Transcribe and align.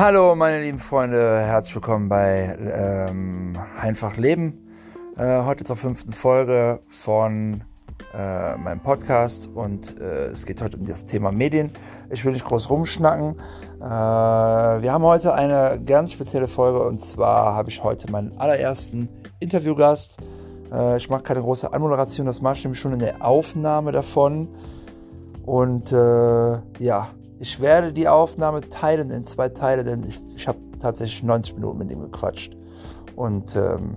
Hallo 0.00 0.34
meine 0.34 0.62
lieben 0.62 0.78
Freunde, 0.78 1.40
herzlich 1.40 1.74
willkommen 1.74 2.08
bei 2.08 2.56
ähm, 2.58 3.58
Einfach 3.78 4.16
Leben. 4.16 4.66
Äh, 5.18 5.42
heute 5.42 5.64
zur 5.64 5.76
fünften 5.76 6.14
Folge 6.14 6.80
von 6.86 7.64
äh, 8.14 8.56
meinem 8.56 8.80
Podcast 8.80 9.48
und 9.48 10.00
äh, 10.00 10.28
es 10.28 10.46
geht 10.46 10.62
heute 10.62 10.78
um 10.78 10.86
das 10.86 11.04
Thema 11.04 11.32
Medien. 11.32 11.72
Ich 12.08 12.24
will 12.24 12.32
nicht 12.32 12.46
groß 12.46 12.70
rumschnacken. 12.70 13.38
Äh, 13.78 13.82
wir 13.82 14.90
haben 14.90 15.04
heute 15.04 15.34
eine 15.34 15.78
ganz 15.84 16.14
spezielle 16.14 16.48
Folge 16.48 16.80
und 16.80 17.02
zwar 17.02 17.54
habe 17.54 17.68
ich 17.68 17.84
heute 17.84 18.10
meinen 18.10 18.32
allerersten 18.38 19.06
Interviewgast. 19.38 20.16
Äh, 20.72 20.96
ich 20.96 21.10
mache 21.10 21.24
keine 21.24 21.42
große 21.42 21.70
Anmoderation, 21.70 22.24
das 22.24 22.40
mache 22.40 22.54
ich 22.54 22.64
nämlich 22.64 22.80
schon 22.80 22.94
in 22.94 23.00
der 23.00 23.22
Aufnahme 23.22 23.92
davon. 23.92 24.48
Und 25.44 25.92
äh, 25.92 26.58
ja, 26.78 27.10
ich 27.40 27.60
werde 27.60 27.92
die 27.92 28.06
Aufnahme 28.06 28.60
teilen 28.68 29.10
in 29.10 29.24
zwei 29.24 29.48
Teile, 29.48 29.82
denn 29.82 30.04
ich, 30.04 30.20
ich 30.36 30.46
habe 30.46 30.58
tatsächlich 30.78 31.22
90 31.22 31.54
Minuten 31.54 31.78
mit 31.78 31.90
ihm 31.90 32.02
gequatscht. 32.02 32.54
Und 33.16 33.56
ähm, 33.56 33.96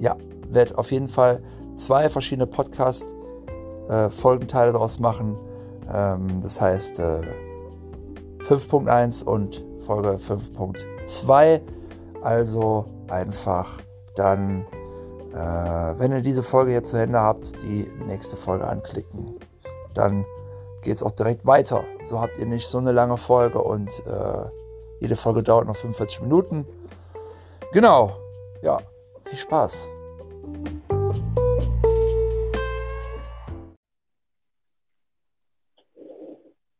ja, 0.00 0.16
werde 0.48 0.76
auf 0.76 0.90
jeden 0.90 1.06
Fall 1.06 1.40
zwei 1.76 2.08
verschiedene 2.08 2.48
Podcast-Folgenteile 2.48 4.70
äh, 4.70 4.72
daraus 4.72 4.98
machen. 4.98 5.36
Ähm, 5.92 6.40
das 6.40 6.60
heißt 6.60 6.98
äh, 6.98 7.20
5.1 8.40 9.22
und 9.22 9.64
Folge 9.78 10.18
5.2. 10.18 11.60
Also 12.22 12.86
einfach 13.08 13.78
dann, 14.16 14.66
äh, 15.32 15.94
wenn 15.98 16.10
ihr 16.10 16.22
diese 16.22 16.42
Folge 16.42 16.72
jetzt 16.72 16.90
zu 16.90 16.96
Ende 16.96 17.20
habt, 17.20 17.52
die 17.62 17.88
nächste 18.04 18.36
Folge 18.36 18.66
anklicken. 18.66 19.36
Dann 19.94 20.24
geht 20.84 20.96
es 20.96 21.02
auch 21.02 21.10
direkt 21.10 21.44
weiter. 21.46 21.84
So 22.04 22.20
habt 22.20 22.38
ihr 22.38 22.46
nicht 22.46 22.66
so 22.66 22.78
eine 22.78 22.92
lange 22.92 23.16
Folge 23.16 23.60
und 23.60 23.88
äh, 24.06 24.44
jede 25.00 25.16
Folge 25.16 25.42
dauert 25.42 25.66
noch 25.66 25.76
45 25.76 26.20
Minuten. 26.20 26.64
Genau, 27.72 28.12
ja, 28.62 28.78
viel 29.24 29.38
Spaß. 29.38 29.88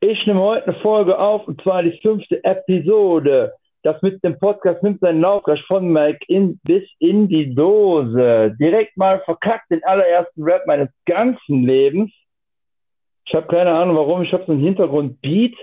Ich 0.01 0.27
nehme 0.27 0.41
heute 0.41 0.67
eine 0.67 0.81
Folge 0.81 1.19
auf 1.19 1.49
und 1.49 1.61
zwar 1.63 1.83
die 1.83 1.99
fünfte 2.03 2.45
Episode. 2.45 3.55
Das 3.83 4.01
mit 4.03 4.23
dem 4.23 4.39
Podcast 4.39 4.83
nimmt 4.83 5.01
seinen 5.01 5.21
Lauf 5.21 5.45
von 5.67 5.89
Mike 5.89 6.25
in, 6.29 6.59
bis 6.65 6.85
in 6.99 7.29
die 7.29 7.55
Dose. 7.55 8.55
Direkt 8.59 8.97
mal 8.97 9.21
verkackt 9.25 9.71
den 9.71 9.83
allerersten 9.85 10.43
Rap 10.43 10.67
meines 10.67 10.89
ganzen 11.07 11.65
Lebens. 11.65 12.11
Ich 13.27 13.35
habe 13.35 13.47
keine 13.47 13.73
Ahnung 13.73 13.97
warum. 13.97 14.23
Ich 14.23 14.33
habe 14.33 14.45
so 14.47 14.53
einen 14.53 14.63
Hintergrund-Beat 14.63 15.57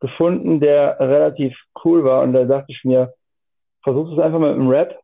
gefunden, 0.00 0.60
der 0.60 0.98
relativ 1.00 1.56
cool 1.84 2.04
war. 2.04 2.22
Und 2.22 2.32
da 2.32 2.44
dachte 2.44 2.70
ich 2.70 2.84
mir, 2.84 3.12
versuch 3.82 4.12
es 4.12 4.18
einfach 4.18 4.38
mal 4.38 4.54
mit 4.54 4.60
dem 4.60 4.68
Rap. 4.68 4.98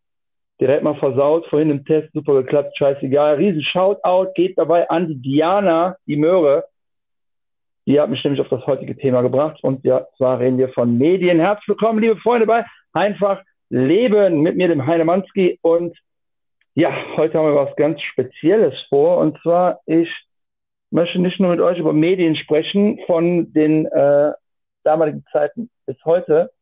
Direkt 0.60 0.84
mal 0.84 0.94
versaut, 0.94 1.46
vorhin 1.46 1.70
im 1.70 1.84
Test 1.84 2.12
super 2.12 2.34
geklappt, 2.34 2.76
scheißegal. 2.78 3.36
Riesen 3.36 3.62
Shoutout 3.62 4.32
geht 4.34 4.56
dabei 4.56 4.88
an 4.88 5.08
die 5.08 5.16
Diana, 5.16 5.96
die 6.06 6.16
Möhre. 6.16 6.64
Die 7.86 8.00
hat 8.00 8.08
mich 8.08 8.22
nämlich 8.22 8.40
auf 8.40 8.48
das 8.48 8.64
heutige 8.66 8.96
Thema 8.96 9.22
gebracht. 9.22 9.58
Und 9.62 9.84
ja, 9.84 10.06
zwar 10.16 10.38
reden 10.38 10.58
wir 10.58 10.68
von 10.68 10.96
Medien. 10.96 11.40
Herzlich 11.40 11.68
willkommen, 11.68 11.98
liebe 11.98 12.16
Freunde, 12.18 12.46
bei 12.46 12.64
Einfach 12.92 13.42
Leben 13.68 14.40
mit 14.42 14.56
mir, 14.56 14.68
dem 14.68 14.86
Heine 14.86 15.04
Manski. 15.04 15.58
Und 15.60 15.98
ja, 16.74 16.92
heute 17.16 17.36
haben 17.36 17.46
wir 17.46 17.56
was 17.56 17.74
ganz 17.74 18.00
Spezielles 18.00 18.74
vor. 18.88 19.18
Und 19.18 19.36
zwar, 19.42 19.80
ich 19.86 20.08
möchte 20.94 21.18
nicht 21.18 21.40
nur 21.40 21.50
mit 21.50 21.60
euch 21.60 21.78
über 21.78 21.92
Medien 21.92 22.36
sprechen 22.36 23.00
von 23.06 23.52
den 23.52 23.86
äh, 23.86 24.32
damaligen 24.84 25.24
Zeiten 25.32 25.68
bis 25.86 25.96
heute. 26.04 26.52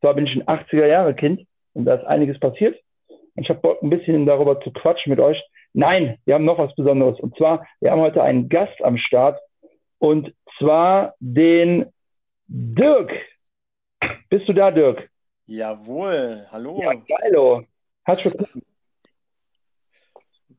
Zwar 0.00 0.14
bin 0.14 0.26
ich 0.26 0.34
ein 0.34 0.42
80er-Jahre-Kind 0.42 1.46
und 1.72 1.84
da 1.84 1.94
ist 1.94 2.04
einiges 2.04 2.38
passiert. 2.40 2.76
Und 3.08 3.44
ich 3.44 3.48
habe 3.48 3.60
Bock, 3.60 3.80
ein 3.82 3.90
bisschen 3.90 4.26
darüber 4.26 4.60
zu 4.60 4.72
quatschen 4.72 5.10
mit 5.10 5.20
euch. 5.20 5.40
Nein, 5.72 6.18
wir 6.24 6.34
haben 6.34 6.44
noch 6.44 6.58
was 6.58 6.74
Besonderes. 6.74 7.20
Und 7.20 7.36
zwar, 7.36 7.64
wir 7.80 7.92
haben 7.92 8.00
heute 8.00 8.22
einen 8.22 8.48
Gast 8.48 8.82
am 8.82 8.98
Start. 8.98 9.38
Und 9.98 10.34
zwar 10.58 11.14
den 11.20 11.86
Dirk. 12.48 13.12
Bist 14.28 14.48
du 14.48 14.52
da, 14.52 14.72
Dirk? 14.72 15.08
Jawohl, 15.46 16.44
hallo. 16.50 16.80
Ja, 16.82 16.92
geilo. 16.92 17.62
Hast 18.04 18.24
du 18.24 18.32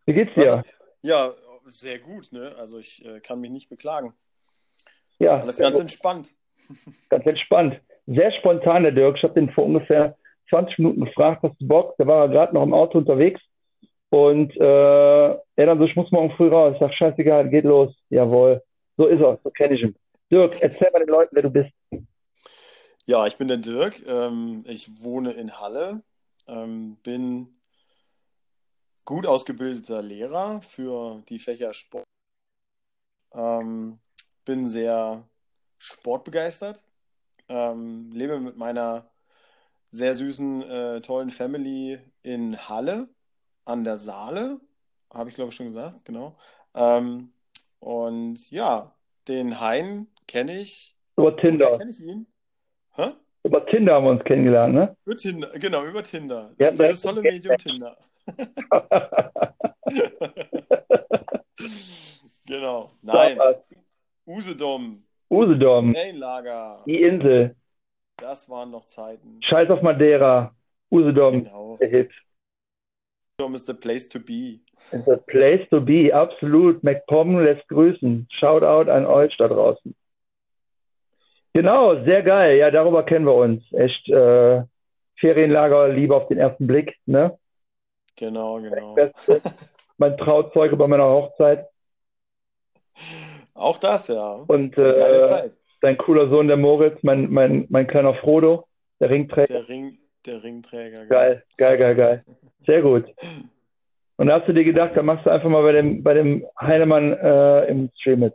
Wie 0.05 0.13
geht's 0.13 0.33
dir? 0.33 0.63
Was? 0.63 0.65
Ja, 1.01 1.31
sehr 1.69 1.99
gut, 1.99 2.31
ne? 2.31 2.55
Also 2.57 2.77
ich 2.79 3.05
äh, 3.05 3.19
kann 3.19 3.39
mich 3.39 3.51
nicht 3.51 3.69
beklagen. 3.69 4.13
Ja. 5.19 5.41
Alles 5.41 5.57
ganz 5.57 5.79
entspannt. 5.79 6.29
Ganz 7.09 7.25
entspannt. 7.25 7.79
Sehr 8.07 8.31
spontan, 8.33 8.83
der 8.83 8.91
Dirk. 8.91 9.15
Ich 9.17 9.23
habe 9.23 9.33
den 9.35 9.49
vor 9.51 9.65
ungefähr 9.65 10.17
20 10.49 10.79
Minuten 10.79 11.05
gefragt, 11.05 11.43
hast 11.43 11.59
du 11.61 11.67
Bock? 11.67 11.95
Da 11.97 12.05
war 12.07 12.23
er 12.23 12.29
gerade 12.29 12.53
noch 12.53 12.63
im 12.63 12.73
Auto 12.73 12.97
unterwegs. 12.97 13.39
Und 14.09 14.55
äh, 14.57 15.29
er 15.29 15.39
dann 15.55 15.79
so, 15.79 15.85
ich 15.85 15.95
muss 15.95 16.11
morgen 16.11 16.31
früh 16.35 16.49
raus. 16.49 16.73
Ich 16.73 16.79
sag, 16.79 16.93
scheißegal, 16.93 17.49
geht 17.49 17.65
los. 17.65 17.93
Jawohl. 18.09 18.61
So 18.97 19.05
ist 19.05 19.21
er, 19.21 19.39
so 19.43 19.49
kenne 19.49 19.75
ich 19.75 19.81
ihn. 19.83 19.95
Dirk, 20.31 20.61
erzähl 20.61 20.89
mal 20.91 20.99
den 20.99 21.09
Leuten, 21.09 21.35
wer 21.35 21.43
du 21.43 21.49
bist. 21.49 21.71
Ja, 23.05 23.25
ich 23.27 23.37
bin 23.37 23.47
der 23.47 23.57
Dirk. 23.57 24.01
Ähm, 24.07 24.65
ich 24.67 25.01
wohne 25.01 25.31
in 25.33 25.59
Halle. 25.59 26.01
Ähm, 26.47 26.97
bin 27.03 27.56
gut 29.07 29.25
ausgebildeter 29.25 30.01
Lehrer 30.01 30.61
für 30.61 31.23
die 31.29 31.39
Fächer 31.39 31.73
Sport. 31.73 32.03
Ähm, 33.33 33.99
bin 34.43 34.69
sehr 34.69 35.23
sportbegeistert. 35.77 36.83
Ähm, 37.47 38.11
lebe 38.11 38.39
mit 38.39 38.57
meiner 38.57 39.09
sehr 39.91 40.13
süßen, 40.13 40.61
äh, 40.61 41.01
tollen 41.01 41.29
Family 41.29 41.99
in 42.21 42.57
Halle 42.67 43.07
an 43.63 43.85
der 43.85 43.97
Saale. 43.97 44.59
Habe 45.13 45.29
ich, 45.29 45.35
glaube 45.35 45.51
ich, 45.51 45.55
schon 45.55 45.67
gesagt, 45.67 46.03
genau. 46.03 46.35
Ähm, 46.75 47.31
und 47.79 48.51
ja, 48.51 48.93
den 49.29 49.61
Hein 49.61 50.07
kenne 50.27 50.59
ich. 50.59 50.97
Über 51.15 51.37
Tinder. 51.37 51.77
Kenne 51.77 51.91
ich 51.91 52.01
ihn? 52.01 52.27
Hä? 52.95 53.13
Über 53.43 53.65
Tinder 53.67 53.93
haben 53.93 54.03
wir 54.03 54.11
uns 54.11 54.23
kennengelernt, 54.25 54.73
ne? 54.73 54.97
Über 55.05 55.15
Tinder, 55.15 55.49
genau, 55.57 55.85
über 55.85 56.03
Tinder. 56.03 56.53
Ja, 56.59 56.71
das, 56.71 56.77
das 56.77 57.01
tolle 57.01 57.21
Medium 57.21 57.55
Tinder. 57.57 57.97
genau. 62.45 62.91
Nein. 63.01 63.39
Usedom. 64.25 65.03
Usedom. 65.29 65.93
Ferienlager. 65.93 66.83
Die 66.85 67.01
Insel. 67.01 67.55
Das 68.17 68.49
waren 68.49 68.71
noch 68.71 68.85
Zeiten. 68.85 69.39
Scheiß 69.41 69.69
auf 69.69 69.81
Madeira. 69.81 70.53
Usedom. 70.91 71.43
Genau. 71.43 71.77
Der 71.77 71.89
Hit. 71.89 72.11
Usedom 73.39 73.55
is 73.55 73.65
the 73.65 73.73
place 73.73 74.09
to 74.09 74.19
be. 74.19 74.59
Is 74.91 75.05
the 75.05 75.17
place 75.27 75.67
to 75.69 75.79
be. 75.79 76.13
Absolut. 76.13 76.83
McPom 76.83 77.39
lässt 77.39 77.67
grüßen. 77.69 78.27
Shoutout 78.31 78.89
an 78.89 79.05
euch 79.05 79.35
da 79.37 79.47
draußen. 79.47 79.95
Genau, 81.53 82.03
sehr 82.03 82.23
geil. 82.23 82.57
Ja, 82.57 82.71
darüber 82.71 83.03
kennen 83.03 83.25
wir 83.25 83.33
uns. 83.33 83.63
Echt 83.73 84.09
äh, 84.09 84.63
Ferienlager, 85.19 85.89
Liebe 85.89 86.15
auf 86.15 86.27
den 86.27 86.37
ersten 86.37 86.67
Blick. 86.67 86.95
Ne? 87.05 87.37
Genau, 88.17 88.59
genau. 88.59 88.95
mein 89.97 90.17
Trauzeuge 90.17 90.75
bei 90.75 90.87
meiner 90.87 91.05
Hochzeit. 91.05 91.67
Auch 93.53 93.77
das, 93.77 94.07
ja. 94.07 94.43
Und 94.47 94.77
äh, 94.77 95.49
dein 95.81 95.97
cooler 95.97 96.29
Sohn, 96.29 96.47
der 96.47 96.57
Moritz, 96.57 97.01
mein, 97.03 97.31
mein, 97.31 97.67
mein 97.69 97.87
kleiner 97.87 98.15
Frodo, 98.15 98.67
der 98.99 99.09
Ringträger. 99.09 99.53
Der, 99.53 99.69
Ring, 99.69 99.99
der 100.25 100.43
Ringträger. 100.43 100.99
Genau. 101.05 101.09
Geil, 101.09 101.43
geil, 101.57 101.77
geil, 101.77 101.95
geil. 101.95 102.25
Sehr 102.65 102.81
gut. 102.81 103.05
Und 104.17 104.27
da 104.27 104.39
hast 104.39 104.47
du 104.47 104.53
dir 104.53 104.63
gedacht, 104.63 104.93
da 104.95 105.03
machst 105.03 105.27
du 105.27 105.29
einfach 105.29 105.47
mal 105.47 105.61
bei 105.61 105.73
dem, 105.73 106.01
bei 106.01 106.15
dem 106.15 106.45
Heinemann 106.59 107.13
äh, 107.13 107.65
im 107.65 107.91
Stream 107.99 108.21
mit. 108.21 108.33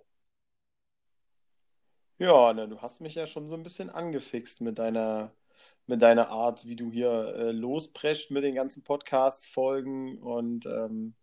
Ja, 2.18 2.52
ne, 2.52 2.68
du 2.68 2.80
hast 2.80 3.00
mich 3.00 3.16
ja 3.16 3.26
schon 3.26 3.48
so 3.48 3.56
ein 3.56 3.64
bisschen 3.64 3.90
angefixt 3.90 4.60
mit 4.60 4.78
deiner, 4.78 5.32
mit 5.86 6.02
deiner 6.02 6.28
Art, 6.28 6.66
wie 6.66 6.76
du 6.76 6.90
hier 6.90 7.34
äh, 7.36 7.52
losprescht 7.52 8.30
mit 8.30 8.44
den 8.44 8.54
ganzen 8.54 8.82
Podcast-Folgen. 8.82 10.18
Und 10.18 10.66
ähm, 10.66 11.14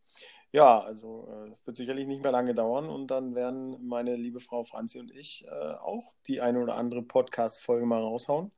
ja, 0.51 0.79
also 0.79 1.27
äh, 1.29 1.51
wird 1.65 1.77
sicherlich 1.77 2.07
nicht 2.07 2.23
mehr 2.23 2.31
lange 2.31 2.55
dauern. 2.55 2.89
Und 2.89 3.07
dann 3.07 3.35
werden 3.35 3.77
meine 3.87 4.15
liebe 4.15 4.39
Frau 4.39 4.63
Franzi 4.63 4.99
und 4.99 5.11
ich 5.11 5.45
äh, 5.47 5.73
auch 5.75 6.13
die 6.27 6.41
eine 6.41 6.61
oder 6.61 6.75
andere 6.75 7.01
Podcast-Folge 7.01 7.85
mal 7.85 8.01
raushauen. 8.01 8.51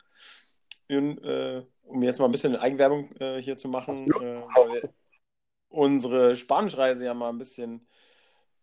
Und, 0.90 1.24
äh, 1.24 1.66
um 1.84 2.04
jetzt 2.04 2.20
mal 2.20 2.26
ein 2.26 2.32
bisschen 2.32 2.56
Eigenwerbung 2.56 3.12
äh, 3.20 3.42
hier 3.42 3.58
zu 3.58 3.70
machen, 3.70 4.06
äh, 4.08 4.42
weil 4.56 4.82
wir 4.82 4.94
unsere 5.70 6.36
Spanischreise 6.36 7.06
ja 7.06 7.14
mal 7.14 7.30
ein 7.30 7.38
bisschen 7.38 7.88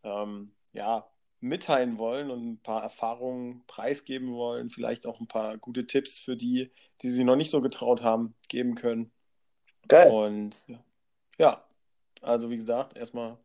ähm, 0.02 0.52
ja, 0.72 1.08
mitteilen 1.40 1.98
wollen 1.98 2.30
und 2.30 2.46
ein 2.46 2.60
paar 2.62 2.82
Erfahrungen 2.82 3.62
preisgeben 3.66 4.32
wollen, 4.34 4.70
vielleicht 4.70 5.06
auch 5.06 5.20
ein 5.20 5.28
paar 5.28 5.56
gute 5.56 5.86
Tipps 5.86 6.18
für 6.18 6.36
die, 6.36 6.70
die 7.02 7.10
sich 7.10 7.24
noch 7.24 7.36
nicht 7.36 7.50
so 7.50 7.60
getraut 7.60 8.02
haben, 8.02 8.34
geben 8.48 8.74
können. 8.74 9.12
Geil. 9.86 10.10
Und 10.10 10.60
ja, 11.38 11.64
also 12.20 12.50
wie 12.50 12.56
gesagt, 12.56 12.98
erstmal 12.98 13.38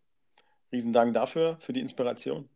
riesen 0.71 0.93
Dank 0.93 1.13
dafür, 1.13 1.57
für 1.59 1.73
die 1.73 1.81
Inspiration. 1.81 2.49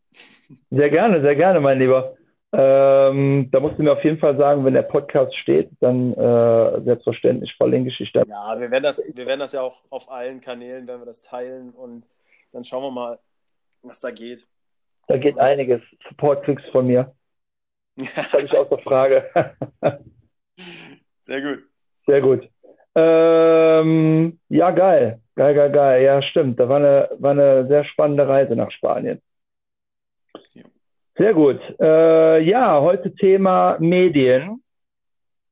Sehr 0.72 0.90
gerne, 0.90 1.22
sehr 1.22 1.36
gerne, 1.36 1.60
mein 1.60 1.80
Lieber. 1.80 2.18
Ähm, 2.54 3.50
da 3.52 3.60
musst 3.60 3.78
du 3.78 3.84
mir 3.84 3.92
auf 3.92 4.04
jeden 4.04 4.20
Fall 4.20 4.38
sagen, 4.38 4.64
wenn 4.66 4.74
der 4.74 4.82
Podcast 4.82 5.36
steht, 5.36 5.70
dann 5.82 6.14
äh, 6.14 6.82
selbstverständlich 6.82 7.54
verlinke 7.56 7.90
ich 7.90 7.98
dich 7.98 8.12
dann. 8.14 8.28
Ja, 8.28 8.60
wir 8.60 8.72
werden, 8.72 8.84
das, 8.84 9.04
wir 9.06 9.26
werden 9.26 9.42
das 9.42 9.52
ja 9.52 9.62
auch 9.62 9.84
auf 9.90 10.10
allen 10.10 10.40
Kanälen, 10.42 10.88
werden 10.88 11.02
wir 11.02 11.06
das 11.06 11.22
teilen 11.22 11.72
und 11.72 12.08
dann 12.54 12.64
schauen 12.64 12.84
wir 12.84 12.92
mal, 12.92 13.20
was 13.84 14.00
da 14.00 14.12
geht. 14.12 14.48
Da 15.08 15.18
geht 15.18 15.40
einiges. 15.40 15.82
Support 16.10 16.44
kriegst 16.44 16.66
von 16.68 16.88
mir. 16.88 17.14
Habe 18.32 18.44
ich 18.44 18.56
außer 18.56 18.78
Frage. 18.80 19.30
Sehr 21.22 21.42
gut. 21.42 21.64
Sehr 22.06 22.22
gut. 22.22 22.50
Ähm, 22.96 24.40
ja, 24.50 24.72
geil. 24.72 25.22
Geil, 25.36 25.56
geil, 25.56 25.72
geil. 25.72 26.04
Ja, 26.04 26.22
stimmt. 26.22 26.60
Da 26.60 26.68
war 26.68 26.78
eine, 26.78 27.10
war 27.20 27.32
eine 27.32 27.68
sehr 27.68 27.86
spannende 27.86 28.28
Reise 28.28 28.56
nach 28.56 28.72
Spanien. 28.72 29.22
Ja. 30.54 30.64
Sehr 31.18 31.34
gut. 31.34 31.60
Äh, 31.80 32.42
ja, 32.42 32.82
heute 32.82 33.14
Thema 33.16 33.78
Medien. 33.80 34.64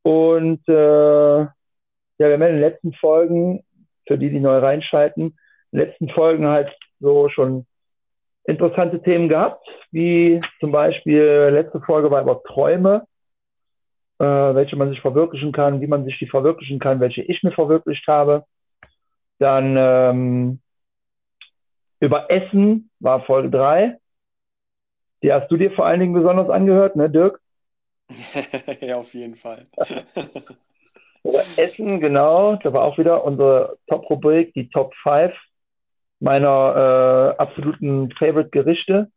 Und 0.03 0.67
äh, 0.67 1.39
ja, 1.41 1.53
wir 2.17 2.33
haben 2.33 2.41
in 2.41 2.53
den 2.53 2.59
letzten 2.59 2.93
Folgen, 2.93 3.63
für 4.07 4.17
die, 4.17 4.29
die 4.29 4.39
neu 4.39 4.59
reinschalten, 4.59 5.37
in 5.71 5.79
den 5.79 5.87
letzten 5.87 6.09
Folgen 6.09 6.47
halt 6.47 6.71
so 6.99 7.29
schon 7.29 7.65
interessante 8.47 9.01
Themen 9.01 9.29
gehabt, 9.29 9.67
wie 9.91 10.41
zum 10.59 10.71
Beispiel 10.71 11.49
letzte 11.51 11.81
Folge 11.81 12.11
war 12.11 12.21
über 12.21 12.41
Träume, 12.43 13.07
äh, 14.19 14.25
welche 14.25 14.75
man 14.75 14.89
sich 14.89 15.01
verwirklichen 15.01 15.51
kann, 15.51 15.81
wie 15.81 15.87
man 15.87 16.05
sich 16.05 16.17
die 16.19 16.27
verwirklichen 16.27 16.79
kann, 16.79 16.99
welche 16.99 17.21
ich 17.21 17.43
mir 17.43 17.51
verwirklicht 17.51 18.07
habe. 18.07 18.45
Dann 19.39 19.75
ähm, 19.77 20.59
über 21.99 22.29
Essen 22.31 22.89
war 22.99 23.23
Folge 23.23 23.49
3. 23.49 23.97
Die 25.23 25.33
hast 25.33 25.49
du 25.49 25.57
dir 25.57 25.71
vor 25.71 25.85
allen 25.85 25.99
Dingen 25.99 26.13
besonders 26.13 26.49
angehört, 26.49 26.95
ne, 26.95 27.09
Dirk? 27.09 27.41
ja, 28.81 28.97
auf 28.97 29.13
jeden 29.13 29.35
Fall. 29.35 29.65
über 31.23 31.41
Essen, 31.57 31.99
genau. 31.99 32.55
Da 32.57 32.71
war 32.71 32.83
auch 32.83 32.97
wieder 32.97 33.23
unsere 33.23 33.77
Top-Rubrik, 33.87 34.53
die 34.53 34.69
Top 34.69 34.93
5 35.01 35.33
meiner 36.19 37.35
äh, 37.35 37.41
absoluten 37.41 38.11
Favorite-Gerichte. 38.11 39.09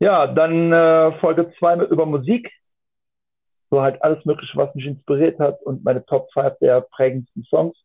Ja, 0.00 0.26
dann 0.26 0.72
äh, 0.72 1.12
Folge 1.20 1.52
2 1.58 1.76
über 1.86 2.06
Musik. 2.06 2.50
So 3.70 3.82
halt 3.82 4.02
alles 4.02 4.24
Mögliche, 4.24 4.56
was 4.56 4.74
mich 4.74 4.86
inspiriert 4.86 5.38
hat 5.38 5.60
und 5.62 5.84
meine 5.84 6.04
Top 6.06 6.32
5 6.32 6.58
der 6.60 6.82
prägendsten 6.82 7.44
Songs. 7.44 7.76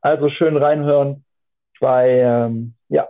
Also 0.00 0.28
schön 0.30 0.56
reinhören 0.56 1.24
bei 1.80 2.20
ähm, 2.20 2.74
ja, 2.88 3.08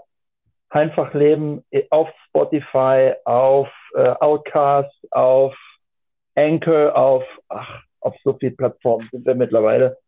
einfach 0.71 1.15
leben 1.15 1.65
auf 1.91 2.09
Spotify, 2.29 3.15
auf 3.25 3.69
äh, 3.95 4.15
Outcast, 4.21 4.93
auf 5.13 5.55
Anchor, 6.35 6.97
auf, 6.97 7.25
ach, 7.49 7.83
auf 8.01 8.17
so 8.25 8.35
viele 8.35 8.53
Plattformen 8.53 9.09
sind 9.13 9.25
wir 9.25 9.35
mittlerweile. 9.35 9.99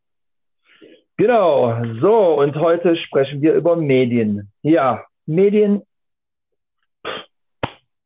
Genau, 1.18 1.82
so, 2.00 2.38
und 2.40 2.54
heute 2.56 2.94
sprechen 2.96 3.40
wir 3.40 3.54
über 3.54 3.74
Medien. 3.74 4.52
Ja, 4.60 5.02
Medien, 5.24 5.82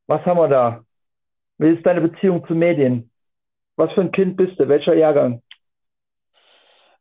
was 0.07 0.25
haben 0.25 0.39
wir 0.39 0.49
da? 0.49 0.85
Wie 1.59 1.71
ist 1.71 1.85
deine 1.85 2.01
Beziehung 2.03 2.47
zu 2.47 2.55
Medien? 2.55 3.11
Was 3.75 3.93
für 3.95 4.03
ein 4.03 4.13
Kind 4.13 4.37
bist 4.37 4.61
du? 4.61 4.69
Welcher 4.69 4.95
Jahrgang? 4.95 5.43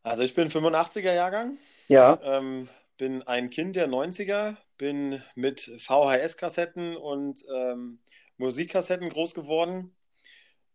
Also 0.02 0.24
ich 0.24 0.34
bin 0.34 0.50
85er 0.50 1.14
Jahrgang. 1.14 1.58
Ja. 1.90 2.20
Ähm, 2.24 2.70
bin 2.98 3.22
ein 3.24 3.52
Kind 3.52 3.76
der 3.76 3.88
90er, 3.88 4.58
bin 4.78 5.22
mit 5.36 5.62
VHS-Kassetten 5.62 6.98
und 6.98 7.46
ähm, 7.56 8.00
Musikkassetten 8.38 9.10
groß 9.10 9.36
geworden. 9.36 9.96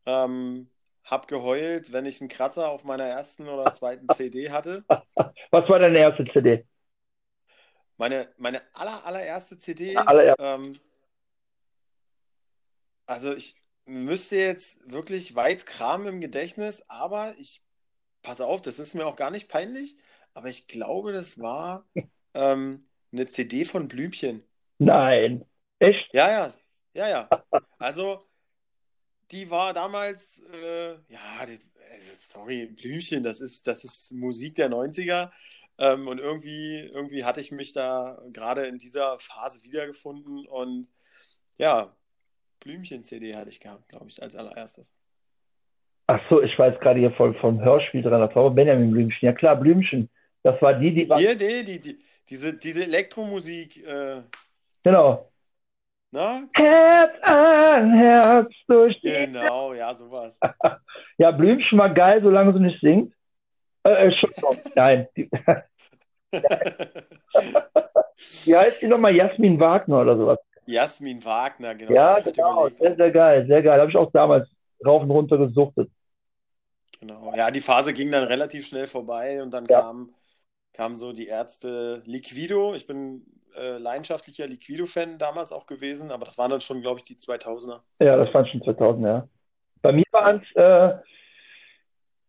Ähm, 0.07 0.71
hab 1.05 1.29
geheult, 1.29 1.93
wenn 1.93 2.07
ich 2.07 2.21
einen 2.21 2.31
Kratzer 2.31 2.69
auf 2.69 2.85
meiner 2.85 3.05
ersten 3.05 3.49
oder 3.49 3.71
zweiten 3.73 4.09
CD 4.15 4.51
hatte. 4.51 4.85
Was 5.51 5.69
war 5.69 5.79
deine 5.79 5.99
erste 5.99 6.25
CD? 6.25 6.65
Meine, 7.97 8.29
meine 8.39 8.63
aller, 8.73 9.05
allererste 9.07 9.59
CD. 9.59 9.97
Allererste. 9.97 10.43
Ähm, 10.43 10.81
also 13.07 13.33
ich 13.35 13.57
müsste 13.85 14.37
jetzt 14.37 14.91
wirklich 14.91 15.37
weit 15.37 15.67
kramen 15.67 16.07
im 16.07 16.21
Gedächtnis, 16.21 16.85
aber 16.89 17.35
ich, 17.39 17.63
pass 18.23 18.41
auf, 18.41 18.63
das 18.63 18.79
ist 18.79 18.95
mir 18.95 19.07
auch 19.07 19.17
gar 19.17 19.31
nicht 19.31 19.49
peinlich, 19.49 19.97
aber 20.33 20.49
ich 20.49 20.67
glaube, 20.67 21.13
das 21.13 21.39
war 21.39 21.87
ähm, 22.35 22.89
eine 23.13 23.29
CD 23.29 23.65
von 23.65 23.89
Blümchen. 23.89 24.43
Nein. 24.79 25.45
Echt? 25.79 26.13
Ja, 26.13 26.31
ja, 26.31 26.55
ja, 26.95 27.09
ja. 27.09 27.45
Also 27.79 28.25
die 29.35 29.51
war 29.51 29.75
damals, 29.75 30.45
äh, 30.53 30.93
ja, 31.09 31.45
die, 31.47 31.59
also, 31.93 32.11
sorry, 32.15 32.67
Blümchen, 32.67 33.25
das 33.25 33.41
ist, 33.41 33.67
das 33.67 33.85
ist 33.85 34.13
Musik 34.13 34.55
der 34.55 34.71
90er. 34.71 35.31
Ähm, 35.77 36.07
und 36.07 36.21
irgendwie, 36.21 36.89
irgendwie 36.93 37.25
hatte 37.25 37.41
ich 37.41 37.51
mich 37.51 37.73
da 37.73 38.23
gerade 38.33 38.63
in 38.63 38.79
dieser 38.79 39.19
Phase 39.19 39.63
wiedergefunden 39.65 40.47
und 40.47 40.89
ja, 41.59 41.93
Blümchen-CD 42.61 43.35
hatte 43.35 43.51
ich 43.51 43.59
gehabt, 43.59 43.89
glaube 43.89 44.07
ich, 44.09 44.23
als 44.23 44.37
allererstes. 44.37 44.93
Ach 46.07 46.21
so, 46.31 46.41
ich 46.41 46.57
weiß 46.57 46.79
gerade 46.81 47.01
hier 47.01 47.11
voll 47.13 47.35
vom 47.41 47.61
Hörspiel 47.61 48.03
dran, 48.03 48.21
das 48.21 48.35
war 48.37 48.49
Benjamin 48.51 48.93
Blümchen. 48.93 49.27
Ja 49.27 49.33
klar, 49.33 49.57
Blümchen. 49.57 50.09
Das 50.45 50.61
war 50.63 50.75
die, 50.75 50.95
die. 50.95 51.09
Hier, 51.17 51.35
die, 51.35 51.65
die, 51.65 51.81
die, 51.81 51.99
diese, 52.29 52.55
diese 52.57 52.85
Elektromusik. 52.85 53.85
Äh, 53.85 54.23
genau. 54.85 55.33
Na? 56.15 56.49
Herz 56.53 57.13
an 57.23 57.93
Herz 57.93 58.53
durch 58.69 59.01
die. 59.01 59.11
Genau, 59.11 59.75
ja, 59.75 59.93
sowas. 59.93 60.39
ja, 61.19 61.33
Blümchen 61.33 61.77
war 61.77 61.93
geil, 61.93 62.23
solange 62.23 62.53
sie 62.53 62.61
nicht 62.61 62.81
singt. 62.81 63.13
Äh, 63.83 64.07
Entschuldigung, 64.07 64.57
nein. 64.77 65.09
Wie 68.45 68.57
heißt 68.57 68.81
die 68.81 68.87
nochmal? 68.87 69.17
Jasmin 69.17 69.59
Wagner 69.59 70.03
oder 70.03 70.17
sowas? 70.17 70.39
Jasmin 70.67 71.25
Wagner, 71.25 71.75
genau. 71.75 71.93
Ja, 71.93 72.21
genau. 72.21 72.69
Sehr, 72.69 72.95
sehr 72.95 73.11
geil, 73.11 73.49
sehr 73.49 73.63
geil. 73.65 73.81
Habe 73.81 73.91
ich 73.91 73.97
auch 73.97 74.13
damals 74.13 74.49
rauf 74.87 75.03
und 75.03 75.11
runter 75.11 75.37
gesuchtet. 75.37 75.91
Genau. 77.01 77.35
Ja, 77.35 77.51
die 77.51 77.61
Phase 77.61 77.93
ging 77.93 78.13
dann 78.13 78.23
relativ 78.23 78.69
schnell 78.69 78.87
vorbei 78.87 79.43
und 79.43 79.51
dann 79.51 79.67
ja. 79.67 79.81
kam, 79.81 80.15
kam 80.75 80.97
so 80.97 81.13
die 81.13 81.27
Ärzte 81.27 82.05
Liquido. 82.07 82.77
Ich 82.77 82.87
bin 82.87 83.27
äh, 83.57 83.79
leidenschaftlicher 83.79 84.47
Liquido-Fan 84.47 85.19
damals 85.19 85.53
auch 85.53 85.67
gewesen, 85.67 86.11
aber 86.11 86.25
das 86.25 86.39
waren 86.39 86.51
dann 86.51 86.61
schon, 86.61 86.81
glaube 86.81 87.01
ich, 87.01 87.05
die 87.05 87.17
2000er. 87.17 87.81
Ja, 88.01 88.17
das 88.17 88.33
waren 88.35 88.47
schon 88.47 88.63
2000, 88.63 89.07
ja. 89.07 89.29
Bei 89.83 89.93
mir 89.93 90.05
waren 90.13 90.43
es, 90.43 90.57
äh, 90.57 90.95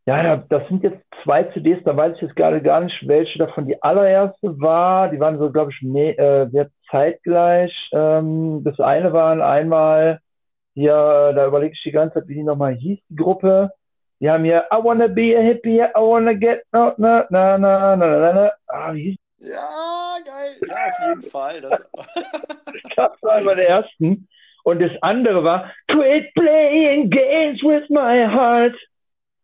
ja, 0.08 0.38
das 0.38 0.68
sind 0.68 0.84
jetzt 0.84 1.02
zwei 1.24 1.44
CDs, 1.46 1.84
da 1.84 1.98
weiß 1.98 2.16
ich 2.16 2.22
jetzt 2.22 2.36
gerade 2.36 2.62
gar 2.62 2.82
nicht, 2.82 2.96
welche 3.08 3.40
davon 3.40 3.66
die 3.66 3.82
allererste 3.82 4.60
war. 4.60 5.10
Die 5.10 5.20
waren 5.20 5.40
so, 5.40 5.52
glaube 5.52 5.72
ich, 5.72 5.82
mehr, 5.82 6.18
äh, 6.20 6.50
sehr 6.52 6.70
zeitgleich. 6.92 7.74
Ähm, 7.92 8.64
das 8.64 8.80
eine 8.80 9.14
waren 9.14 9.42
einmal, 9.42 10.20
ja, 10.76 11.32
da 11.34 11.48
überlege 11.48 11.74
ich 11.74 11.82
die 11.84 11.92
ganze 11.92 12.16
Zeit, 12.16 12.28
wie 12.28 12.36
die 12.36 12.44
nochmal 12.44 12.76
hieß, 12.76 13.00
die 13.10 13.16
Gruppe. 13.16 13.72
Die 14.20 14.30
haben 14.30 14.44
hier 14.44 14.66
I 14.72 14.78
wanna 14.84 15.08
be 15.08 15.36
a 15.38 15.42
hippie, 15.42 15.82
I 15.82 15.92
wanna 15.96 16.34
get 16.34 16.64
no, 16.72 16.94
na, 16.98 17.26
na, 17.30 17.58
na, 17.58 17.96
na, 17.96 18.20
na, 18.20 18.34
na. 18.34 18.52
Ah, 18.68 18.94
wie 18.94 19.02
hieß 19.12 19.16
ja, 19.40 19.70
geil. 20.26 20.60
Ja, 20.68 20.76
auf 20.88 21.08
jeden 21.08 21.22
Fall. 21.22 21.62
Das, 21.62 21.86
das 22.96 23.22
war 23.22 23.34
einer 23.34 23.56
der 23.56 23.70
ersten. 23.70 24.28
Und 24.64 24.82
das 24.82 24.92
andere 25.02 25.44
war 25.44 25.72
Quit 25.88 26.34
playing 26.34 27.10
games 27.10 27.62
with 27.62 27.88
my 27.90 28.26
heart. 28.28 28.76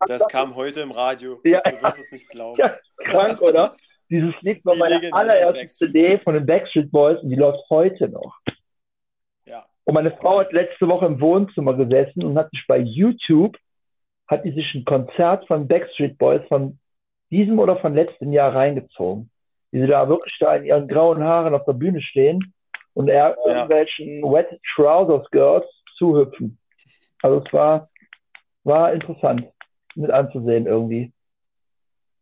Das 0.08 0.28
kam 0.30 0.56
heute 0.56 0.82
im 0.82 0.92
Radio. 0.92 1.40
Ja, 1.44 1.62
du 1.62 1.82
wirst 1.82 2.00
es 2.00 2.12
nicht 2.12 2.30
glauben. 2.30 2.60
Ja, 2.60 2.76
krank, 2.98 3.40
oder? 3.42 3.76
Dieses 4.10 4.34
Lied 4.42 4.66
war 4.66 4.76
meine 4.76 5.14
allererste 5.14 5.68
CD 5.68 6.18
von 6.18 6.34
den 6.34 6.46
Backstreet 6.46 6.92
Boys 6.92 7.22
und 7.22 7.30
die 7.30 7.36
läuft 7.36 7.70
heute 7.70 8.10
noch. 8.10 8.36
Ja. 9.46 9.64
Und 9.86 9.94
meine 9.94 10.12
Frau 10.12 10.40
hat 10.40 10.52
letzte 10.52 10.88
Woche 10.88 11.06
im 11.06 11.22
Wohnzimmer 11.22 11.76
gesessen 11.76 12.24
und 12.24 12.38
hat 12.38 12.50
sich 12.50 12.66
bei 12.68 12.80
YouTube, 12.80 13.56
hat 14.28 14.44
die 14.44 14.52
sich 14.52 14.74
ein 14.74 14.86
Konzert 14.86 15.46
von 15.48 15.68
Backstreet 15.68 16.18
Boys 16.18 16.42
von 16.48 16.80
diesem 17.30 17.60
oder 17.60 17.78
von 17.78 17.94
letztem 17.94 18.34
Jahr 18.34 18.54
reingezogen 18.54 19.31
wie 19.72 19.82
sie 19.82 19.88
da 19.88 20.08
wirklich 20.08 20.38
da 20.40 20.56
in 20.56 20.66
ihren 20.66 20.88
grauen 20.88 21.24
Haaren 21.24 21.56
auf 21.56 21.66
der 21.66 21.74
Bühne 21.74 22.02
stehen 22.02 22.54
und 22.94 23.10
er 23.10 23.36
ja. 23.46 23.54
irgendwelchen 23.54 24.22
Wet 24.24 24.60
Trousers 24.76 25.30
Girls 25.32 25.66
zuhüpfen. 25.98 26.58
Also 27.22 27.44
es 27.46 27.54
war, 27.54 27.90
war 28.64 28.94
interessant 28.94 29.48
mit 29.96 30.12
anzusehen 30.12 30.66
irgendwie. 30.66 31.12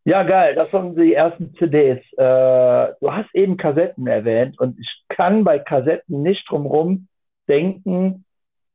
Ja, 0.04 0.22
geil, 0.22 0.54
das 0.54 0.72
waren 0.72 0.96
die 0.96 1.14
ersten 1.14 1.54
CDs. 1.54 1.98
Äh, 2.16 2.94
du 3.00 3.12
hast 3.12 3.34
eben 3.34 3.56
Kassetten 3.56 4.06
erwähnt 4.06 4.58
und 4.58 4.78
ich 4.78 5.04
kann 5.08 5.44
bei 5.44 5.58
Kassetten 5.58 6.22
nicht 6.22 6.48
drumherum 6.48 7.06
denken, 7.48 8.24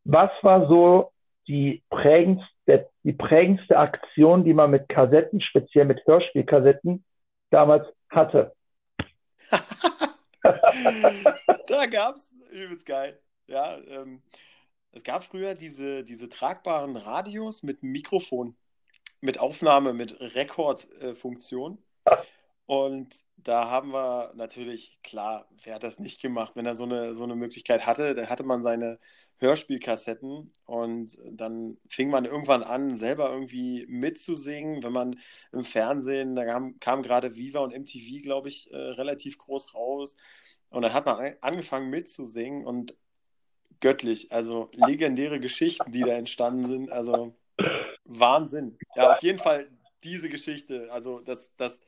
was 0.04 0.30
war 0.44 0.68
so 0.68 1.12
die 1.48 1.84
prägendste, 1.90 2.90
die 3.04 3.14
prägendste 3.14 3.78
Aktion, 3.78 4.44
die 4.44 4.54
man 4.54 4.72
mit 4.72 4.88
Kassetten, 4.88 5.42
speziell 5.42 5.86
mit 5.86 6.06
Hörspielkassetten, 6.06 7.04
damals 7.50 7.88
hatte. 8.10 8.55
da 11.68 11.86
gab's 11.86 12.34
übelst 12.52 12.86
geil. 12.86 13.20
Ja, 13.48 13.78
ähm, 13.78 14.22
es 14.92 15.04
gab 15.04 15.24
früher 15.24 15.56
diese, 15.56 16.04
diese 16.04 16.30
tragbaren 16.30 16.96
Radios 16.96 17.64
mit 17.64 17.84
Mikrofon, 17.84 18.56
mit 19.22 19.40
Aufnahme, 19.40 19.94
mit 19.94 20.20
Rekordfunktion. 20.20 21.84
Äh, 22.06 22.16
und 22.66 23.16
da 23.38 23.70
haben 23.70 23.94
wir 23.94 24.34
natürlich, 24.36 25.00
klar, 25.04 25.48
wer 25.64 25.76
hat 25.76 25.84
das 25.84 26.00
nicht 26.00 26.22
gemacht, 26.22 26.56
wenn 26.56 26.66
er 26.66 26.76
so 26.76 26.86
eine, 26.86 27.16
so 27.16 27.24
eine 27.24 27.36
Möglichkeit 27.36 27.86
hatte, 27.86 28.16
da 28.16 28.28
hatte 28.28 28.44
man 28.44 28.64
seine 28.64 29.00
Hörspielkassetten 29.38 30.52
und 30.66 31.18
dann 31.30 31.78
fing 31.90 32.10
man 32.10 32.26
irgendwann 32.26 32.64
an, 32.64 32.96
selber 32.96 33.32
irgendwie 33.32 33.86
mitzusingen, 33.88 34.82
wenn 34.84 34.94
man 34.94 35.20
im 35.52 35.64
Fernsehen, 35.64 36.36
da 36.36 36.46
kam, 36.46 36.80
kam 36.80 37.04
gerade 37.04 37.36
Viva 37.36 37.60
und 37.60 37.74
MTV, 37.74 38.22
glaube 38.22 38.48
ich, 38.48 38.72
äh, 38.72 38.78
relativ 38.78 39.38
groß 39.38 39.76
raus. 39.76 40.16
Und 40.70 40.84
dann 40.84 40.94
hat 40.94 41.06
man 41.06 41.36
angefangen 41.42 41.90
mitzusingen 41.90 42.66
und 42.66 42.96
göttlich, 43.82 44.32
also 44.32 44.70
legendäre 44.74 45.40
Geschichten, 45.40 45.92
die 45.92 46.02
da 46.02 46.14
entstanden 46.14 46.68
sind, 46.68 46.92
also 46.92 47.36
Wahnsinn. 48.06 48.78
Ja, 48.96 49.14
auf 49.14 49.22
jeden 49.22 49.40
Fall 49.40 49.70
diese 50.04 50.30
Geschichte, 50.30 50.92
also 50.92 51.20
das, 51.20 51.56
das, 51.56 51.82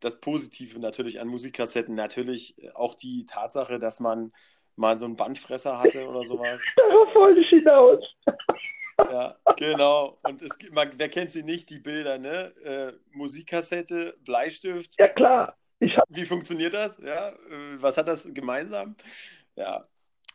das 0.00 0.20
Positive 0.20 0.78
natürlich 0.78 1.20
an 1.20 1.28
Musikkassetten, 1.28 1.94
natürlich 1.94 2.54
auch 2.74 2.94
die 2.94 3.26
Tatsache, 3.26 3.78
dass 3.78 3.98
man 3.98 4.32
mal 4.76 4.96
so 4.96 5.06
einen 5.06 5.16
Bandfresser 5.16 5.78
hatte 5.78 6.06
oder 6.06 6.22
sowas. 6.24 6.62
Darauf 6.76 7.14
wollte 7.14 7.40
ich 7.40 7.48
hinaus. 7.48 8.04
Ja, 8.98 9.36
genau. 9.56 10.18
Und 10.22 10.40
es, 10.42 10.50
man, 10.72 10.90
wer 10.96 11.08
kennt 11.08 11.30
sie 11.30 11.42
nicht, 11.42 11.68
die 11.70 11.80
Bilder, 11.80 12.18
ne? 12.18 12.52
Äh, 12.64 12.92
Musikkassette, 13.12 14.14
Bleistift. 14.24 14.94
Ja, 14.98 15.08
klar. 15.08 15.56
Ich 15.78 15.96
hab... 15.96 16.04
Wie 16.08 16.24
funktioniert 16.24 16.74
das? 16.74 16.98
Ja, 16.98 17.28
äh, 17.28 17.80
was 17.80 17.96
hat 17.98 18.08
das 18.08 18.32
gemeinsam? 18.32 18.96
Ja, 19.54 19.84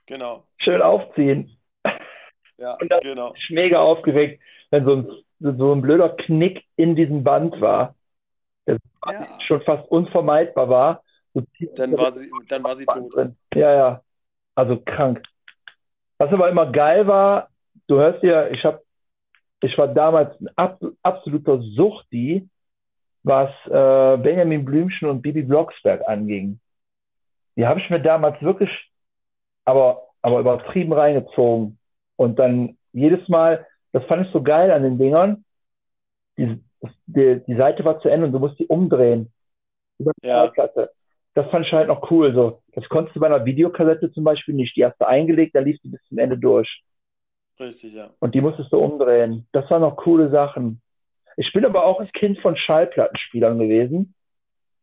genau. 0.05 0.45
Schön 0.57 0.81
aufziehen. 0.81 1.57
Ja, 2.57 2.77
Und 2.79 2.91
das 2.91 3.01
genau. 3.01 3.33
ist 3.33 3.49
mega 3.49 3.79
aufgeregt, 3.79 4.41
wenn 4.69 4.85
so 4.85 4.95
ein, 4.95 5.57
so 5.57 5.73
ein 5.73 5.81
blöder 5.81 6.09
Knick 6.09 6.63
in 6.75 6.95
diesem 6.95 7.23
Band 7.23 7.59
war, 7.59 7.95
der 8.67 8.77
ja. 9.07 9.39
schon 9.47 9.61
fast 9.63 9.89
unvermeidbar 9.89 10.69
war. 10.69 11.03
So 11.33 11.43
dann, 11.75 11.97
war 11.97 12.11
sie, 12.11 12.29
dann 12.47 12.63
war 12.63 12.75
sie 12.75 12.85
tot. 12.85 13.15
Drin. 13.15 13.35
Ja, 13.55 13.73
ja. 13.73 14.03
Also 14.55 14.77
krank. 14.77 15.21
Was 16.17 16.31
aber 16.31 16.49
immer 16.49 16.71
geil 16.71 17.07
war, 17.07 17.49
du 17.87 17.97
hörst 17.97 18.23
ja, 18.23 18.47
ich 18.47 18.63
habe, 18.63 18.81
ich 19.61 19.77
war 19.77 19.87
damals 19.87 20.39
ein 20.39 20.49
ab, 20.55 20.79
absoluter 21.03 21.59
Suchti, 21.61 22.47
was 23.23 23.49
äh, 23.65 24.17
Benjamin 24.21 24.65
Blümchen 24.65 25.09
und 25.09 25.21
Bibi 25.21 25.43
Blocksberg 25.43 26.07
anging. 26.07 26.59
Die 27.55 27.65
habe 27.65 27.79
ich 27.79 27.89
mir 27.89 27.99
damals 27.99 28.41
wirklich, 28.41 28.69
aber, 29.65 30.03
aber 30.21 30.39
übertrieben 30.39 30.93
reingezogen. 30.93 31.77
Und 32.15 32.39
dann 32.39 32.77
jedes 32.93 33.27
Mal, 33.29 33.65
das 33.91 34.03
fand 34.05 34.25
ich 34.25 34.33
so 34.33 34.41
geil 34.41 34.71
an 34.71 34.83
den 34.83 34.97
Dingern, 34.97 35.45
die, 36.37 36.63
die, 37.05 37.41
die 37.45 37.55
Seite 37.55 37.83
war 37.83 37.99
zu 37.99 38.09
Ende 38.09 38.27
und 38.27 38.31
du 38.33 38.39
musst 38.39 38.59
die 38.59 38.67
umdrehen. 38.67 39.31
Über 39.97 40.11
die 40.21 40.27
ja. 40.27 40.47
Platte 40.47 40.91
das 41.33 41.49
fand 41.49 41.65
ich 41.65 41.71
halt 41.71 41.87
noch 41.87 42.09
cool. 42.11 42.33
So, 42.33 42.61
das 42.73 42.87
konntest 42.89 43.15
du 43.15 43.19
bei 43.19 43.27
einer 43.27 43.45
Videokassette 43.45 44.11
zum 44.11 44.23
Beispiel 44.23 44.55
nicht. 44.55 44.75
Die 44.75 44.85
hast 44.85 44.99
du 44.99 45.07
eingelegt, 45.07 45.55
dann 45.55 45.65
lief 45.65 45.79
die 45.81 45.89
bis 45.89 46.03
zum 46.07 46.17
Ende 46.17 46.37
durch. 46.37 46.83
Richtig, 47.59 47.93
ja. 47.93 48.09
Und 48.19 48.35
die 48.35 48.41
musstest 48.41 48.71
du 48.73 48.79
umdrehen. 48.79 49.47
Das 49.51 49.69
waren 49.69 49.81
noch 49.81 49.95
coole 49.95 50.29
Sachen. 50.29 50.81
Ich 51.37 51.53
bin 51.53 51.65
aber 51.65 51.85
auch 51.85 51.99
ein 51.99 52.07
Kind 52.11 52.39
von 52.39 52.57
Schallplattenspielern 52.57 53.59
gewesen. 53.59 54.13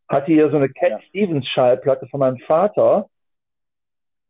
Hatte 0.09 0.33
hier 0.33 0.51
so 0.51 0.57
eine 0.57 0.71
Cat 0.71 0.91
ja. 0.91 1.01
Stevens 1.09 1.47
Schallplatte 1.49 2.07
von 2.09 2.21
meinem 2.21 2.39
Vater. 2.39 3.09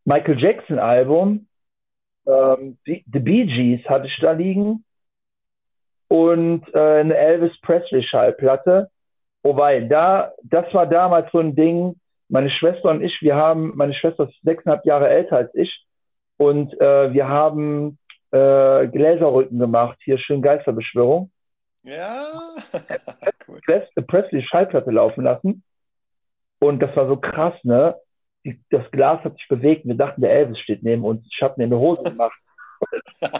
Michael 0.05 0.41
Jackson 0.41 0.79
Album. 0.79 1.47
Ähm, 2.27 2.79
The 2.85 3.03
Bee 3.21 3.45
Gees 3.45 3.89
hatte 3.89 4.09
ich 4.09 4.19
da 4.21 4.33
liegen. 4.33 4.85
Und 6.09 6.67
äh, 6.75 7.01
eine 7.01 7.17
Elvis 7.17 7.59
Presley 7.61 8.03
Schallplatte. 8.03 8.91
Wobei, 9.43 9.81
da, 9.81 10.33
das 10.43 10.73
war 10.75 10.87
damals 10.87 11.31
so 11.31 11.39
ein 11.39 11.55
Ding, 11.55 11.95
meine 12.29 12.51
Schwester 12.51 12.91
und 12.91 13.03
ich, 13.03 13.21
wir 13.23 13.37
haben, 13.37 13.73
meine 13.75 13.95
Schwester 13.95 14.29
ist 14.29 14.35
sechseinhalb 14.43 14.85
Jahre 14.85 15.09
älter 15.09 15.37
als 15.37 15.55
ich 15.55 15.85
und 16.37 16.79
äh, 16.81 17.13
wir 17.13 17.29
haben 17.29 17.99
äh, 18.31 18.87
Gläserrücken 18.89 19.59
gemacht, 19.59 19.99
hier 20.03 20.19
schön 20.19 20.43
Geisterbeschwörung. 20.43 21.31
Ja, 21.83 22.27
cool. 23.49 23.61
Presley 24.07 24.43
Schallplatte 24.43 24.91
laufen 24.91 25.25
lassen 25.25 25.63
und 26.59 26.81
das 26.81 26.95
war 26.97 27.07
so 27.07 27.17
krass, 27.17 27.55
ne? 27.63 27.97
Das 28.71 28.91
Glas 28.91 29.23
hat 29.25 29.35
sich 29.35 29.49
bewegt, 29.49 29.87
wir 29.87 29.95
dachten, 29.95 30.21
der 30.21 30.33
Elvis 30.33 30.59
steht 30.61 30.83
neben 30.83 31.05
uns. 31.05 31.27
Ich 31.31 31.43
habe 31.43 31.55
mir 31.57 31.65
eine 31.65 31.79
Hose 31.79 32.03
gemacht. 32.03 32.39
da 33.21 33.33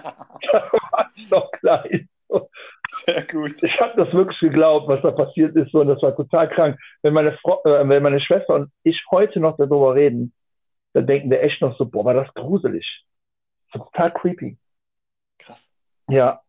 war 0.73 1.11
ich 1.15 1.31
noch 1.31 1.51
klein. 1.53 2.09
Sehr 3.07 3.23
gut. 3.27 3.63
Ich 3.63 3.81
habe 3.81 4.03
das 4.03 4.13
wirklich 4.15 4.39
geglaubt, 4.41 4.89
was 4.89 5.03
da 5.03 5.11
passiert 5.11 5.55
ist, 5.57 5.75
und 5.75 5.89
das 5.89 6.03
war 6.03 6.17
total 6.17 6.49
krank. 6.49 6.79
Wenn 7.03 7.13
meine, 7.13 7.37
Frau, 7.39 7.63
äh, 7.65 7.87
wenn 7.89 8.03
meine 8.03 8.21
Schwester 8.21 8.55
und 8.55 8.73
ich 8.83 9.01
heute 9.11 9.41
noch 9.41 9.57
darüber 9.57 9.95
reden, 9.95 10.33
dann 10.95 11.07
denken 11.07 11.31
wir 11.31 11.43
echt 11.43 11.61
noch 11.61 11.77
so, 11.77 11.87
boah, 11.87 12.05
war 12.05 12.15
das 12.15 12.33
gruselig. 12.35 13.05
Das 13.73 13.83
total 13.83 14.13
creepy. 14.15 14.59
Krass. 15.39 15.71
Ja, 16.09 16.41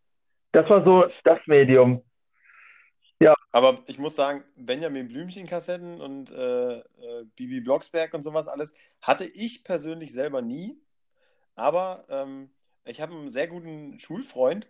das 0.53 0.69
war 0.69 0.83
so 0.85 1.05
das 1.23 1.39
Medium. 1.45 2.03
Ja. 3.19 3.33
Aber 3.51 3.79
ich 3.87 3.97
muss 3.97 4.15
sagen, 4.15 4.43
Benjamin 4.55 5.09
Blümchen-Kassetten 5.09 5.99
und 5.99 6.31
äh, 6.31 6.77
äh, 6.77 6.83
Bibi 7.35 7.59
Blocksberg 7.59 8.13
und 8.13 8.23
sowas 8.23 8.47
alles 8.47 8.73
hatte 9.01 9.25
ich 9.25 9.65
persönlich 9.65 10.13
selber 10.13 10.41
nie. 10.41 10.81
Aber 11.55 12.05
ähm, 12.07 12.49
ich 12.85 13.01
habe 13.01 13.13
einen 13.13 13.29
sehr 13.29 13.47
guten 13.47 13.99
Schulfreund, 13.99 14.69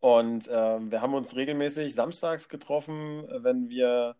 und 0.00 0.48
ähm, 0.52 0.90
wir 0.92 1.02
haben 1.02 1.14
uns 1.14 1.36
regelmäßig 1.36 1.94
samstags 1.94 2.48
getroffen, 2.48 3.28
äh, 3.28 3.42
wenn 3.44 3.68
wir, 3.68 4.16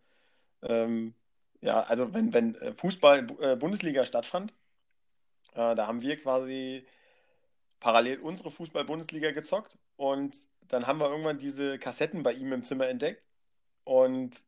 ähm, 0.62 1.14
ja, 1.60 1.82
also 1.82 2.12
wenn, 2.14 2.32
wenn 2.32 2.54
äh, 2.56 2.74
Fußball-Bundesliga 2.74 4.02
äh, 4.02 4.06
stattfand. 4.06 4.52
Äh, 5.54 5.74
da 5.74 5.86
haben 5.86 6.02
wir 6.02 6.18
quasi 6.20 6.86
parallel 7.80 8.20
unsere 8.20 8.50
Fußball-Bundesliga 8.50 9.32
gezockt 9.32 9.76
und 9.96 10.36
dann 10.68 10.86
haben 10.86 10.98
wir 11.00 11.10
irgendwann 11.10 11.38
diese 11.38 11.78
Kassetten 11.78 12.22
bei 12.22 12.32
ihm 12.32 12.52
im 12.52 12.62
Zimmer 12.64 12.88
entdeckt 12.88 13.22
und 13.84 14.42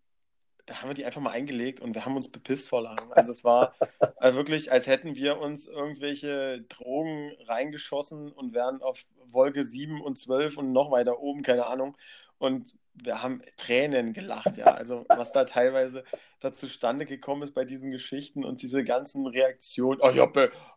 da 0.67 0.81
haben 0.81 0.89
wir 0.89 0.95
die 0.95 1.05
einfach 1.05 1.21
mal 1.21 1.31
eingelegt 1.31 1.81
und 1.81 1.95
wir 1.95 2.05
haben 2.05 2.17
uns 2.17 2.29
bepisst 2.31 2.69
vor 2.69 2.83
Lachen. 2.83 3.13
Also 3.13 3.33
es 3.33 3.45
war 3.45 3.75
also 4.17 4.37
wirklich, 4.37 4.73
als 4.73 4.87
hätten 4.87 5.15
wir 5.15 5.39
uns 5.39 5.67
irgendwelche 5.67 6.63
Drogen 6.63 7.33
reingeschossen 7.47 8.33
und 8.33 8.55
wären 8.55 8.81
auf 8.83 9.05
Wolke 9.27 9.65
7 9.65 10.01
und 10.01 10.19
12 10.19 10.57
und 10.57 10.73
noch 10.73 10.91
weiter 10.91 11.21
oben, 11.21 11.43
keine 11.43 11.67
Ahnung. 11.67 11.97
Und 12.39 12.75
wir 12.95 13.23
haben 13.23 13.43
Tränen 13.57 14.13
gelacht, 14.13 14.57
ja. 14.57 14.67
Also 14.67 15.05
was 15.09 15.33
da 15.33 15.45
teilweise 15.45 16.05
da 16.41 16.53
zustande 16.53 17.07
gekommen 17.07 17.43
ist 17.43 17.55
bei 17.55 17.65
diesen 17.65 17.91
Geschichten 17.91 18.45
und 18.45 18.63
diese 18.63 18.85
ganzen 18.85 19.27
Reaktionen. 19.27 20.01
Oh 20.03 20.11
ja, 20.11 20.31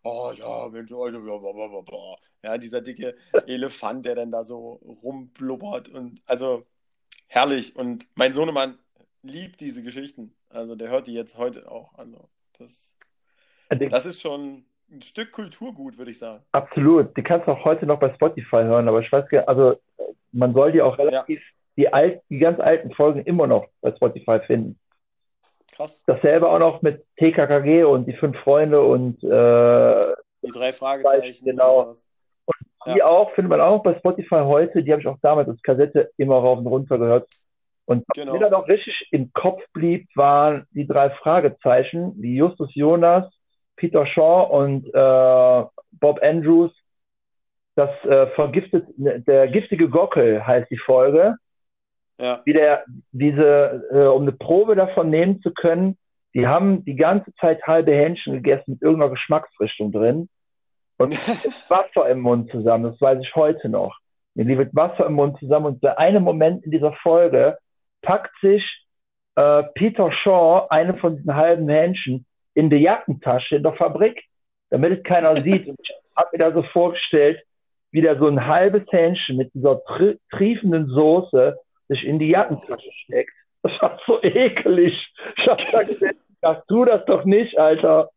oh 0.03 0.31
ja, 0.35 0.69
Mensch, 0.69 0.91
oh, 0.91 1.07
ja, 1.07 2.17
ja, 2.43 2.57
dieser 2.57 2.81
dicke 2.81 3.15
Elefant, 3.45 4.05
der 4.05 4.15
dann 4.15 4.31
da 4.31 4.43
so 4.43 4.81
rumblubbert 5.03 5.89
und 5.89 6.21
also 6.25 6.65
herrlich. 7.27 7.75
Und 7.75 8.07
mein 8.15 8.33
Sohnemann 8.33 8.77
liebt 9.23 9.59
diese 9.59 9.83
Geschichten. 9.83 10.33
Also 10.49 10.75
der 10.75 10.89
hört 10.89 11.07
die 11.07 11.13
jetzt 11.13 11.37
heute 11.37 11.69
auch. 11.71 11.95
Also 11.95 12.29
das, 12.57 12.97
das 13.69 14.05
ist 14.05 14.21
schon 14.21 14.65
ein 14.89 15.01
Stück 15.01 15.31
Kulturgut, 15.31 15.97
würde 15.97 16.11
ich 16.11 16.19
sagen. 16.19 16.43
Absolut. 16.51 17.15
Die 17.17 17.23
kannst 17.23 17.47
du 17.47 17.51
auch 17.51 17.65
heute 17.65 17.85
noch 17.85 17.99
bei 17.99 18.13
Spotify 18.13 18.63
hören, 18.63 18.87
aber 18.87 19.01
ich 19.01 19.11
weiß 19.11 19.27
gar 19.29 19.47
also 19.47 19.79
man 20.31 20.53
soll 20.53 20.71
die 20.71 20.81
auch 20.81 20.97
relativ, 20.97 21.39
ja. 21.39 21.45
die, 21.77 21.93
alt, 21.93 22.21
die 22.29 22.39
ganz 22.39 22.59
alten 22.59 22.91
Folgen 22.91 23.21
immer 23.21 23.47
noch 23.47 23.67
bei 23.81 23.91
Spotify 23.95 24.39
finden. 24.45 24.79
Krass. 25.71 26.03
Dasselbe 26.05 26.49
auch 26.49 26.59
noch 26.59 26.81
mit 26.81 27.05
TKKG 27.17 27.83
und 27.83 28.05
die 28.05 28.13
fünf 28.13 28.37
Freunde 28.39 28.81
und 28.81 29.23
äh, 29.23 30.15
die 30.41 30.51
drei 30.51 30.71
Fragezeichen. 30.73 31.45
Genau. 31.45 31.95
Und 32.45 32.55
die 32.85 32.99
ja. 32.99 33.05
auch, 33.05 33.31
findet 33.33 33.49
man 33.49 33.61
auch 33.61 33.83
bei 33.83 33.97
Spotify 33.97 34.41
heute, 34.43 34.83
die 34.83 34.91
habe 34.91 35.01
ich 35.01 35.07
auch 35.07 35.17
damals 35.21 35.49
als 35.49 35.61
Kassette 35.61 36.11
immer 36.17 36.35
rauf 36.35 36.59
und 36.59 36.67
runter 36.67 36.97
gehört. 36.97 37.27
Und 37.87 38.03
was 38.07 38.15
genau. 38.15 38.33
mir 38.33 38.39
dann 38.39 38.53
auch 38.53 38.67
richtig 38.67 39.07
im 39.11 39.31
Kopf 39.31 39.63
blieb, 39.71 40.09
waren 40.13 40.67
die 40.71 40.85
drei 40.85 41.09
Fragezeichen, 41.09 42.13
wie 42.17 42.35
Justus 42.35 42.75
Jonas, 42.75 43.25
Peter 43.77 44.05
Shaw 44.05 44.49
und 44.49 44.87
äh, 44.93 45.65
Bob 45.93 46.19
Andrews. 46.21 46.71
Das 47.75 47.89
äh, 48.03 48.27
vergiftet, 48.31 48.87
der 48.97 49.47
giftige 49.47 49.87
Gockel 49.87 50.45
heißt 50.45 50.69
die 50.69 50.79
Folge. 50.79 51.37
Ja. 52.19 52.41
Wie 52.43 52.51
der, 52.51 52.83
diese, 53.13 53.87
äh, 53.91 54.07
um 54.07 54.23
eine 54.23 54.33
Probe 54.33 54.75
davon 54.75 55.09
nehmen 55.09 55.41
zu 55.41 55.53
können, 55.53 55.97
die 56.33 56.45
haben 56.45 56.83
die 56.83 56.95
ganze 56.95 57.33
Zeit 57.35 57.63
halbe 57.63 57.93
Hähnchen 57.93 58.33
gegessen 58.33 58.71
mit 58.73 58.81
irgendeiner 58.81 59.11
Geschmacksrichtung 59.11 59.93
drin 59.93 60.27
und 60.97 61.13
Wasser 61.69 62.09
im 62.09 62.19
Mund 62.19 62.51
zusammen. 62.51 62.91
Das 62.91 62.99
weiß 62.99 63.19
ich 63.21 63.33
heute 63.33 63.69
noch. 63.69 63.97
Mir 64.35 64.43
liegt 64.43 64.75
Wasser 64.75 65.05
im 65.05 65.13
Mund 65.13 65.39
zusammen 65.39 65.67
und 65.67 65.83
der 65.83 65.99
eine 65.99 66.19
Moment 66.19 66.65
in 66.65 66.71
dieser 66.71 66.91
Folge, 66.93 67.57
packt 68.07 68.39
sich 68.41 68.63
äh, 69.35 69.63
Peter 69.75 70.11
Shaw 70.11 70.67
eine 70.69 70.97
von 70.97 71.17
diesen 71.17 71.35
halben 71.35 71.67
Hähnchen 71.67 72.25
in 72.53 72.69
die 72.69 72.77
Jackentasche 72.77 73.57
in 73.57 73.63
der 73.63 73.73
Fabrik, 73.73 74.23
damit 74.69 74.97
es 74.97 75.03
keiner 75.03 75.35
sieht. 75.43 75.67
Und 75.67 75.77
ich 75.81 75.93
habe 76.15 76.29
mir 76.31 76.37
da 76.39 76.53
so 76.53 76.63
vorgestellt, 76.71 77.43
wie 77.91 77.99
wieder 77.99 78.17
so 78.17 78.27
ein 78.27 78.47
halbes 78.47 78.83
Hähnchen 78.91 79.35
mit 79.35 79.53
dieser 79.53 79.83
tri 79.83 80.17
triefenden 80.31 80.87
Soße 80.87 81.57
sich 81.89 82.05
in 82.05 82.17
die 82.17 82.29
Jackentasche 82.29 82.89
steckt. 83.03 83.33
Das 83.61 83.73
war 83.81 83.99
so 84.07 84.23
ekelig. 84.23 84.93
Ich 85.35 85.47
hab 85.47 85.57
da 85.71 85.83
gesagt, 85.83 86.67
tu 86.69 86.85
das 86.85 87.03
doch 87.05 87.25
nicht, 87.25 87.57
Alter. 87.59 88.09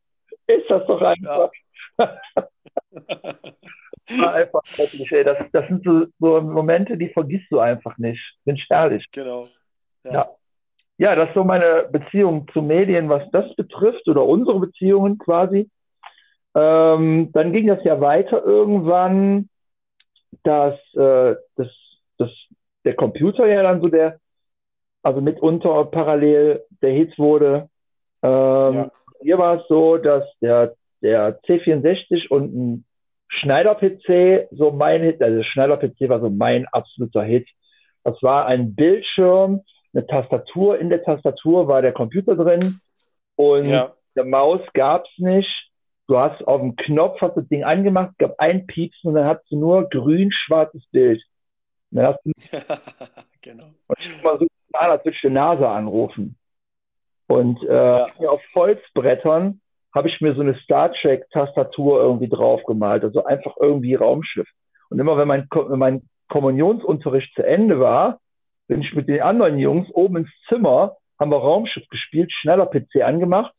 Ist 0.46 0.70
das 0.70 0.86
doch 0.86 1.02
einfach. 1.02 1.50
Ja. 1.98 2.18
war 4.22 4.34
einfach 4.34 4.62
ey. 4.78 5.24
Das, 5.24 5.38
das 5.52 5.66
sind 5.66 5.84
so, 5.84 6.06
so 6.20 6.40
Momente, 6.40 6.96
die 6.96 7.08
vergisst 7.08 7.50
du 7.50 7.58
einfach 7.58 7.98
nicht. 7.98 8.22
Bin 8.44 8.54
ich 8.54 8.66
ehrlich. 8.70 9.04
Genau. 9.12 9.48
Ja. 10.04 10.12
ja. 10.12 10.30
ja. 10.98 11.14
das 11.14 11.28
ist 11.28 11.34
so 11.34 11.44
meine 11.44 11.88
Beziehung 11.90 12.46
zu 12.52 12.62
Medien, 12.62 13.08
was 13.08 13.22
das 13.32 13.54
betrifft, 13.56 14.08
oder 14.08 14.24
unsere 14.24 14.60
Beziehungen 14.60 15.18
quasi. 15.18 15.68
Ähm, 16.54 17.30
dann 17.32 17.52
ging 17.52 17.68
das 17.68 17.82
ja 17.84 18.00
weiter 18.00 18.44
irgendwann, 18.44 19.48
dass, 20.42 20.74
äh, 20.94 21.36
dass, 21.56 21.68
dass 22.18 22.30
der 22.84 22.94
Computer 22.94 23.46
ja 23.46 23.62
dann 23.62 23.82
so 23.82 23.88
der, 23.88 24.18
also 25.02 25.20
mitunter 25.20 25.84
parallel 25.86 26.64
der 26.82 26.90
Hit 26.90 27.18
wurde. 27.18 27.68
Ähm, 28.22 28.74
ja. 28.74 28.90
Hier 29.22 29.38
war 29.38 29.60
es 29.60 29.68
so, 29.68 29.96
dass 29.98 30.24
der, 30.40 30.74
der 31.02 31.40
C64 31.42 32.28
und 32.28 32.54
ein 32.54 32.84
Schneider-PC 33.28 34.48
so 34.50 34.72
mein 34.72 35.02
Hit, 35.02 35.22
also 35.22 35.42
Schneider-PC 35.42 36.08
war 36.08 36.20
so 36.20 36.30
mein 36.30 36.66
absoluter 36.68 37.22
Hit. 37.22 37.48
Das 38.02 38.20
war 38.22 38.46
ein 38.46 38.74
Bildschirm, 38.74 39.62
eine 39.92 40.06
Tastatur, 40.06 40.78
in 40.78 40.88
der 40.88 41.02
Tastatur 41.02 41.68
war 41.68 41.82
der 41.82 41.92
Computer 41.92 42.36
drin 42.36 42.80
und 43.36 43.66
ja. 43.66 43.92
der 44.16 44.24
Maus 44.24 44.60
gab 44.72 45.04
es 45.04 45.18
nicht 45.18 45.70
du 46.10 46.18
hast 46.18 46.42
auf 46.46 46.60
dem 46.60 46.74
Knopf 46.74 47.20
hast 47.20 47.36
das 47.36 47.46
Ding 47.48 47.62
angemacht, 47.62 48.18
gab 48.18 48.34
ein 48.38 48.66
Piepsen 48.66 49.10
und 49.10 49.14
dann 49.14 49.26
hast 49.26 49.44
du 49.48 49.56
nur 49.56 49.88
grün-schwarzes 49.88 50.82
Bild. 50.90 51.22
Und 51.90 51.98
dann 51.98 52.06
hast 52.08 52.20
du 52.24 52.32
genau. 53.40 53.66
Und 53.86 54.22
mal 54.24 54.38
so 54.38 54.46
als 54.72 55.04
würde 55.04 55.14
ich 55.14 55.22
die 55.22 55.30
Nase 55.30 55.68
anrufen. 55.68 56.36
Und 57.28 57.62
äh, 57.62 57.68
ja. 57.72 58.08
auf 58.28 58.42
Holzbrettern 58.54 59.60
habe 59.94 60.08
ich 60.08 60.20
mir 60.20 60.34
so 60.34 60.40
eine 60.40 60.58
Star 60.58 60.92
Trek-Tastatur 60.92 62.00
irgendwie 62.00 62.28
draufgemalt, 62.28 63.04
also 63.04 63.24
einfach 63.24 63.56
irgendwie 63.60 63.94
Raumschiff. 63.94 64.48
Und 64.88 64.98
immer 64.98 65.16
wenn 65.16 65.28
mein, 65.28 65.48
wenn 65.50 65.78
mein 65.78 66.08
Kommunionsunterricht 66.28 67.34
zu 67.34 67.44
Ende 67.44 67.78
war, 67.78 68.18
bin 68.70 68.82
ich 68.82 68.94
mit 68.94 69.08
den 69.08 69.20
anderen 69.20 69.58
Jungs 69.58 69.90
oben 69.90 70.18
ins 70.18 70.30
Zimmer, 70.48 70.96
haben 71.18 71.32
wir 71.32 71.38
Raumschiff 71.38 71.88
gespielt, 71.88 72.30
schneller 72.32 72.66
PC 72.66 73.02
angemacht 73.02 73.52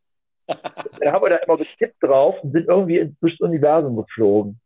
dann 0.48 1.12
haben 1.12 1.24
wir 1.24 1.30
da 1.30 1.38
immer 1.38 1.58
getippt 1.58 2.02
drauf 2.02 2.36
und 2.42 2.54
sind 2.54 2.68
irgendwie 2.68 3.14
durchs 3.20 3.40
Universum 3.42 3.96
geflogen. 3.98 4.60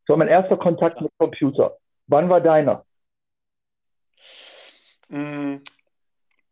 Das 0.00 0.08
war 0.12 0.16
mein 0.16 0.28
erster 0.28 0.56
Kontakt 0.56 1.00
mit 1.00 1.12
Computer. 1.18 1.76
Wann 2.06 2.28
war 2.28 2.40
deiner? 2.40 2.84
Mm, 5.08 5.56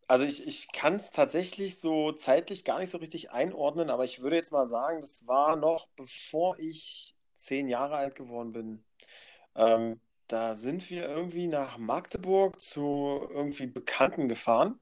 also 0.07 0.25
ich, 0.25 0.47
ich 0.47 0.71
kann 0.71 0.95
es 0.95 1.11
tatsächlich 1.11 1.79
so 1.79 2.11
zeitlich 2.11 2.63
gar 2.63 2.79
nicht 2.79 2.91
so 2.91 2.97
richtig 2.97 3.31
einordnen, 3.31 3.89
aber 3.89 4.03
ich 4.03 4.21
würde 4.21 4.35
jetzt 4.35 4.51
mal 4.51 4.67
sagen, 4.67 5.01
das 5.01 5.27
war 5.27 5.55
noch 5.55 5.87
bevor 5.95 6.59
ich 6.59 7.15
zehn 7.33 7.67
Jahre 7.67 7.95
alt 7.95 8.15
geworden 8.15 8.51
bin. 8.51 8.85
Ähm, 9.55 9.99
da 10.27 10.55
sind 10.55 10.89
wir 10.89 11.07
irgendwie 11.07 11.47
nach 11.47 11.77
Magdeburg 11.77 12.59
zu 12.61 13.27
irgendwie 13.31 13.67
Bekannten 13.67 14.27
gefahren. 14.27 14.79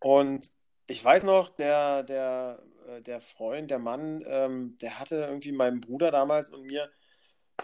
Und 0.00 0.50
ich 0.88 1.04
weiß 1.04 1.24
noch, 1.24 1.50
der, 1.50 2.02
der 2.02 2.62
äh, 2.86 3.02
der 3.02 3.20
Freund, 3.20 3.70
der 3.70 3.78
Mann, 3.78 4.24
ähm, 4.26 4.76
der 4.80 4.98
hatte 4.98 5.16
irgendwie 5.16 5.52
meinem 5.52 5.80
Bruder 5.80 6.10
damals 6.10 6.50
und 6.50 6.62
mir 6.64 6.90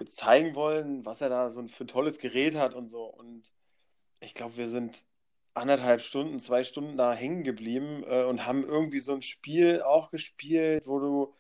zeigen 0.08 0.54
wollen, 0.54 1.04
was 1.04 1.20
er 1.20 1.28
da 1.28 1.50
so 1.50 1.66
für 1.68 1.84
ein 1.84 1.88
tolles 1.88 2.18
Gerät 2.18 2.54
hat 2.56 2.75
und 2.75 2.88
so. 2.90 3.04
Und 3.04 3.52
ich 4.20 4.34
glaube, 4.34 4.57
wir 4.57 4.68
sind 4.68 5.05
anderthalb 5.55 6.02
Stunden, 6.02 6.38
zwei 6.40 6.64
Stunden 6.64 6.96
da 6.96 7.12
hängen 7.12 7.44
geblieben 7.44 8.05
äh, 8.07 8.24
und 8.24 8.46
haben 8.46 8.64
irgendwie 8.64 9.00
so 9.00 9.14
ein 9.14 9.22
Spiel 9.22 9.83
auch 9.83 10.11
gespielt, 10.11 10.87
wo 10.87 11.00
du 11.00 11.35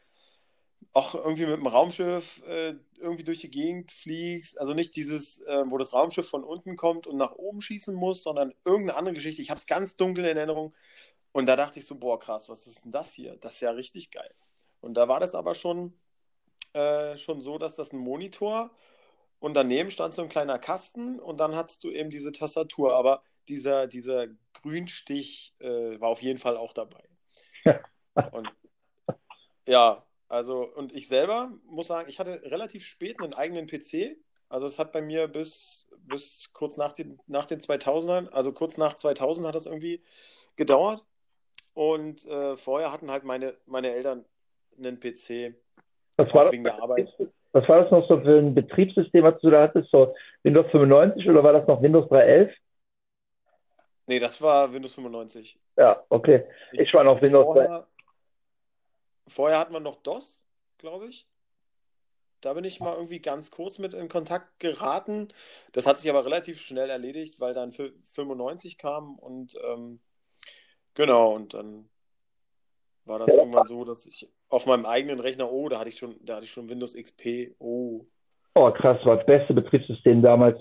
auch 0.92 1.14
irgendwie 1.14 1.46
mit 1.46 1.56
dem 1.56 1.66
Raumschiff 1.66 2.42
äh, 2.46 2.74
irgendwie 2.98 3.24
durch 3.24 3.40
die 3.40 3.50
Gegend 3.50 3.92
fliegst. 3.92 4.60
Also 4.60 4.74
nicht 4.74 4.96
dieses, 4.96 5.40
äh, 5.40 5.64
wo 5.66 5.78
das 5.78 5.92
Raumschiff 5.92 6.28
von 6.28 6.42
unten 6.42 6.76
kommt 6.76 7.06
und 7.06 7.16
nach 7.16 7.32
oben 7.32 7.60
schießen 7.62 7.94
muss, 7.94 8.22
sondern 8.22 8.52
irgendeine 8.64 8.98
andere 8.98 9.14
Geschichte. 9.14 9.42
Ich 9.42 9.50
habe 9.50 9.58
es 9.58 9.66
ganz 9.66 9.96
dunkel 9.96 10.24
in 10.24 10.36
Erinnerung. 10.36 10.74
Und 11.32 11.46
da 11.46 11.54
dachte 11.54 11.78
ich 11.78 11.86
so, 11.86 11.94
boah, 11.94 12.18
krass, 12.18 12.48
was 12.48 12.66
ist 12.66 12.84
denn 12.84 12.90
das 12.92 13.12
hier? 13.12 13.36
Das 13.36 13.54
ist 13.54 13.60
ja 13.60 13.70
richtig 13.70 14.10
geil. 14.10 14.34
Und 14.80 14.94
da 14.94 15.06
war 15.06 15.20
das 15.20 15.34
aber 15.34 15.54
schon, 15.54 15.94
äh, 16.72 17.16
schon 17.18 17.40
so, 17.40 17.58
dass 17.58 17.76
das 17.76 17.92
ein 17.92 17.98
Monitor 17.98 18.70
und 19.38 19.54
daneben 19.54 19.90
stand 19.90 20.14
so 20.14 20.22
ein 20.22 20.28
kleiner 20.28 20.58
Kasten 20.58 21.18
und 21.18 21.38
dann 21.38 21.56
hattest 21.56 21.84
du 21.84 21.90
eben 21.90 22.10
diese 22.10 22.32
Tastatur. 22.32 22.94
Aber 22.94 23.22
dieser, 23.48 23.86
dieser 23.86 24.26
Grünstich 24.54 25.54
äh, 25.60 26.00
war 26.00 26.08
auf 26.08 26.22
jeden 26.22 26.38
Fall 26.38 26.56
auch 26.56 26.72
dabei. 26.72 27.02
und 28.32 28.48
ja, 29.66 30.04
also, 30.30 30.62
und 30.74 30.94
ich 30.94 31.08
selber 31.08 31.50
muss 31.66 31.88
sagen, 31.88 32.08
ich 32.08 32.18
hatte 32.18 32.40
relativ 32.44 32.84
spät 32.84 33.20
einen 33.20 33.34
eigenen 33.34 33.66
PC. 33.66 34.16
Also 34.48 34.66
es 34.66 34.78
hat 34.78 34.92
bei 34.92 35.02
mir 35.02 35.28
bis, 35.28 35.88
bis 35.98 36.50
kurz 36.52 36.76
nach 36.76 36.92
den, 36.92 37.20
nach 37.26 37.46
den 37.46 37.60
2000ern, 37.60 38.28
also 38.30 38.52
kurz 38.52 38.78
nach 38.78 38.94
2000 38.94 39.46
hat 39.46 39.54
das 39.54 39.66
irgendwie 39.66 40.02
gedauert. 40.56 41.04
Und 41.74 42.26
äh, 42.26 42.56
vorher 42.56 42.92
hatten 42.92 43.10
halt 43.10 43.24
meine, 43.24 43.54
meine 43.66 43.90
Eltern 43.90 44.24
einen 44.78 44.98
PC 44.98 45.54
was 46.16 46.34
war 46.34 46.52
wegen 46.52 46.64
der 46.64 46.82
Arbeit. 46.82 47.16
Was 47.52 47.68
war 47.68 47.82
das 47.82 47.90
noch 47.90 48.06
so 48.08 48.20
für 48.20 48.38
ein 48.38 48.54
Betriebssystem, 48.54 49.24
was 49.24 49.40
du 49.40 49.50
da 49.50 49.62
hattest? 49.62 49.90
So 49.90 50.14
Windows 50.44 50.70
95 50.70 51.28
oder 51.28 51.42
war 51.42 51.52
das 51.52 51.66
noch 51.66 51.82
Windows 51.82 52.06
3.11? 52.08 52.50
Nee, 54.06 54.18
das 54.18 54.40
war 54.40 54.72
Windows 54.72 54.94
95. 54.94 55.58
Ja, 55.76 56.02
okay. 56.08 56.44
Ich, 56.72 56.80
ich 56.80 56.94
war 56.94 57.04
noch 57.04 57.20
Windows 57.20 57.44
vorher, 57.44 57.68
3. 57.68 57.84
Vorher 59.30 59.58
hatten 59.58 59.72
wir 59.72 59.80
noch 59.80 59.96
DOS, 59.96 60.44
glaube 60.78 61.08
ich. 61.08 61.26
Da 62.40 62.54
bin 62.54 62.64
ich 62.64 62.80
mal 62.80 62.94
irgendwie 62.94 63.20
ganz 63.20 63.50
kurz 63.50 63.78
mit 63.78 63.92
in 63.92 64.08
Kontakt 64.08 64.60
geraten. 64.60 65.28
Das 65.72 65.86
hat 65.86 65.98
sich 65.98 66.08
aber 66.08 66.24
relativ 66.24 66.60
schnell 66.60 66.88
erledigt, 66.88 67.38
weil 67.38 67.54
dann 67.54 67.72
95 67.72 68.78
kam 68.78 69.18
und 69.18 69.56
ähm, 69.62 70.00
Genau, 70.94 71.34
und 71.34 71.54
dann 71.54 71.88
war 73.04 73.18
das 73.18 73.34
irgendwann 73.34 73.66
so, 73.66 73.84
dass 73.84 74.06
ich 74.06 74.28
auf 74.48 74.66
meinem 74.66 74.84
eigenen 74.84 75.20
Rechner, 75.20 75.50
oh, 75.50 75.68
da 75.68 75.78
hatte 75.78 75.88
ich 75.88 75.98
schon, 75.98 76.16
da 76.24 76.36
hatte 76.36 76.44
ich 76.44 76.50
schon 76.50 76.68
Windows 76.68 76.94
XP, 76.94 77.54
oh. 77.58 78.04
Oh, 78.54 78.70
krass, 78.72 78.98
war 79.04 79.16
das 79.16 79.26
beste 79.26 79.54
Betriebssystem 79.54 80.22
damals. 80.22 80.60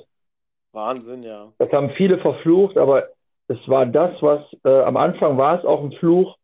Wahnsinn, 0.72 1.24
ja. 1.24 1.52
Das 1.58 1.72
haben 1.72 1.90
viele 1.98 2.20
verflucht, 2.20 2.78
aber 2.78 3.10
es 3.48 3.58
war 3.68 3.86
das, 3.88 4.12
was 4.22 4.42
äh, 4.64 4.82
am 4.84 4.98
Anfang 4.98 5.38
war 5.38 5.58
es 5.58 5.66
auch 5.66 5.84
ein 5.84 5.92
Fluch. 5.94 6.38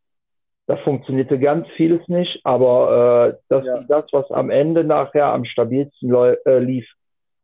Da 0.68 0.78
funktionierte 0.78 1.40
ganz 1.40 1.68
vieles 1.76 2.08
nicht, 2.08 2.40
aber 2.44 3.36
äh, 3.36 3.38
das 3.50 3.66
ja. 3.66 3.82
das, 3.84 4.06
was 4.12 4.32
am 4.32 4.50
Ende 4.50 4.84
nachher 4.84 5.28
am 5.28 5.46
stabilsten 5.46 6.14
äh, 6.14 6.60
lief. 6.60 6.88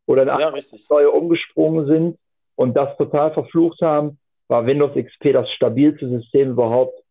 Oder 0.06 0.26
ja, 0.26 0.52
neue 0.90 1.10
umgesprungen 1.10 1.86
sind 1.86 2.18
und 2.56 2.74
das 2.76 2.96
total 2.96 3.32
verflucht 3.32 3.80
haben 3.80 4.18
war 4.52 4.66
Windows 4.66 4.92
XP 4.94 5.32
das 5.32 5.50
stabilste 5.52 6.08
System 6.08 6.50
überhaupt. 6.50 7.02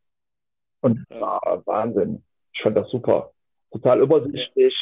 Und 0.82 1.04
das 1.10 1.20
war 1.20 1.64
Wahnsinn. 1.66 2.24
Ich 2.54 2.62
fand 2.62 2.78
das 2.78 2.90
super. 2.90 3.32
Total 3.72 4.00
übersichtlich, 4.00 4.76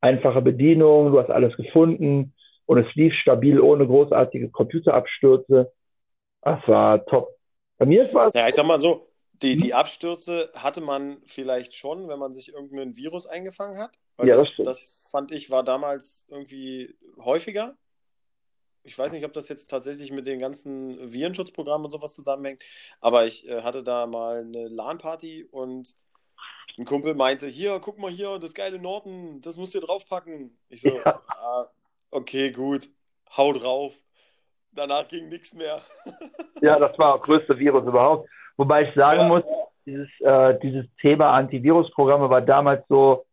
einfache 0.00 0.42
Bedienung, 0.42 1.12
du 1.12 1.18
hast 1.18 1.30
alles 1.30 1.56
gefunden 1.56 2.34
und 2.66 2.78
es 2.78 2.94
lief 2.94 3.14
stabil 3.14 3.60
ohne 3.60 3.86
großartige 3.86 4.50
Computerabstürze. 4.50 5.72
Das 6.42 6.58
war 6.66 7.04
top. 7.06 7.28
Bei 7.78 7.86
mir 7.86 8.12
war 8.12 8.28
es. 8.28 8.34
Ja, 8.34 8.46
ich 8.46 8.54
sag 8.54 8.66
mal 8.66 8.78
so, 8.78 9.08
die, 9.42 9.56
die 9.56 9.74
Abstürze 9.74 10.50
hatte 10.54 10.80
man 10.80 11.18
vielleicht 11.24 11.74
schon, 11.74 12.08
wenn 12.08 12.18
man 12.18 12.32
sich 12.32 12.52
irgendein 12.52 12.96
Virus 12.96 13.26
eingefangen 13.26 13.78
hat. 13.78 13.98
ja, 14.18 14.36
das, 14.36 14.54
das, 14.56 14.66
das 14.66 15.08
fand 15.10 15.32
ich 15.32 15.50
war 15.50 15.62
damals 15.62 16.26
irgendwie 16.28 16.96
häufiger 17.18 17.76
ich 18.84 18.98
weiß 18.98 19.12
nicht, 19.12 19.24
ob 19.24 19.32
das 19.32 19.48
jetzt 19.48 19.68
tatsächlich 19.68 20.10
mit 20.10 20.26
den 20.26 20.40
ganzen 20.40 21.12
Virenschutzprogrammen 21.12 21.86
und 21.86 21.90
sowas 21.92 22.14
zusammenhängt, 22.14 22.62
aber 23.00 23.24
ich 23.26 23.48
äh, 23.48 23.62
hatte 23.62 23.82
da 23.82 24.06
mal 24.06 24.40
eine 24.40 24.68
LAN-Party 24.68 25.44
und 25.50 25.96
ein 26.78 26.84
Kumpel 26.84 27.14
meinte, 27.14 27.46
hier, 27.46 27.78
guck 27.80 27.98
mal 27.98 28.10
hier, 28.10 28.38
das 28.38 28.54
geile 28.54 28.78
Norton, 28.78 29.40
das 29.40 29.56
musst 29.56 29.74
du 29.74 29.80
draufpacken. 29.80 30.58
Ich 30.68 30.82
so, 30.82 30.88
ja. 31.04 31.22
ah, 31.28 31.66
okay, 32.10 32.50
gut, 32.50 32.88
hau 33.36 33.52
drauf. 33.52 33.94
Danach 34.74 35.06
ging 35.06 35.28
nichts 35.28 35.52
mehr. 35.54 35.82
ja, 36.62 36.78
das 36.78 36.98
war 36.98 37.18
das 37.18 37.26
größte 37.26 37.58
Virus 37.58 37.86
überhaupt. 37.86 38.28
Wobei 38.62 38.82
ich 38.82 38.94
sagen 38.94 39.22
ja. 39.22 39.26
muss, 39.26 39.42
dieses, 39.86 40.08
äh, 40.20 40.56
dieses 40.60 40.86
Thema 41.00 41.32
Antivirusprogramme 41.32 42.30
war 42.30 42.42
damals 42.42 42.86
so 42.88 43.24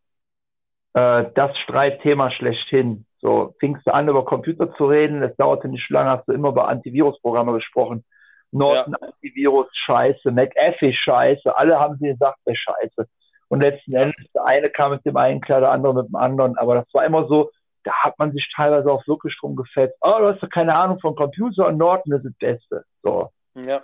äh, 0.95 1.25
das 1.35 1.55
Streitthema 1.59 2.31
schlechthin. 2.31 3.05
So 3.21 3.53
fingst 3.59 3.85
du 3.85 3.93
an, 3.93 4.07
über 4.07 4.25
Computer 4.25 4.73
zu 4.73 4.87
reden, 4.87 5.21
es 5.21 5.35
dauerte 5.35 5.67
nicht 5.67 5.87
lange, 5.91 6.09
hast 6.09 6.27
du 6.27 6.31
immer 6.31 6.49
über 6.49 6.67
Antivirusprogramme 6.67 7.53
gesprochen. 7.53 8.03
Norton 8.49 8.95
ja. 8.99 9.07
Antivirus 9.07 9.67
scheiße, 9.85 10.31
McAfee 10.31 10.93
scheiße, 10.93 11.55
alle 11.55 11.79
haben 11.79 11.97
sie 11.99 12.07
gesagt, 12.07 12.39
der 12.47 12.55
scheiße. 12.55 13.07
Und 13.49 13.59
letzten 13.59 13.93
Endes, 13.93 14.31
der 14.33 14.45
eine 14.45 14.71
kam 14.71 14.93
mit 14.93 15.05
dem 15.05 15.15
einen 15.15 15.41
klar, 15.41 15.59
der 15.59 15.69
andere 15.69 15.93
mit 15.93 16.07
dem 16.07 16.15
anderen, 16.15 16.57
aber 16.57 16.73
das 16.73 16.91
war 16.91 17.05
immer 17.05 17.27
so, 17.27 17.51
da 17.83 17.91
hat 17.91 18.17
man 18.17 18.31
sich 18.31 18.51
teilweise 18.55 18.91
auch 18.91 19.05
wirklich 19.05 19.37
drum 19.39 19.55
gefetzt. 19.55 19.95
Oh, 20.01 20.15
du 20.17 20.25
hast 20.25 20.41
doch 20.41 20.49
keine 20.49 20.73
Ahnung 20.73 20.99
von 20.99 21.15
Computer 21.15 21.67
und 21.67 21.77
Norton 21.77 22.13
ist 22.13 22.25
das 22.25 22.33
Beste. 22.39 22.83
So. 23.03 23.29
Ja. 23.53 23.83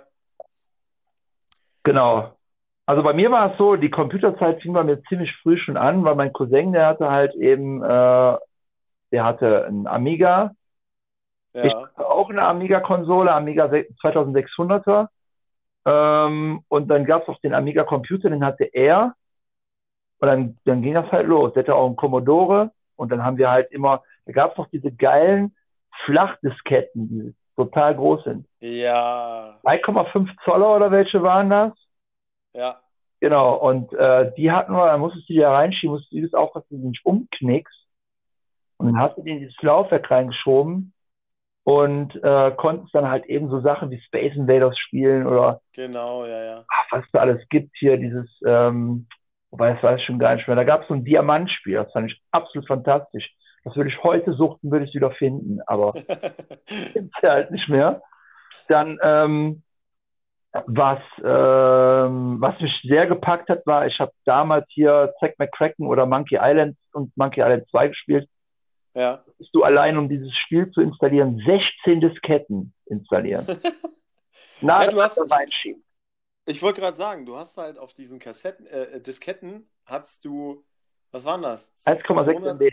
Genau. 1.86 2.32
Also 2.84 3.04
bei 3.04 3.12
mir 3.12 3.30
war 3.30 3.52
es 3.52 3.58
so, 3.58 3.76
die 3.76 3.90
Computerzeit 3.90 4.60
fing 4.60 4.72
bei 4.72 4.82
mir 4.82 5.02
ziemlich 5.04 5.32
früh 5.36 5.56
schon 5.56 5.76
an, 5.76 6.04
weil 6.04 6.16
mein 6.16 6.32
Cousin, 6.32 6.72
der 6.72 6.86
hatte 6.86 7.10
halt 7.10 7.34
eben, 7.36 7.80
äh, 7.80 8.36
der 9.12 9.24
hatte 9.24 9.66
einen 9.66 9.86
Amiga. 9.86 10.52
Ja. 11.54 11.64
Ich 11.64 11.72
hatte 11.74 12.08
auch 12.10 12.28
eine 12.28 12.42
Amiga-Konsole, 12.42 13.32
Amiga 13.32 13.66
2600er. 13.66 15.08
Ähm, 15.84 16.64
und 16.66 16.88
dann 16.88 17.04
gab 17.04 17.22
es 17.22 17.28
auch 17.28 17.40
den 17.40 17.54
Amiga-Computer, 17.54 18.30
den 18.30 18.44
hatte 18.44 18.64
er. 18.64 19.14
Und 20.18 20.26
dann, 20.26 20.58
dann 20.64 20.82
ging 20.82 20.94
das 20.94 21.10
halt 21.12 21.28
los. 21.28 21.52
Der 21.52 21.62
hatte 21.62 21.74
auch 21.76 21.86
einen 21.86 21.94
Commodore. 21.94 22.72
Und 22.96 23.12
dann 23.12 23.24
haben 23.24 23.38
wir 23.38 23.48
halt 23.48 23.70
immer, 23.70 24.02
da 24.24 24.32
gab 24.32 24.52
es 24.52 24.58
noch 24.58 24.68
diese 24.70 24.90
geilen 24.90 25.54
Flachdisketten, 26.04 27.36
total 27.56 27.96
groß 27.96 28.24
sind. 28.24 28.46
Ja. 28.60 29.58
3,5 29.64 30.28
Zoller 30.44 30.76
oder 30.76 30.90
welche 30.90 31.22
waren 31.22 31.50
das? 31.50 31.72
Ja. 32.54 32.80
Genau, 33.20 33.54
und 33.56 33.92
äh, 33.94 34.32
die 34.36 34.52
hatten 34.52 34.72
wir, 34.72 34.86
dann 34.86 35.00
musstest 35.00 35.28
du 35.28 35.32
die 35.32 35.38
da 35.40 35.52
reinschieben, 35.52 35.94
musstest 35.94 36.12
du 36.12 36.20
das 36.22 36.34
auch, 36.34 36.52
dass 36.52 36.68
du 36.68 36.76
die 36.76 36.88
nicht 36.88 37.04
umknickst. 37.04 37.74
Und 38.76 38.86
dann 38.86 38.98
hast 38.98 39.16
du 39.16 39.22
die 39.22 39.30
in 39.30 39.40
dieses 39.40 39.60
Laufwerk 39.62 40.10
reingeschoben 40.10 40.92
und 41.64 42.14
äh, 42.22 42.52
konntest 42.56 42.94
dann 42.94 43.08
halt 43.08 43.24
eben 43.26 43.48
so 43.48 43.60
Sachen 43.60 43.90
wie 43.90 44.00
Space 44.02 44.36
Invaders 44.36 44.78
spielen 44.78 45.26
oder 45.26 45.62
Genau, 45.72 46.26
ja, 46.26 46.44
ja. 46.44 46.64
ach, 46.68 46.86
was 46.90 47.04
da 47.12 47.20
alles 47.20 47.42
gibt 47.48 47.74
hier, 47.76 47.96
dieses, 47.96 48.28
ähm, 48.46 49.08
wobei 49.50 49.72
das 49.72 49.82
weiß 49.82 49.98
ich 49.98 50.06
schon 50.06 50.18
gar 50.18 50.36
nicht 50.36 50.46
mehr. 50.46 50.56
Da 50.56 50.64
gab 50.64 50.82
es 50.82 50.88
so 50.88 50.94
ein 50.94 51.04
Diamantspiel, 51.04 51.74
das 51.74 51.90
fand 51.92 52.12
ich 52.12 52.22
absolut 52.30 52.68
fantastisch. 52.68 53.34
Das 53.66 53.74
würde 53.74 53.90
ich 53.90 54.00
heute 54.04 54.32
suchten, 54.34 54.70
würde 54.70 54.84
ich 54.84 54.90
es 54.90 54.94
wieder 54.94 55.10
finden, 55.10 55.58
aber 55.66 55.92
gibt's 56.94 57.18
ja 57.20 57.30
halt 57.30 57.50
nicht 57.50 57.68
mehr. 57.68 58.00
Dann, 58.68 58.96
ähm, 59.02 59.62
was, 60.66 61.00
ähm, 61.18 62.36
was 62.40 62.60
mich 62.60 62.72
sehr 62.84 63.08
gepackt 63.08 63.48
hat, 63.48 63.66
war, 63.66 63.88
ich 63.88 63.98
habe 63.98 64.12
damals 64.24 64.66
hier 64.68 65.12
Zack 65.18 65.36
McCracken 65.40 65.88
oder 65.88 66.06
Monkey 66.06 66.38
Island 66.40 66.76
und 66.92 67.14
Monkey 67.16 67.40
Island 67.40 67.68
2 67.70 67.88
gespielt. 67.88 68.28
ja. 68.94 69.24
Bist 69.36 69.50
du 69.52 69.64
allein, 69.64 69.98
um 69.98 70.08
dieses 70.08 70.32
Spiel 70.34 70.70
zu 70.70 70.80
installieren, 70.80 71.42
16 71.44 72.00
Disketten 72.00 72.72
installieren. 72.86 73.44
Na, 74.60 74.84
Ja, 74.84 74.90
du 74.92 75.02
hast- 75.02 75.18
reinschieben. 75.30 75.82
Ich 76.46 76.62
wollte 76.62 76.80
gerade 76.82 76.96
sagen, 76.96 77.26
du 77.26 77.36
hast 77.36 77.56
halt 77.58 77.76
auf 77.78 77.92
diesen 77.94 78.20
Kassetten, 78.20 78.64
äh, 78.68 79.00
Disketten, 79.00 79.68
hast 79.84 80.24
du, 80.24 80.64
was 81.10 81.24
waren 81.24 81.42
das? 81.42 81.74
1,6 81.84 82.06
200 82.06 82.60
MB. 82.60 82.72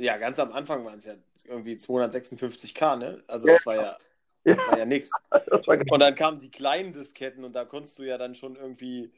Ja, 0.00 0.16
ganz 0.16 0.38
am 0.38 0.50
Anfang 0.52 0.82
waren 0.86 0.98
es 0.98 1.04
ja 1.04 1.14
irgendwie 1.44 1.74
256K, 1.74 2.96
ne? 2.96 3.22
Also 3.26 3.48
Ja. 3.48 3.54
das 3.54 3.66
war 3.66 3.76
ja, 3.76 3.98
Ja, 4.44 4.56
war 4.56 4.78
ja 4.78 4.86
nix. 4.86 5.10
das 5.30 5.66
war 5.66 5.76
geil. 5.76 5.86
Und 5.90 6.00
dann 6.00 6.14
kamen 6.14 6.38
die 6.38 6.50
kleinen 6.50 6.94
Disketten 6.94 7.44
und 7.44 7.52
da 7.52 7.66
konntest 7.66 7.98
du 7.98 8.04
ja 8.04 8.16
dann 8.16 8.34
schon 8.34 8.56
irgendwie 8.56 9.12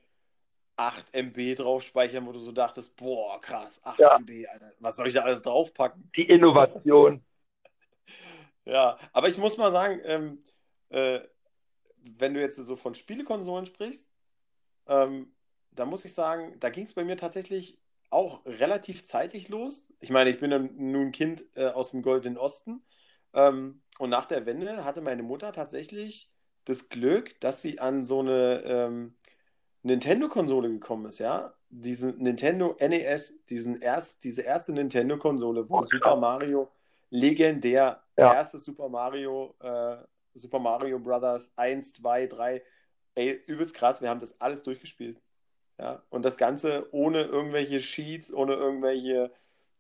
8 0.77 1.15
MB 1.15 1.55
drauf 1.55 1.83
speichern, 1.83 2.27
wo 2.27 2.33
du 2.33 2.41
so 2.41 2.51
dachtest, 2.51 2.97
boah, 2.97 3.41
krass, 3.41 3.81
8 3.85 4.01
Ja. 4.01 4.17
MB, 4.17 4.49
Alter, 4.49 4.73
was 4.81 4.97
soll 4.97 5.07
ich 5.07 5.15
da 5.15 5.21
alles 5.21 5.43
draufpacken? 5.43 6.11
Die 6.17 6.29
Innovation. 6.29 7.25
Ja, 8.65 8.97
aber 9.13 9.29
ich 9.29 9.39
muss 9.39 9.57
mal 9.57 9.73
sagen, 9.73 10.01
ähm, 10.05 10.39
äh, 10.91 11.19
wenn 11.97 12.33
du 12.33 12.41
jetzt 12.41 12.55
so 12.55 12.77
von 12.77 12.95
Spielekonsolen 12.95 13.67
sprichst, 13.67 14.09
ähm, 14.87 15.35
da 15.73 15.85
muss 15.85 16.05
ich 16.05 16.15
sagen, 16.15 16.61
da 16.61 16.71
ging 16.71 16.85
es 16.85 16.95
bei 16.95 17.03
mir 17.03 17.17
tatsächlich 17.17 17.82
auch 18.13 18.45
relativ 18.47 19.05
zeitig 19.05 19.49
los. 19.49 19.93
Ich 20.01 20.11
meine, 20.11 20.31
ich 20.31 20.39
bin 20.39 20.51
nun 20.77 21.07
ein 21.07 21.13
Kind 21.13 21.45
äh, 21.57 21.67
aus 21.67 21.91
dem 21.93 22.03
Goldenen 22.03 22.39
Osten. 22.39 22.83
Ähm, 23.35 23.83
und 23.99 24.11
nach 24.11 24.27
der 24.27 24.47
Wende 24.47 24.85
hatte 24.85 25.01
meine 25.01 25.23
Mutter 25.23 25.53
tatsächlich 25.53 26.31
das 26.65 26.89
Glück, 26.89 27.41
dass 27.41 27.63
sie 27.63 27.79
an 27.81 28.03
so 28.03 28.21
eine 28.21 28.63
ähm, 28.65 29.15
Nintendo-Konsole 29.83 30.71
gekommen 30.71 31.07
ist, 31.07 31.19
ja. 31.19 31.55
Diese 31.71 32.09
Nintendo 32.09 32.77
NES, 32.79 33.45
diesen 33.49 33.81
erst, 33.81 34.25
diese 34.25 34.43
erste 34.43 34.73
Nintendo-Konsole, 34.73 35.69
wo 35.69 35.79
Oh. 35.79 35.85
Super 35.87 36.17
Mario 36.17 36.69
legendär, 37.11 38.03
Ja. 38.17 38.35
erstes 38.35 38.65
Super 38.65 38.89
Mario, 38.89 39.55
äh, 39.61 39.97
Super 40.35 40.59
Mario 40.59 40.99
Brothers 40.99 41.53
1, 41.57 41.95
2, 41.95 42.27
3, 42.27 42.63
ey, 43.15 43.31
übelst 43.47 43.75
krass, 43.75 44.01
wir 44.03 44.09
haben 44.11 44.21
das 44.21 44.39
alles 44.41 44.63
durchgespielt. 44.63 45.21
Ja, 45.83 46.05
und 46.11 46.25
das 46.25 46.39
Ganze 46.39 46.89
ohne 46.95 47.23
irgendwelche 47.25 47.81
Cheats, 47.81 48.33
ohne 48.35 48.55
irgendwelche 48.55 49.33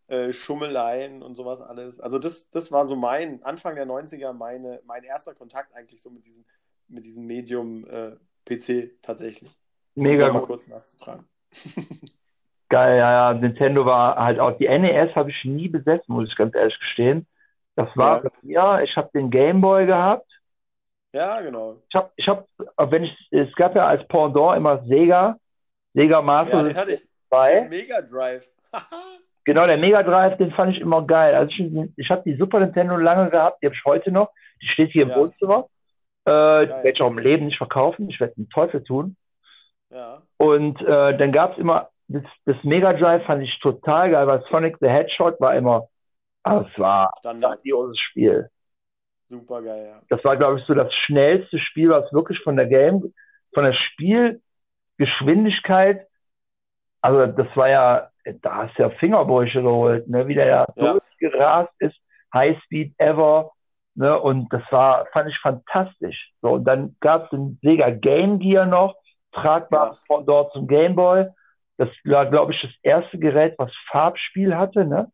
äh, 0.08 0.32
Schummeleien 0.32 1.22
und 1.22 1.36
sowas 1.36 1.60
alles. 1.62 2.00
Also 2.00 2.18
das, 2.18 2.50
das 2.50 2.72
war 2.72 2.86
so 2.86 2.96
mein, 2.96 3.42
Anfang 3.44 3.76
der 3.76 3.86
90er, 3.86 4.32
meine, 4.34 4.82
mein 4.86 5.04
erster 5.04 5.34
Kontakt 5.34 5.74
eigentlich 5.74 6.02
so 6.02 6.10
mit 6.10 6.26
diesem, 6.26 6.44
mit 6.88 7.04
diesem 7.06 7.26
Medium 7.26 7.86
äh, 7.88 8.16
PC 8.46 8.98
tatsächlich. 9.02 9.58
Mega 9.96 10.28
Um 10.28 10.32
mal 10.32 10.40
gut. 10.40 10.42
kurz 10.42 10.68
nachzutragen. 10.68 11.28
Geil, 12.68 12.96
ja, 12.98 13.32
ja. 13.32 13.38
Nintendo 13.38 13.84
war 13.84 14.16
halt 14.16 14.40
auch, 14.40 14.56
die 14.58 14.66
NES 14.66 15.14
habe 15.14 15.30
ich 15.30 15.44
nie 15.44 15.68
besessen, 15.68 16.04
muss 16.14 16.28
ich 16.28 16.36
ganz 16.36 16.54
ehrlich 16.54 16.78
gestehen. 16.78 17.26
Das 17.76 17.88
war 17.96 18.22
Ja. 18.22 18.32
mir, 18.42 18.80
ich 18.84 18.96
habe 18.96 19.10
den 19.14 19.30
Game 19.30 19.60
Boy 19.60 19.86
gehabt. 19.86 20.26
Ja, 21.12 21.40
genau. 21.40 21.82
Ich 21.88 21.94
habe, 21.94 22.10
ich 22.16 22.26
habe, 22.28 22.46
wenn 22.78 23.04
ich, 23.04 23.28
es 23.30 23.54
gab 23.54 23.74
ja 23.76 23.86
als 23.86 24.06
Pendant 24.08 24.56
immer 24.56 24.84
Sega, 24.86 25.36
Sega 25.94 26.16
Ja, 26.16 26.22
Master 26.22 26.64
den 26.64 26.76
hatte 26.76 26.90
ich. 26.92 26.98
System 26.98 27.10
2. 27.28 27.60
Den 27.60 27.68
Mega 27.68 28.02
Drive. 28.02 28.46
Genau, 29.44 29.66
der 29.66 29.76
Mega 29.76 30.04
Drive, 30.04 30.36
den 30.36 30.52
fand 30.52 30.72
ich 30.76 30.80
immer 30.80 31.04
geil. 31.04 31.34
Also 31.34 31.50
ich, 31.50 31.90
ich 31.96 32.10
habe 32.10 32.22
die 32.24 32.36
Super 32.36 32.60
Nintendo 32.60 32.96
lange 32.96 33.28
gehabt, 33.28 33.60
die 33.60 33.66
habe 33.66 33.74
ich 33.74 33.84
heute 33.84 34.12
noch. 34.12 34.30
Die 34.62 34.68
steht 34.68 34.92
hier 34.92 35.02
im 35.02 35.08
Ja. 35.08 35.16
Wohnzimmer. 35.16 35.66
Äh, 36.24 36.66
die 36.66 36.70
werde 36.70 36.90
ich 36.90 37.02
auch 37.02 37.10
im 37.10 37.18
Leben 37.18 37.46
nicht 37.46 37.58
verkaufen. 37.58 38.08
Ich 38.08 38.20
werde 38.20 38.34
den 38.36 38.48
Teufel 38.50 38.84
tun. 38.84 39.16
ja. 39.90 40.22
Und 40.36 40.80
äh, 40.82 41.18
dann 41.18 41.32
gab 41.32 41.54
es 41.54 41.58
immer, 41.58 41.88
das, 42.06 42.22
das 42.44 42.54
Mega 42.62 42.92
Drive 42.92 43.24
fand 43.26 43.42
ich 43.42 43.58
total 43.58 44.12
geil, 44.12 44.28
weil 44.28 44.44
Sonic 44.48 44.76
the 44.80 44.88
Hedgehog 44.88 45.40
war 45.40 45.56
immer, 45.56 45.88
ah, 46.44 46.64
es 46.70 46.78
war 46.78 47.12
ein 47.24 47.40
grandioses 47.40 47.98
Spiel. 47.98 48.48
Super 49.26 49.60
geil, 49.62 49.86
ja. 49.88 50.02
Das 50.08 50.22
war, 50.24 50.36
glaube 50.36 50.60
ich, 50.60 50.66
so 50.66 50.74
das 50.74 50.94
schnellste 50.94 51.58
Spiel, 51.58 51.90
was 51.90 52.12
wirklich 52.12 52.38
von 52.44 52.54
der 52.56 52.66
Game, 52.66 53.12
von 53.54 53.64
der 53.64 53.74
Spielgeschwindigkeit, 55.06 56.06
also 57.00 57.26
das 57.26 57.46
war 57.56 57.68
ja, 57.68 58.10
da 58.42 58.54
hast 58.56 58.78
du 58.78 58.82
ja 58.82 58.90
Fingerbrüche 58.90 59.62
geholt, 59.62 60.08
ne, 60.08 60.26
wie 60.28 60.34
der 60.34 60.46
ja 60.46 60.66
Ja. 60.76 60.92
durchgerast 60.92 61.72
ist, 61.78 61.96
Highspeed 62.32 62.94
ever, 62.98 63.52
ne, 63.94 64.18
und 64.18 64.52
das 64.52 64.62
war, 64.70 65.06
fand 65.12 65.28
ich 65.30 65.38
fantastisch. 65.38 66.32
So, 66.40 66.52
und 66.52 66.64
dann 66.64 66.96
gab 67.00 67.24
es 67.24 67.30
den 67.30 67.58
Sega 67.62 67.90
Game 67.90 68.38
Gear 68.38 68.66
noch, 68.66 68.94
tragbares 69.32 69.98
von 70.06 70.24
dort 70.26 70.52
zum 70.52 70.66
Game 70.66 70.94
Boy. 70.94 71.26
Das 71.78 71.88
war, 72.04 72.26
glaube 72.26 72.52
ich, 72.52 72.60
das 72.60 72.70
erste 72.82 73.18
Gerät, 73.18 73.54
was 73.58 73.72
Farbspiel 73.90 74.54
hatte, 74.54 74.84
ne? 74.84 75.10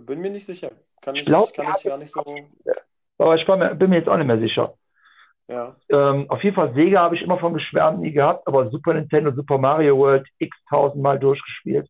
Bin 0.00 0.20
mir 0.20 0.30
nicht 0.30 0.46
sicher. 0.46 0.70
Kann 1.00 1.14
ich, 1.16 1.26
glaub, 1.26 1.52
kann 1.54 1.66
der 1.66 1.76
ich 1.76 1.84
gar 1.84 1.98
nicht 1.98 2.12
so. 2.12 2.24
Aber 3.18 3.36
ich 3.36 3.46
mir, 3.46 3.74
bin 3.74 3.90
mir 3.90 3.96
jetzt 3.96 4.08
auch 4.08 4.16
nicht 4.16 4.26
mehr 4.26 4.38
sicher. 4.38 4.74
Ja. 5.50 5.74
Ähm, 5.88 6.30
auf 6.30 6.44
jeden 6.44 6.54
Fall 6.54 6.72
Sega 6.74 7.00
habe 7.00 7.16
ich 7.16 7.22
immer 7.22 7.38
von 7.38 7.52
geschwärmt, 7.52 8.00
nie 8.00 8.12
gehabt, 8.12 8.46
aber 8.46 8.70
Super 8.70 8.94
Nintendo, 8.94 9.32
Super 9.32 9.58
Mario 9.58 9.98
World 9.98 10.28
x 10.38 10.56
tausendmal 10.68 11.18
durchgespielt. 11.18 11.88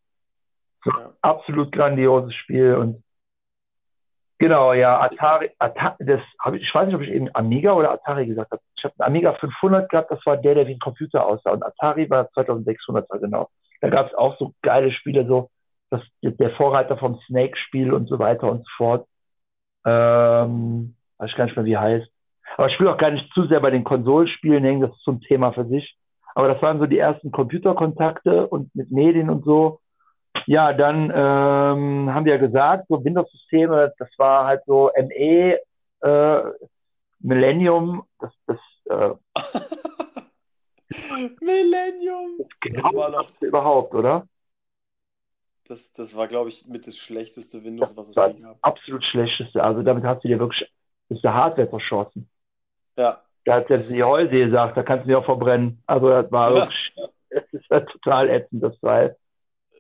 Ja. 0.87 1.13
Absolut 1.21 1.71
grandioses 1.71 2.35
Spiel 2.35 2.75
und 2.75 3.05
genau, 4.39 4.73
ja, 4.73 4.99
Atari, 4.99 5.51
Atari 5.59 6.07
das 6.07 6.23
habe 6.41 6.57
ich, 6.57 6.63
ich 6.63 6.75
weiß 6.75 6.87
nicht, 6.87 6.97
ob 6.97 7.03
ich 7.03 7.11
eben 7.11 7.29
Amiga 7.35 7.75
oder 7.75 7.93
Atari 7.93 8.27
gesagt 8.27 8.51
habe. 8.51 8.63
Ich 8.77 8.85
habe 8.85 8.95
einen 8.99 9.09
Amiga 9.09 9.35
500 9.35 9.91
gehabt, 9.91 10.11
das 10.11 10.25
war 10.25 10.39
der, 10.39 10.55
der 10.55 10.67
wie 10.67 10.73
ein 10.73 10.81
Computer 10.81 11.27
aussah 11.27 11.51
und 11.51 11.63
Atari 11.63 12.09
war 12.09 12.31
2600er, 12.31 13.19
genau. 13.19 13.51
Da 13.83 13.91
gab 13.91 14.07
es 14.07 14.15
auch 14.15 14.39
so 14.39 14.55
geile 14.63 14.91
Spiele, 14.91 15.27
so 15.27 15.51
das, 15.91 16.01
der 16.23 16.51
Vorreiter 16.53 16.97
vom 16.97 17.21
Snake-Spiel 17.27 17.93
und 17.93 18.07
so 18.07 18.19
weiter 18.19 18.51
und 18.51 18.61
so 18.61 18.71
fort. 18.79 19.07
Ähm, 19.85 20.97
weiß 21.19 21.29
ich 21.29 21.37
gar 21.37 21.45
nicht 21.45 21.57
mehr, 21.57 21.67
wie 21.67 21.77
heißt. 21.77 22.11
Aber 22.57 22.69
ich 22.69 22.79
will 22.81 22.89
auch 22.89 22.99
gar 22.99 23.11
nicht 23.11 23.33
zu 23.33 23.47
sehr 23.47 23.61
bei 23.61 23.71
den 23.71 23.85
Konsolspielen 23.85 24.65
hängen, 24.65 24.81
das 24.83 24.91
ist 24.91 25.05
so 25.05 25.13
ein 25.13 25.21
Thema 25.21 25.53
für 25.53 25.67
sich. 25.67 25.97
Aber 26.35 26.49
das 26.49 26.61
waren 26.63 26.79
so 26.79 26.87
die 26.87 26.99
ersten 26.99 27.31
Computerkontakte 27.33 28.47
und 28.49 28.75
mit 28.75 28.91
Medien 28.91 29.31
und 29.31 29.45
so. 29.45 29.81
Ja, 30.47 30.73
dann 30.73 31.11
ähm, 31.15 32.15
haben 32.15 32.25
wir 32.25 32.35
ja 32.35 32.39
gesagt, 32.39 32.87
so 32.89 33.05
Windows-Systeme, 33.05 33.93
das 33.99 34.09
war 34.17 34.47
halt 34.47 34.63
so 34.67 34.91
ME, 34.97 35.59
äh, 36.03 36.43
Millennium, 37.21 38.05
das, 38.21 38.33
das 38.47 38.59
äh, 38.89 39.11
Millennium! 41.41 42.39
genau 42.61 42.95
war 42.95 43.11
noch- 43.11 43.31
überhaupt, 43.41 43.95
oder? 43.95 44.27
Das, 45.69 45.93
das 45.93 46.17
war, 46.17 46.27
glaube 46.27 46.49
ich, 46.49 46.67
mit 46.67 46.87
das 46.87 46.97
schlechteste 46.97 47.63
Windows, 47.63 47.97
was 47.97 48.09
es 48.09 48.17
je 48.17 48.43
gab. 48.43 48.57
absolut 48.63 49.05
schlechteste. 49.05 49.63
Also 49.63 49.83
damit 49.83 50.03
hast 50.05 50.25
du 50.25 50.29
dir 50.29 50.39
wirklich, 50.41 50.69
ist 51.11 51.23
der 51.23 51.35
Hardware 51.35 51.69
verschossen. 51.69 52.29
Ja, 53.01 53.23
Da 53.45 53.55
hat 53.57 53.71
jetzt 53.71 53.91
die 53.91 54.03
Häuse 54.05 54.31
gesagt, 54.31 54.77
da 54.77 54.83
kannst 54.83 55.05
du 55.05 55.09
dich 55.09 55.17
auch 55.17 55.25
verbrennen. 55.25 55.83
Also 55.87 56.09
das 56.11 56.31
war 56.31 56.53
Ja. 56.53 56.69
es 57.31 57.45
ist 57.53 57.71
halt 57.71 57.89
total 57.91 58.29
ätzend, 58.31 58.63
das 58.63 58.79
Teil. 58.81 59.17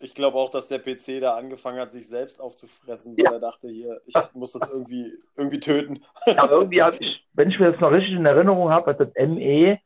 ich 0.00 0.14
glaube 0.14 0.38
auch, 0.38 0.50
dass 0.50 0.68
der 0.68 0.78
PC 0.78 1.20
da 1.20 1.37
angefangen 1.37 1.78
hat, 1.80 1.92
sich 1.92 2.09
selbst 2.09 2.40
aufzufressen, 2.40 3.18
weil 3.18 3.24
ja. 3.24 3.33
er 3.33 3.40
dachte, 3.40 3.68
hier, 3.68 4.00
ich 4.06 4.16
muss 4.35 4.52
das 4.52 4.72
irgendwie, 4.72 5.12
irgendwie 5.37 5.61
töten. 5.61 6.02
Ja, 6.26 6.48
irgendwie 6.50 6.83
hat 6.83 7.00
ich, 7.00 7.26
wenn 7.35 7.50
ich 7.50 7.59
mir 7.59 7.72
das 7.72 7.80
noch 7.80 7.90
richtig 7.92 8.14
in 8.14 8.26
Erinnerung 8.26 8.70
habe, 8.70 8.90
hat 8.92 9.00
das 9.00 9.14
ME 9.16 9.78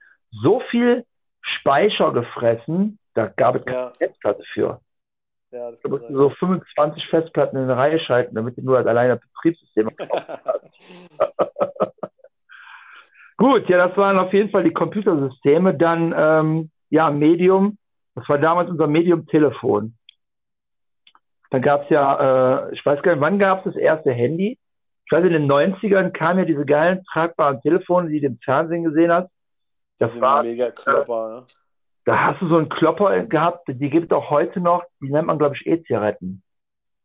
so 0.43 0.61
viel 0.71 1.05
Speicher 1.43 2.13
gefressen, 2.13 2.99
da 3.15 3.27
gab 3.27 3.57
es 3.57 3.65
keine 3.65 3.79
ja. 3.79 3.93
Festplatte 3.99 4.45
für. 4.55 4.81
Ja, 5.51 5.71
das 5.71 5.81
da 5.81 5.89
musst 5.89 6.07
so 6.09 6.31
25 6.31 7.07
Festplatten 7.09 7.57
in 7.57 7.65
eine 7.65 7.77
Reihe 7.77 8.01
schalten, 8.01 8.35
damit 8.35 8.57
du 8.57 8.63
nur 8.63 8.79
als 8.79 8.87
alleine 8.87 9.17
Betriebssystem 9.17 9.91
Gut, 13.37 13.69
ja, 13.69 13.89
das 13.89 13.97
waren 13.97 14.19
auf 14.19 14.33
jeden 14.33 14.51
Fall 14.51 14.65
die 14.65 14.73
Computersysteme. 14.73 15.75
Dann, 15.75 16.15
ähm, 16.17 16.71
ja, 16.91 17.11
Medium. 17.11 17.79
Das 18.15 18.29
war 18.29 18.39
damals 18.39 18.71
unser 18.71 18.87
Medium-Telefon. 18.87 19.95
Dann 21.51 21.63
gab 21.63 21.85
es 21.85 21.91
ja, 21.91 22.67
äh, 22.67 22.75
ich 22.75 22.85
weiß 22.85 23.03
gar 23.03 23.13
nicht, 23.13 23.21
wann 23.21 23.39
gab 23.39 23.59
es 23.59 23.75
das 23.75 23.81
erste 23.81 24.13
Handy? 24.13 24.59
Ich 25.07 25.13
weiß, 25.13 25.25
in 25.25 25.33
den 25.33 25.51
90ern 25.51 26.11
kamen 26.11 26.41
ja 26.41 26.45
diese 26.45 26.65
geilen 26.65 27.05
tragbaren 27.13 27.61
Telefone, 27.61 28.09
die 28.09 28.21
du 28.21 28.29
im 28.29 28.39
Fernsehen 28.39 28.85
gesehen 28.85 29.13
hast. 29.13 29.31
Das 29.99 30.21
war 30.21 30.43
mega 30.43 30.71
Klopper. 30.71 31.47
Äh, 31.47 31.53
da 32.05 32.25
hast 32.25 32.41
du 32.41 32.49
so 32.49 32.57
einen 32.57 32.69
Klopper 32.69 33.23
gehabt, 33.25 33.67
die 33.69 33.91
gibt 33.91 34.13
es 34.13 34.17
auch 34.17 34.31
heute 34.31 34.61
noch, 34.61 34.85
die 35.01 35.11
nennt 35.11 35.27
man, 35.27 35.39
glaube 35.39 35.57
ich, 35.57 35.67
E-Zigaretten. 35.67 36.43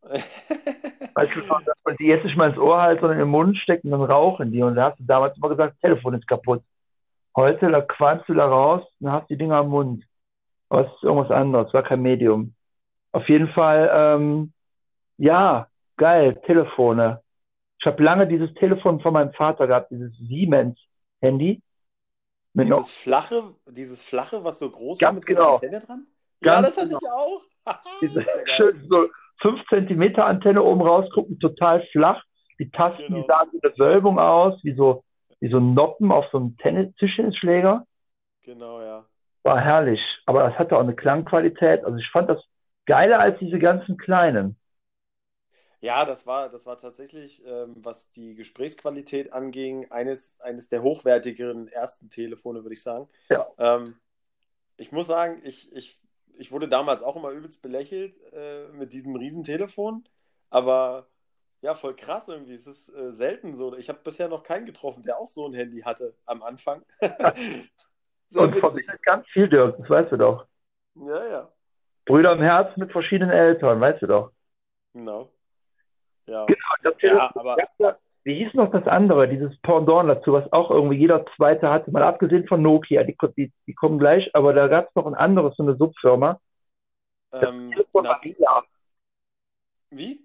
weißt 1.20 1.36
du, 1.36 1.42
dass 1.42 1.78
man 1.84 1.96
die 1.98 2.06
jetzt 2.06 2.26
nicht 2.26 2.38
mal 2.38 2.50
ins 2.50 2.58
Ohr 2.58 2.82
halt, 2.82 3.02
sondern 3.02 3.20
im 3.20 3.30
Mund 3.30 3.58
steckt 3.58 3.84
und 3.84 3.92
dann 3.92 4.02
rauchen 4.02 4.52
die. 4.52 4.62
Und 4.62 4.76
da 4.76 4.90
hast 4.90 5.00
du 5.00 5.04
damals 5.04 5.36
immer 5.38 5.50
gesagt, 5.50 5.74
das 5.76 5.82
Telefon 5.82 6.14
ist 6.14 6.28
kaputt. 6.28 6.64
Heute, 7.36 7.70
da 7.70 7.82
qualmst 7.82 8.28
du 8.28 8.34
da 8.34 8.48
raus 8.48 8.84
und 9.00 9.12
hast 9.12 9.30
die 9.30 9.38
Dinger 9.38 9.58
am 9.58 9.70
Mund. 9.70 10.04
Aber 10.70 10.86
es 10.86 10.94
ist 10.94 11.04
irgendwas 11.04 11.32
anderes, 11.32 11.74
war 11.74 11.84
kein 11.84 12.02
Medium. 12.02 12.54
Auf 13.12 13.28
jeden 13.28 13.50
Fall, 13.50 13.90
ähm, 13.94 14.54
ja, 15.18 15.68
geil, 15.98 16.40
Telefone. 16.46 17.22
Ich 17.80 17.86
habe 17.86 18.04
lange 18.04 18.28
dieses 18.28 18.54
Telefon 18.56 19.00
von 19.00 19.14
meinem 19.14 19.34
Vater 19.34 19.68
gehabt, 19.68 19.92
dieses 19.92 20.16
Siemens-Handy. 20.18 21.62
Dieses 22.54 22.70
noch, 22.70 22.86
flache, 22.88 23.56
dieses 23.68 24.04
flache, 24.04 24.44
was 24.44 24.60
so 24.60 24.70
groß 24.70 25.02
war 25.02 25.14
mit 25.14 25.26
so 25.26 25.32
einer 25.32 25.40
genau. 25.40 25.56
Antenne 25.56 25.80
dran? 25.80 26.08
Ja, 26.44 26.62
das 26.62 26.78
hatte 26.78 26.90
genau. 26.90 27.00
ich 27.02 27.10
auch. 27.10 27.44
Schön 28.58 28.88
so 28.90 29.08
5 29.42 29.62
cm 29.70 30.16
Antenne 30.20 30.64
oben 30.64 30.82
rausgucken, 30.82 31.40
total 31.40 31.86
flach. 31.92 32.24
Die 32.60 32.70
Tasten, 32.72 33.04
genau. 33.04 33.22
die 33.22 33.28
sahen 33.28 33.50
wie 33.54 33.64
eine 33.64 33.78
Wölbung 33.78 34.20
aus, 34.20 34.60
wie 34.64 34.76
so, 34.76 35.04
wie 35.40 35.50
so 35.50 35.60
Noppen 35.60 36.12
auf 36.12 36.26
so 36.32 36.40
einem 36.40 36.58
Tennis 36.58 36.94
Tischtennisschläger. 36.96 37.86
Genau, 38.44 38.82
ja. 38.82 39.06
War 39.44 39.62
herrlich. 39.62 40.02
Aber 40.26 40.44
das 40.44 40.60
hatte 40.60 40.76
auch 40.76 40.82
eine 40.82 40.96
Klangqualität. 40.96 41.86
Also 41.86 41.98
ich 41.98 42.10
fand 42.12 42.30
das 42.30 42.44
geiler 42.86 43.20
als 43.20 43.40
diese 43.40 43.60
ganzen 43.60 43.98
kleinen. 43.98 44.58
Ja, 45.82 46.04
das 46.04 46.28
war, 46.28 46.50
das 46.50 46.66
war 46.66 46.78
tatsächlich, 46.78 47.42
ähm, 47.46 47.76
was 47.78 48.10
die 48.12 48.36
Gesprächsqualität 48.36 49.32
anging, 49.32 49.90
eines, 49.92 50.42
eines 50.42 50.68
der 50.68 50.84
hochwertigeren 50.84 51.70
ersten 51.70 52.10
Telefone, 52.10 52.64
würde 52.64 52.74
ich 52.74 52.84
sagen. 52.84 53.08
Ja. 53.30 53.48
Ähm, 53.58 53.98
ich 54.76 54.92
muss 54.92 55.08
sagen, 55.08 55.40
ich, 55.44 55.74
ich, 55.74 55.99
ich 56.40 56.52
wurde 56.52 56.68
damals 56.68 57.04
auch 57.04 57.16
immer 57.16 57.32
übelst 57.32 57.62
belächelt 57.62 58.18
äh, 58.34 58.68
mit 58.70 58.94
diesem 58.94 59.16
Riesen-Telefon, 59.16 60.06
aber 60.50 61.08
ja, 61.62 61.76
voll 61.76 61.96
krass 61.96 62.30
irgendwie. 62.30 62.54
Es 62.54 62.66
ist 62.66 62.90
äh, 62.96 63.12
selten 63.12 63.54
so. 63.54 63.76
Ich 63.76 63.90
habe 63.90 64.00
bisher 64.02 64.30
noch 64.30 64.44
keinen 64.44 64.66
getroffen, 64.66 65.04
der 65.04 65.20
auch 65.20 65.28
so 65.28 65.46
ein 65.46 65.54
Handy 65.54 65.82
hatte 65.82 66.16
am 66.26 66.42
Anfang. 66.42 66.84
Und 68.36 68.56
verbindet 68.56 69.02
ganz 69.04 69.28
viel, 69.30 69.50
Dirk, 69.50 69.78
das 69.80 69.90
weißt 69.90 70.12
du 70.12 70.18
doch. 70.18 70.46
Ja, 70.96 71.28
ja. 71.28 71.52
Brüder 72.06 72.34
im 72.34 72.42
Herz 72.42 72.76
mit 72.78 72.92
verschiedenen 72.92 73.32
Eltern, 73.32 73.82
weißt 73.82 74.02
du 74.04 74.08
doch. 74.08 74.32
Genau. 74.94 75.32
Ja. 76.26 76.46
Genau, 76.46 76.74
das 76.84 76.94
ja, 77.02 77.32
aber... 77.36 77.58
Wie 78.30 78.46
hieß 78.46 78.54
noch 78.54 78.70
das 78.70 78.86
andere, 78.86 79.28
dieses 79.28 79.60
Pendant 79.62 80.08
dazu, 80.08 80.34
was 80.34 80.54
auch 80.54 80.70
irgendwie 80.70 80.98
jeder 80.98 81.26
zweite 81.36 81.68
hatte, 81.72 81.90
mal 81.90 82.04
abgesehen 82.04 82.48
von 82.48 82.62
Nokia, 82.62 83.04
die, 83.04 83.18
die, 83.36 83.52
die 83.66 83.74
kommen 83.74 83.98
gleich, 83.98 84.30
aber 84.36 84.54
da 84.54 84.68
gab 84.68 84.88
es 84.88 84.94
noch 84.94 85.08
ein 85.08 85.16
anderes, 85.16 85.56
so 85.58 85.64
eine 85.64 85.76
Subfirma. 85.76 86.40
Ähm, 87.32 87.74
das, 87.92 88.24
lila. 88.24 88.64
Wie? 89.90 90.22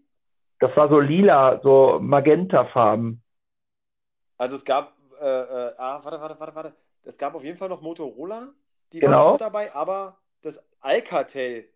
Das 0.59 0.77
war 0.77 0.91
so 0.91 1.01
lila, 1.01 1.61
so 1.63 1.99
Magentafarben. 1.99 3.23
Also 4.37 4.57
es 4.57 4.67
gab, 4.67 4.93
äh, 5.23 5.25
äh, 5.25 5.73
ah, 5.79 6.05
warte, 6.05 6.21
warte, 6.21 6.39
warte, 6.39 6.55
warte. 6.55 6.77
Es 7.05 7.17
gab 7.17 7.35
auf 7.35 7.43
jeden 7.43 7.57
Fall 7.57 7.71
noch 7.71 7.81
Motorola, 7.81 8.49
die 8.93 9.01
genau. 9.01 9.31
waren 9.31 9.39
dabei, 9.39 9.75
aber 9.75 10.19
das 10.43 10.63
Alcatel. 10.83 11.71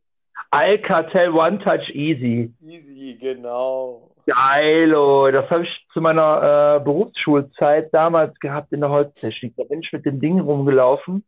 Alcatel 0.51 1.31
One 1.31 1.59
Touch 1.61 1.89
Easy. 1.95 2.53
Easy, 2.61 3.17
genau. 3.19 4.15
Geil, 4.29 4.95
oh. 4.95 5.31
das 5.31 5.49
habe 5.49 5.65
ich 5.65 5.87
zu 5.95 6.03
meiner 6.03 6.77
äh, 6.77 6.85
Berufsschulzeit 6.85 7.95
damals 7.95 8.39
gehabt 8.41 8.71
in 8.73 8.81
der 8.81 8.91
Holztechnik. 8.91 9.55
Da 9.57 9.65
bin 9.65 9.81
ich 9.81 9.91
mit 9.91 10.05
dem 10.05 10.21
Ding 10.21 10.39
rumgelaufen. 10.39 11.25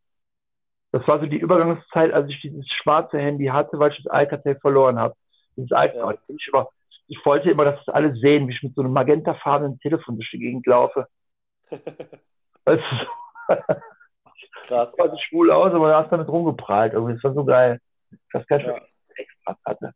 Das 0.92 1.08
war 1.08 1.18
so 1.18 1.24
die 1.24 1.38
Übergangszeit, 1.38 2.12
als 2.12 2.28
ich 2.28 2.42
dieses 2.42 2.68
schwarze 2.68 3.18
Handy 3.18 3.46
hatte, 3.46 3.78
weil 3.78 3.92
ich 3.92 4.02
das 4.02 4.12
Alcatel 4.12 4.56
verloren 4.60 4.98
habe. 4.98 5.14
Dieses 5.56 5.72
Alcatel. 5.72 6.18
Ja. 6.52 6.66
Ich, 6.98 7.16
ich, 7.16 7.24
wollte 7.24 7.50
immer, 7.50 7.64
dass 7.64 7.82
das 7.86 7.94
alle 7.94 8.14
sehen, 8.16 8.46
wie 8.46 8.52
ich 8.52 8.62
mit 8.62 8.74
so 8.74 8.82
einem 8.82 8.92
magentafarbenen 8.92 9.80
Telefon 9.80 10.16
durch 10.16 10.30
die 10.30 10.38
Gegend 10.38 10.66
laufe. 10.66 11.06
das 12.66 12.80
Krass. 13.46 13.66
Das 14.68 14.92
sah 14.92 15.18
schwul 15.18 15.50
aus, 15.50 15.72
aber 15.72 15.88
da 15.88 16.02
hast 16.02 16.12
damit 16.12 16.28
rumgeprallt. 16.28 16.92
Irgendwie. 16.92 17.14
Das 17.14 17.24
war 17.24 17.32
so 17.32 17.44
geil. 17.44 17.80
Ich 18.10 18.34
weiß 18.34 18.46
gar 18.46 18.58
nicht, 18.58 18.66
ja. 18.66 18.80
extra 19.14 19.56
hatte. 19.64 19.92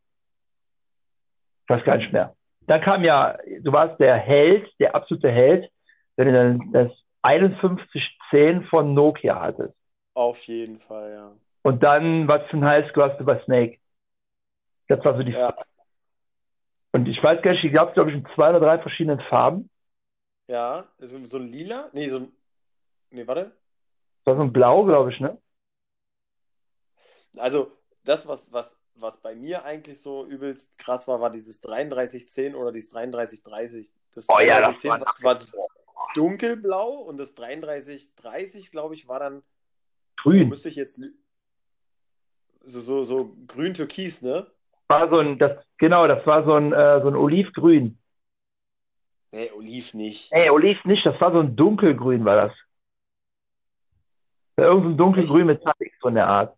Ich 1.63 1.69
weiß 1.69 1.83
gar 1.83 1.97
nicht 1.97 2.11
mehr. 2.11 2.35
Dann 2.67 2.81
kam 2.81 3.03
ja, 3.03 3.37
du 3.61 3.71
warst 3.71 3.99
der 3.99 4.17
Held, 4.17 4.67
der 4.79 4.95
absolute 4.95 5.29
Held, 5.29 5.69
wenn 6.15 6.27
du 6.27 6.33
dann 6.33 6.71
das 6.71 6.91
5110 7.25 8.63
von 8.65 8.93
Nokia 8.93 9.39
hattest. 9.39 9.75
Auf 10.13 10.43
jeden 10.43 10.79
Fall, 10.79 11.11
ja. 11.11 11.31
Und 11.63 11.81
dann, 11.83 12.27
was 12.27 12.43
für 12.49 12.57
ein 12.57 12.65
Highschool 12.65 13.09
hast 13.09 13.19
du 13.19 13.25
bei 13.25 13.39
Snake? 13.43 13.79
Das 14.87 15.03
war 15.03 15.17
so 15.17 15.23
die 15.23 15.31
ja. 15.31 15.51
Frage. 15.51 15.67
Und 16.93 17.07
ich 17.07 17.21
weiß 17.21 17.41
gar 17.41 17.51
nicht, 17.51 17.63
die 17.63 17.71
gab 17.71 17.89
es, 17.89 17.93
glaube 17.95 18.11
ich, 18.11 18.17
in 18.17 18.25
zwei 18.35 18.51
oder 18.51 18.59
drei 18.59 18.79
verschiedenen 18.79 19.19
Farben. 19.21 19.69
Ja, 20.47 20.87
so, 20.99 21.23
so 21.25 21.37
ein 21.37 21.47
lila? 21.47 21.89
Nee, 21.93 22.09
so 22.09 22.17
ein. 22.17 22.31
Nee, 23.09 23.27
warte. 23.27 23.51
Das 24.23 24.33
war 24.33 24.35
so 24.37 24.43
ein 24.43 24.53
Blau, 24.53 24.85
glaube 24.85 25.11
ich, 25.11 25.19
ne? 25.19 25.37
Also, 27.37 27.71
das, 28.03 28.27
was, 28.27 28.51
was, 28.53 28.77
was 28.95 29.17
bei 29.17 29.35
mir 29.35 29.63
eigentlich 29.65 29.99
so 29.99 30.25
übelst 30.25 30.77
krass 30.77 31.07
war, 31.07 31.19
war 31.21 31.29
dieses 31.29 31.61
3310 31.61 32.55
oder 32.55 32.71
dieses 32.71 32.89
3330. 32.89 33.93
Das 34.13 34.27
oh, 34.29 34.39
ja, 34.39 34.61
das 34.61 34.83
war, 34.85 35.01
war 35.21 35.39
dunkelblau 36.13 36.89
und 36.89 37.17
das 37.17 37.35
3330, 37.35 38.71
glaube 38.71 38.95
ich, 38.95 39.07
war 39.07 39.19
dann. 39.19 39.43
Grün. 40.17 40.49
Müsste 40.49 40.69
ich 40.69 40.75
jetzt. 40.75 40.99
So, 42.61 42.79
so, 42.79 43.03
so 43.03 43.35
grün-türkis, 43.47 44.21
ne? 44.21 44.47
War 44.87 45.09
so 45.09 45.19
ein, 45.19 45.37
das, 45.37 45.63
genau, 45.77 46.07
das 46.07 46.25
war 46.25 46.45
so 46.45 46.53
ein, 46.53 46.73
äh, 46.73 47.01
so 47.01 47.07
ein 47.09 47.15
Olivgrün. 47.15 47.97
Nee, 49.31 49.51
Oliv 49.51 49.93
nicht. 49.93 50.31
Nee, 50.31 50.49
Oliv 50.49 50.83
nicht, 50.85 51.05
das 51.05 51.19
war 51.19 51.31
so 51.31 51.39
ein 51.39 51.55
dunkelgrün, 51.55 52.23
war 52.25 52.47
das. 52.47 52.57
Irgendein 54.57 54.97
dunkelgrün 54.97 55.47
mit 55.47 55.61
Zappix 55.61 55.95
von 55.99 56.15
der 56.15 56.27
Art. 56.27 56.57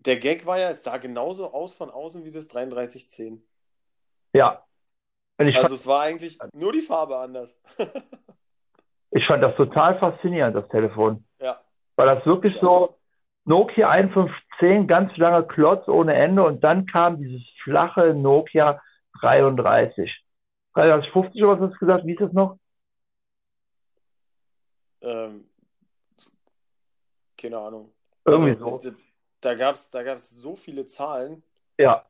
Der 0.00 0.16
Gag 0.16 0.46
war 0.46 0.58
ja, 0.58 0.70
es 0.70 0.82
sah 0.82 0.98
genauso 0.98 1.52
aus 1.52 1.74
von 1.74 1.90
außen 1.90 2.24
wie 2.24 2.30
das 2.30 2.48
3310. 2.48 3.42
Ja. 4.32 4.64
also 5.38 5.74
es 5.74 5.86
war 5.86 6.02
eigentlich 6.02 6.38
nur 6.52 6.72
die 6.72 6.80
Farbe 6.80 7.18
anders. 7.18 7.58
ich 9.10 9.26
fand 9.26 9.42
das 9.42 9.56
total 9.56 9.98
faszinierend, 9.98 10.54
das 10.54 10.68
Telefon. 10.68 11.24
Ja. 11.40 11.60
Weil 11.96 12.06
das 12.14 12.24
wirklich 12.26 12.56
so 12.60 12.96
Nokia 13.44 13.88
1510, 13.90 14.86
ganz 14.86 15.16
lange 15.16 15.46
Klotz 15.46 15.88
ohne 15.88 16.14
Ende 16.14 16.44
und 16.44 16.62
dann 16.62 16.86
kam 16.86 17.18
dieses 17.18 17.42
flache 17.64 18.14
Nokia 18.14 18.80
33. 19.20 20.24
3350 20.74 21.42
oder 21.42 21.60
was 21.60 21.70
hast 21.70 21.74
du 21.74 21.86
gesagt? 21.86 22.06
Wie 22.06 22.12
ist 22.12 22.20
das 22.20 22.32
noch? 22.32 22.58
Ähm, 25.00 25.48
keine 27.36 27.58
Ahnung. 27.58 27.92
Irgendwie 28.24 28.50
also, 28.50 28.78
so. 28.80 28.90
Da 29.40 29.54
gab 29.54 29.76
es 29.76 29.90
da 29.90 30.02
gab's 30.02 30.30
so 30.30 30.56
viele 30.56 30.86
Zahlen. 30.86 31.42
Ja. 31.78 32.04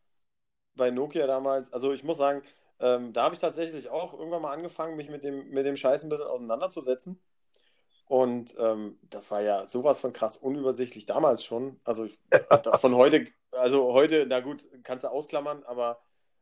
Bei 0.75 0.91
Nokia 0.91 1.27
damals. 1.27 1.73
Also 1.73 1.93
ich 1.93 2.05
muss 2.05 2.17
sagen, 2.17 2.43
ähm, 2.81 3.13
da 3.13 3.25
habe 3.25 3.35
ich 3.35 3.41
tatsächlich 3.41 3.91
auch 3.91 4.15
irgendwann 4.15 4.43
mal 4.43 4.53
angefangen, 4.53 4.97
mich 4.97 5.11
mit 5.11 5.25
dem, 5.25 5.51
mit 5.51 5.67
dem 5.67 5.77
Scheiß 5.77 6.05
ein 6.05 6.09
bisschen 6.09 6.27
auseinanderzusetzen. 6.27 7.21
Und 8.07 8.55
ähm, 8.59 8.99
das 9.03 9.31
war 9.31 9.43
ja 9.43 9.67
sowas 9.67 10.01
von 10.01 10.13
krass 10.13 10.39
unübersichtlich 10.39 11.05
damals 11.05 11.45
schon. 11.45 11.79
Also 11.85 12.05
ich, 12.05 12.19
von 12.77 12.95
heute, 12.95 13.27
also 13.53 13.93
heute, 13.93 14.25
na 14.27 14.41
gut, 14.41 14.65
kannst 14.83 15.05
du 15.05 15.09
ausklammern, 15.09 15.63
aber 15.65 16.01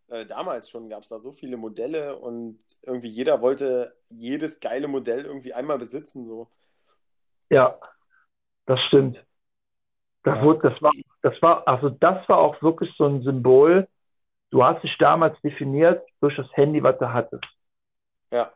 äh, 0.08 0.26
damals 0.26 0.70
schon 0.70 0.88
gab 0.88 1.02
es 1.02 1.08
da 1.08 1.18
so 1.18 1.32
viele 1.32 1.56
Modelle 1.56 2.16
und 2.16 2.60
irgendwie 2.82 3.08
jeder 3.08 3.40
wollte 3.40 3.96
jedes 4.08 4.60
geile 4.60 4.86
Modell 4.86 5.24
irgendwie 5.24 5.54
einmal 5.54 5.78
besitzen. 5.78 6.26
So. 6.26 6.48
Ja, 7.50 7.80
das 8.66 8.78
stimmt. 8.86 9.24
Das, 10.26 10.36
ja. 10.36 10.42
wurde, 10.42 10.68
das, 10.68 10.82
war, 10.82 10.92
das 11.22 11.40
war, 11.40 11.66
also 11.66 11.88
das 11.88 12.28
war 12.28 12.38
auch 12.38 12.60
wirklich 12.60 12.92
so 12.98 13.06
ein 13.06 13.22
Symbol 13.22 13.86
du 14.50 14.64
hast 14.64 14.82
dich 14.82 14.96
damals 14.98 15.40
definiert 15.42 16.02
durch 16.20 16.36
das 16.36 16.46
Handy, 16.54 16.82
was 16.82 16.98
du 16.98 17.12
hattest. 17.12 17.44
Ja. 18.30 18.52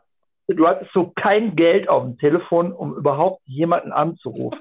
Du 0.49 0.67
hattest 0.67 0.91
so 0.93 1.13
kein 1.15 1.55
Geld 1.55 1.89
auf 1.89 2.03
dem 2.03 2.19
Telefon, 2.19 2.73
um 2.73 2.97
überhaupt 2.97 3.43
jemanden 3.47 3.93
anzurufen. 3.93 4.59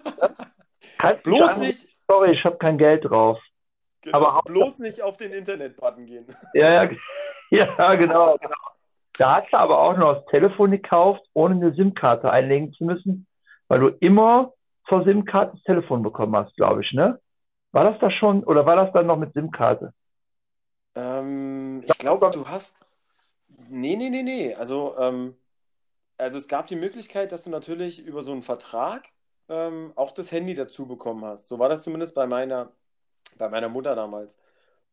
Bloß 1.24 1.52
sagen, 1.52 1.62
nicht, 1.62 1.88
Sorry, 2.08 2.32
ich 2.32 2.43
habe 2.43 2.58
kein 2.58 2.78
Geld 2.78 3.06
drauf. 3.06 3.39
genau, 4.02 4.17
Aber- 4.17 4.41
bloß 4.43 4.80
nicht 4.80 5.02
auf 5.02 5.17
den 5.17 5.32
Internet-Button 5.32 6.06
gehen. 6.06 6.26
Ja, 6.54 6.84
ja, 6.84 6.89
ja, 7.52 7.95
genau, 7.95 8.38
genau. 8.38 8.56
Da 9.17 9.36
hast 9.38 9.52
du 9.52 9.58
aber 9.58 9.80
auch 9.80 9.98
noch 9.98 10.15
das 10.15 10.26
Telefon 10.26 10.72
gekauft, 10.72 11.22
ohne 11.34 11.56
eine 11.56 11.74
SIM-Karte 11.74 12.30
einlegen 12.32 12.74
zu 12.74 12.84
müssen, 12.84 13.28
weil 13.67 13.80
du 13.80 13.88
immer 14.00 14.54
zur 14.89 15.04
SIM-Karte 15.04 15.54
das 15.54 15.63
Telefon 15.63 16.04
bekommen 16.04 16.36
hast, 16.36 16.56
glaube 16.56 16.82
ich, 16.84 16.91
ne? 16.93 17.19
War 17.71 17.84
das 17.84 17.99
da 17.99 18.10
schon 18.12 18.43
oder 18.43 18.65
war 18.65 18.75
das 18.75 18.91
dann 18.93 19.08
noch 19.08 19.17
mit 19.17 19.34
SIM-Karte? 19.34 19.93
Ähm, 20.95 21.84
ich 21.86 21.97
glaube, 21.97 22.30
du 22.32 22.47
hast. 22.47 22.75
Nee, 23.69 23.95
nee, 23.95 24.10
nee, 24.10 24.23
nee. 24.23 24.56
Also, 24.56 24.97
ähm, 24.97 25.36
also 26.17 26.38
es 26.38 26.47
gab 26.47 26.67
die 26.67 26.75
Möglichkeit, 26.75 27.32
dass 27.32 27.43
du 27.43 27.49
natürlich 27.49 28.06
über 28.06 28.23
so 28.23 28.32
einen 28.32 28.41
Vertrag 28.41 29.10
ähm, 29.49 29.93
auch 29.95 30.12
das 30.12 30.32
Handy 30.32 30.56
dazu 30.56 30.88
bekommen 30.88 31.23
hast. 31.25 31.47
So 31.47 31.60
war 31.60 31.69
das 31.69 31.84
zumindest 31.84 32.15
bei 32.15 32.28
meiner, 32.28 32.71
bei 33.38 33.49
meiner 33.49 33.69
Mutter 33.69 33.95
damals. 33.95 34.39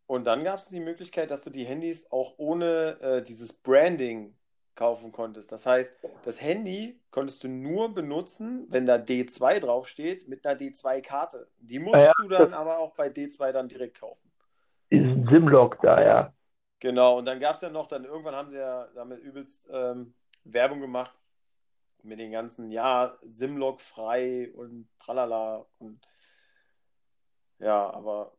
Und 0.06 0.24
dann 0.26 0.44
gab 0.44 0.58
es 0.58 0.66
die 0.66 0.80
Möglichkeit, 0.80 1.30
dass 1.30 1.42
du 1.44 1.50
die 1.50 1.64
Handys 1.64 2.10
auch 2.12 2.34
ohne 2.38 2.98
äh, 3.00 3.22
dieses 3.22 3.52
Branding 3.52 4.34
kaufen 4.76 5.12
konntest. 5.12 5.52
Das 5.52 5.66
heißt, 5.66 5.94
das 6.22 6.40
Handy 6.42 7.00
konntest 7.10 7.44
du 7.44 7.48
nur 7.48 7.94
benutzen, 7.94 8.66
wenn 8.70 8.86
da 8.86 8.98
D2 8.98 9.60
draufsteht, 9.60 10.28
mit 10.28 10.46
einer 10.46 10.56
D2-Karte. 10.56 11.48
Die 11.58 11.78
musst 11.80 12.04
Ja, 12.04 12.12
du 12.18 12.28
dann 12.28 12.52
aber 12.54 12.78
auch 12.78 12.94
bei 12.94 13.08
D2 13.10 13.52
dann 13.52 13.68
direkt 13.68 14.00
kaufen. 14.00 14.30
Diesen 14.90 15.28
SIM-Lock 15.28 15.78
da, 15.82 16.02
ja. 16.02 16.32
Genau, 16.80 17.18
und 17.18 17.24
dann 17.26 17.40
gab 17.40 17.56
es 17.56 17.62
ja 17.62 17.70
noch, 17.70 17.86
dann 17.86 18.04
irgendwann 18.04 18.34
haben 18.36 18.50
sie 18.50 18.58
ja 18.58 18.86
damit 18.94 19.20
übelst 19.22 19.66
ähm, 19.72 20.14
Werbung 20.44 20.80
gemacht 20.80 21.16
mit 22.02 22.20
den 22.20 22.32
ganzen, 22.32 22.70
ja, 22.72 23.16
Simlog 23.22 23.80
frei 23.80 24.52
und 24.54 24.88
tralala 25.00 25.66
und 25.78 26.06
ja, 27.58 27.90
aber 27.92 28.36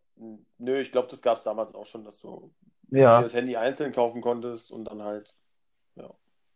nö, 0.57 0.79
ich 0.79 0.91
glaube, 0.91 1.07
das 1.09 1.21
gab 1.21 1.37
es 1.37 1.43
damals 1.43 1.73
auch 1.73 1.85
schon, 1.85 2.03
dass 2.05 2.19
du 2.19 2.53
Ja, 2.91 3.31
das 3.31 3.33
Handy 3.33 3.57
einzeln 3.57 3.91
kaufen 3.93 4.21
konntest 4.21 4.71
und 4.71 4.85
dann 4.85 5.03
halt, 5.03 5.35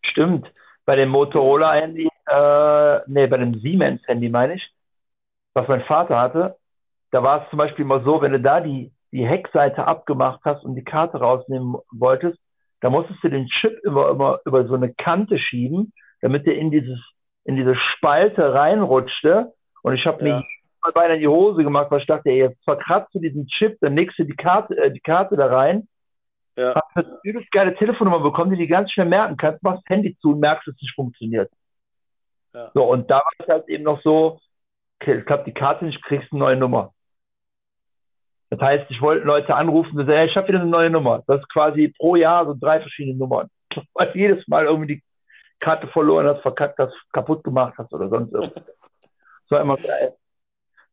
stimmt. 0.04 0.52
Bei 0.86 0.96
dem 0.96 1.10
Motorola-Handy, 1.10 2.08
äh, 2.28 3.00
nee, 3.08 3.28
bei 3.28 3.38
dem 3.38 3.54
Siemens-Handy 3.54 4.30
meine 4.30 4.56
ich, 4.56 4.72
was 5.54 5.68
mein 5.68 5.84
Vater 5.84 6.20
hatte, 6.20 6.58
da 7.12 7.24
war 7.24 7.44
es 7.44 7.50
zum 7.50 7.58
Beispiel 7.58 7.86
immer 7.86 8.04
so, 8.04 8.22
wenn 8.22 8.32
du 8.32 8.40
da 8.40 8.62
die, 8.62 8.92
die 9.12 9.26
Heckseite 9.26 9.86
abgemacht 9.86 10.40
hast 10.46 10.64
und 10.64 10.76
die 10.76 10.84
Karte 10.84 11.18
rausnehmen 11.20 11.76
wolltest, 11.92 12.40
da 12.80 12.90
musstest 12.90 13.24
du 13.24 13.30
den 13.30 13.48
Chip 13.48 13.78
immer, 13.84 14.10
immer 14.10 14.40
über 14.46 14.66
so 14.66 14.76
eine 14.76 14.94
Kante 14.94 15.38
schieben, 15.38 15.94
damit 16.22 16.46
der 16.48 16.58
in 16.58 16.72
dieses, 16.72 17.00
in 17.44 17.56
diese 17.56 17.76
Spalte 17.76 18.54
reinrutschte. 18.54 19.54
Und 19.84 19.94
ich 19.94 20.06
habe 20.06 20.24
mir 20.24 20.30
Ja. 20.30 20.36
jedes 20.38 20.82
Mal 20.84 20.92
beinahe 20.94 21.16
in 21.16 21.22
die 21.22 21.28
Hose 21.28 21.64
gemacht, 21.64 21.92
weil 21.92 22.00
ich 22.00 22.08
dachte, 22.08 22.30
ey, 22.30 22.38
jetzt 22.38 22.64
verkratzt 22.64 23.14
du 23.14 23.20
diesen 23.20 23.46
Chip, 23.48 23.78
dann 23.82 23.96
legst 23.96 24.18
du 24.18 24.24
die 24.24 24.36
Karte, 24.36 24.76
äh, 24.78 24.92
die 24.92 25.00
Karte 25.00 25.36
da 25.36 25.48
rein, 25.48 25.88
ja, 26.58 26.76
hast 26.76 27.06
eine 27.08 27.20
übelst 27.24 27.52
geile 27.52 27.76
Telefonnummer 27.76 28.20
bekommen, 28.20 28.52
die 28.52 28.58
du 28.58 28.68
ganz 28.68 28.92
schnell 28.92 29.08
merken 29.08 29.38
kannst, 29.38 29.64
machst 29.64 29.84
das 29.86 29.90
Handy 29.96 30.18
zu 30.20 30.32
und 30.32 30.40
merkst, 30.40 30.68
dass 30.68 30.76
es 30.76 30.82
nicht 30.82 30.96
funktioniert. 30.96 31.52
Ja. 32.54 32.72
So, 32.74 32.84
und 32.84 33.10
da 33.10 33.18
war 33.18 33.32
es 33.40 33.48
halt 33.48 33.70
eben 33.70 33.84
noch 33.84 34.02
so, 34.02 34.40
okay, 35.00 35.20
ich 35.20 35.26
glaube, 35.26 35.44
die 35.46 35.54
Karte 35.54 35.86
nicht, 35.86 36.04
kriegst 36.04 36.32
eine 36.32 36.40
neue 36.40 36.58
Nummer. 36.58 36.94
Das 38.50 38.60
heißt, 38.60 38.92
ich 38.92 39.02
wollte 39.02 39.26
Leute 39.26 39.56
anrufen 39.56 39.98
und 39.98 40.06
sagen, 40.06 40.18
hey, 40.18 40.28
ich 40.28 40.36
habe 40.36 40.50
wieder 40.50 40.60
eine 40.60 40.70
neue 40.70 40.90
Nummer. 40.90 41.24
Das 41.26 41.40
ist 41.40 41.50
quasi 41.50 41.94
pro 41.98 42.18
Jahr 42.18 42.46
so 42.46 42.54
drei 42.60 42.82
verschiedene 42.82 43.18
Nummern. 43.18 43.48
Weil 43.94 44.12
jedes 44.14 44.46
Mal 44.48 44.66
irgendwie 44.66 44.96
die 44.96 45.04
Karte 45.60 45.88
verloren 45.88 46.28
hast, 46.28 46.42
verkackt 46.42 46.78
hast, 46.78 46.94
kaputt 47.14 47.44
gemacht 47.44 47.76
hast 47.78 47.94
oder 47.94 48.10
sonst 48.10 48.34
irgendwas. 48.34 48.66
Das 49.50 49.58
war 49.58 49.64
immer 49.64 49.76
geil. 49.76 50.16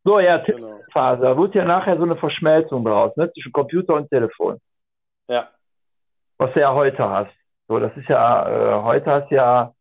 So, 0.02 0.18
ja, 0.18 0.38
genau. 0.38 0.78
Tippphase. 0.78 1.22
Da 1.22 1.38
wird 1.38 1.54
ja 1.54 1.64
nachher 1.64 1.96
so 1.96 2.02
eine 2.02 2.16
Verschmelzung 2.16 2.84
draus, 2.84 3.16
ne, 3.16 3.30
zwischen 3.32 3.52
Computer 3.52 3.94
und 3.94 4.10
Telefon 4.10 4.58
Ja, 5.28 5.48
was 6.38 6.52
du 6.54 6.60
ja 6.60 6.72
heute 6.74 7.08
hast. 7.08 7.32
So, 7.68 7.78
das 7.78 7.94
ist 7.96 8.08
ja, 8.08 8.78
äh, 8.78 8.82
heute 8.82 9.10
hast 9.10 9.30
ja, 9.30 9.74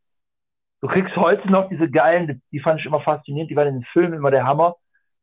du 0.82 0.88
kriegst 0.88 1.16
heute 1.16 1.50
noch 1.52 1.70
diese 1.70 1.90
geilen, 1.90 2.42
die, 2.52 2.60
fand 2.60 2.80
ich 2.80 2.86
immer 2.86 3.02
faszinierend, 3.02 3.50
die 3.50 3.56
waren 3.56 3.68
in 3.70 3.76
den 3.80 3.86
Filmen 3.94 4.14
immer 4.14 4.32
der 4.32 4.46
Hammer, 4.46 4.76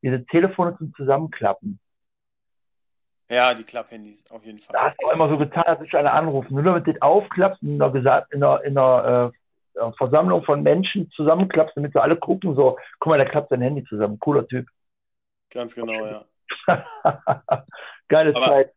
diese 0.02 0.24
Telefone 0.26 0.76
zum 0.78 0.94
Zusammenklappen. 0.94 1.78
ja, 3.30 3.52
die 3.54 3.64
Klapphandys, 3.64 4.24
auf 4.30 4.44
jeden 4.44 4.58
Da 4.58 4.64
Fall. 4.78 4.90
hast 4.90 4.96
du 5.02 5.06
auch 5.08 5.12
immer 5.12 5.28
so 5.28 5.36
getan, 5.38 5.64
als 5.64 5.82
ich 5.82 5.94
einer 5.96 6.12
anrufen. 6.14 6.54
Nur 6.54 6.62
damit 6.62 6.86
du 6.86 6.92
das 6.92 7.02
aufklappst 7.02 7.62
und 7.62 7.68
in 7.74 7.82
einer, 7.82 7.92
Gesa- 7.92 8.26
in 8.30 8.42
einer, 8.42 8.62
in 8.64 8.78
einer 8.78 9.32
äh, 9.76 9.92
Versammlung 9.98 10.44
von 10.44 10.62
Menschen 10.62 11.10
zusammenklappst, 11.10 11.76
damit 11.76 11.94
wir 11.94 12.02
alle 12.02 12.16
gucken, 12.16 12.54
so, 12.54 12.78
guck 13.00 13.10
mal, 13.10 13.16
der 13.18 13.28
klappt 13.28 13.48
sein 13.50 13.60
Handy 13.60 13.84
zusammen. 13.84 14.18
Cooler 14.20 14.46
Typ. 14.46 14.68
Ganz 15.50 15.74
genau, 15.74 16.04
ja. 16.06 16.24
Geile 18.08 18.34
Aber- 18.36 18.46
Zeit. 18.46 18.72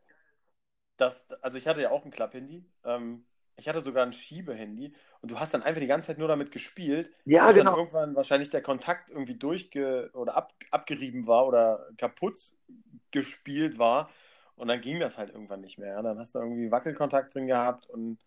Das, 0.97 1.27
also 1.41 1.57
ich 1.57 1.67
hatte 1.67 1.81
ja 1.81 1.91
auch 1.91 2.05
ein 2.05 2.11
Klapphandy. 2.11 2.65
Ähm, 2.83 3.25
ich 3.59 3.67
hatte 3.67 3.81
sogar 3.81 4.05
ein 4.05 4.13
Schiebehandy 4.13 4.93
und 5.21 5.31
du 5.31 5.39
hast 5.39 5.53
dann 5.53 5.63
einfach 5.63 5.81
die 5.81 5.87
ganze 5.87 6.07
Zeit 6.07 6.19
nur 6.19 6.27
damit 6.27 6.51
gespielt, 6.51 7.11
Ja, 7.25 7.47
bis 7.47 7.55
dann 7.55 7.65
genau. 7.65 7.77
irgendwann 7.77 8.15
wahrscheinlich 8.15 8.51
der 8.51 8.61
Kontakt 8.61 9.09
irgendwie 9.09 9.35
durchge 9.35 10.11
oder 10.13 10.37
ab, 10.37 10.53
abgerieben 10.71 11.25
war 11.25 11.47
oder 11.47 11.87
kaputt 11.97 12.35
gespielt 13.11 13.79
war 13.79 14.09
und 14.55 14.67
dann 14.67 14.81
ging 14.81 14.99
das 14.99 15.17
halt 15.17 15.31
irgendwann 15.31 15.61
nicht 15.61 15.79
mehr. 15.79 15.93
Ja? 15.93 16.01
Dann 16.03 16.19
hast 16.19 16.35
du 16.35 16.39
irgendwie 16.39 16.71
Wackelkontakt 16.71 17.33
drin 17.33 17.47
gehabt 17.47 17.87
und 17.89 18.19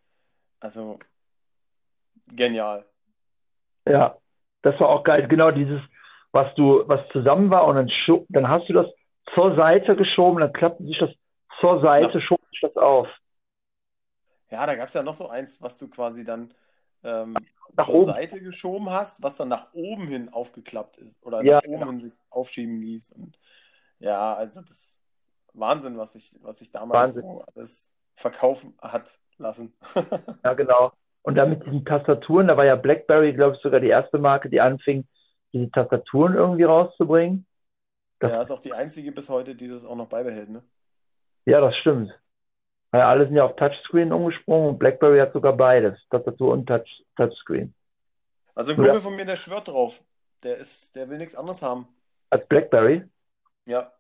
also 0.58 0.98
genial. 2.34 2.84
Ja, 3.86 4.16
das 4.62 4.78
war 4.80 4.88
auch 4.88 5.04
geil. 5.04 5.26
Genau 5.28 5.52
dieses, 5.52 5.80
was 6.32 6.52
du, 6.56 6.82
was 6.86 7.00
zusammen 7.12 7.50
war 7.50 7.66
und 7.66 7.76
dann, 7.76 7.90
dann 8.28 8.48
hast 8.48 8.68
du 8.68 8.72
das 8.72 8.86
zur 9.34 9.54
Seite 9.54 9.96
geschoben, 9.96 10.40
dann 10.40 10.52
klappte 10.52 10.84
sich 10.84 10.98
das 10.98 11.10
zur 11.60 11.80
Seite, 11.80 12.20
schob 12.20 12.39
sich 12.60 12.70
das 12.74 12.76
auf. 12.76 13.08
Ja, 14.50 14.66
da 14.66 14.74
gab 14.74 14.88
es 14.88 14.94
ja 14.94 15.02
noch 15.02 15.14
so 15.14 15.28
eins, 15.28 15.60
was 15.62 15.78
du 15.78 15.88
quasi 15.88 16.24
dann 16.24 16.52
ähm, 17.04 17.48
Nach 17.76 17.88
zur 17.88 17.98
oben. 17.98 18.14
Seite 18.14 18.40
geschoben 18.42 18.90
hast, 18.90 19.22
was 19.22 19.36
dann 19.36 19.48
nach 19.48 19.72
oben 19.74 20.08
hin 20.08 20.28
aufgeklappt 20.28 20.96
ist 20.98 21.22
oder 21.22 21.42
Ja, 21.42 21.60
nach 21.60 21.62
oben 21.62 21.86
genau. 21.86 21.88
hin 21.88 22.00
sich 22.00 22.18
aufschieben 22.30 22.80
ließ. 22.82 23.12
Und 23.12 23.38
ja, 24.00 24.34
also 24.34 24.60
das 24.62 24.70
ist 24.70 25.02
Wahnsinn, 25.54 25.98
was 25.98 26.12
sich 26.14 26.36
was 26.42 26.58
sich 26.58 26.70
damals 26.70 27.14
Wahnsinn. 27.14 27.24
so 27.30 27.42
alles 27.54 27.96
verkaufen 28.16 28.76
hat 28.82 29.20
lassen. 29.38 29.74
Ja, 30.44 30.54
genau. 30.54 30.92
Und 31.22 31.34
dann 31.36 31.50
mit 31.50 31.64
diesen 31.66 31.84
Tastaturen, 31.84 32.48
da 32.48 32.56
war 32.56 32.64
ja 32.64 32.76
BlackBerry, 32.76 33.34
glaube 33.34 33.56
ich, 33.56 33.62
sogar 33.62 33.80
die 33.80 33.88
erste 33.88 34.18
Marke, 34.18 34.48
die 34.48 34.60
anfing, 34.60 35.06
diese 35.52 35.70
Tastaturen 35.70 36.34
irgendwie 36.34 36.64
rauszubringen. 36.64 37.46
Das- 38.20 38.32
Ja, 38.32 38.40
ist 38.42 38.50
auch 38.50 38.60
die 38.60 38.72
einzige 38.74 39.12
bis 39.12 39.28
heute, 39.28 39.54
die 39.54 39.68
das 39.68 39.84
auch 39.84 39.94
noch 39.96 40.08
beibehält, 40.08 40.48
ne? 40.50 40.64
Ja, 41.46 41.60
das 41.60 41.76
stimmt. 41.76 42.18
Weil 42.92 43.02
alle 43.02 43.26
sind 43.26 43.36
ja 43.36 43.44
auf 43.44 43.56
Touchscreen 43.56 44.12
umgesprungen 44.12 44.70
und 44.70 44.78
BlackBerry 44.78 45.18
hat 45.18 45.32
sogar 45.32 45.52
beides, 45.56 45.98
Tastatur 46.10 46.52
und 46.52 46.66
Touch, 46.66 47.04
Touchscreen. 47.16 47.74
Also 48.54 48.72
ein 48.72 48.78
Ja. 48.78 48.84
Kumpel 48.84 49.00
von 49.00 49.14
mir, 49.16 49.24
der 49.24 49.36
schwört 49.36 49.68
drauf. 49.68 50.02
Der 50.42 50.56
ist, 50.56 50.96
der 50.96 51.08
will 51.08 51.18
nichts 51.18 51.36
anderes 51.36 51.62
haben. 51.62 51.86
Als 52.30 52.46
BlackBerry. 52.46 53.04
Ja, 53.66 53.92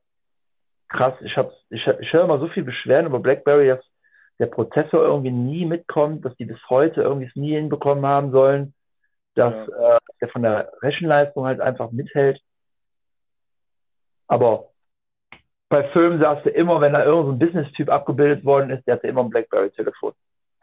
Krass, 0.90 1.14
ich 1.20 1.36
ich, 1.70 1.86
ich 1.86 2.12
höre 2.12 2.24
immer 2.24 2.40
so 2.40 2.48
viel 2.48 2.64
Beschwerden 2.64 3.06
über 3.06 3.20
BlackBerry, 3.20 3.68
dass 3.68 3.84
der 4.40 4.46
Prozessor 4.46 5.04
irgendwie 5.04 5.30
nie 5.30 5.64
mitkommt, 5.64 6.24
dass 6.24 6.34
die 6.36 6.46
bis 6.46 6.58
heute 6.68 7.02
irgendwie 7.02 7.28
es 7.28 7.36
nie 7.36 7.54
hinbekommen 7.54 8.04
haben 8.04 8.32
sollen, 8.32 8.74
dass 9.36 9.68
äh, 9.68 9.98
der 10.20 10.28
von 10.30 10.42
der 10.42 10.72
Rechenleistung 10.82 11.44
halt 11.46 11.60
einfach 11.60 11.92
mithält. 11.92 12.42
Aber 14.26 14.70
bei 15.70 15.84
Filmen 15.90 16.18
sagst 16.18 16.44
du 16.44 16.50
immer, 16.50 16.80
wenn 16.80 16.92
da 16.92 17.04
irgendein 17.04 17.38
so 17.38 17.46
Business-Typ 17.46 17.88
abgebildet 17.88 18.44
worden 18.44 18.70
ist, 18.70 18.86
der 18.86 18.96
hatte 18.96 19.06
immer 19.06 19.22
ein 19.22 19.30
BlackBerry-Telefon. 19.30 20.12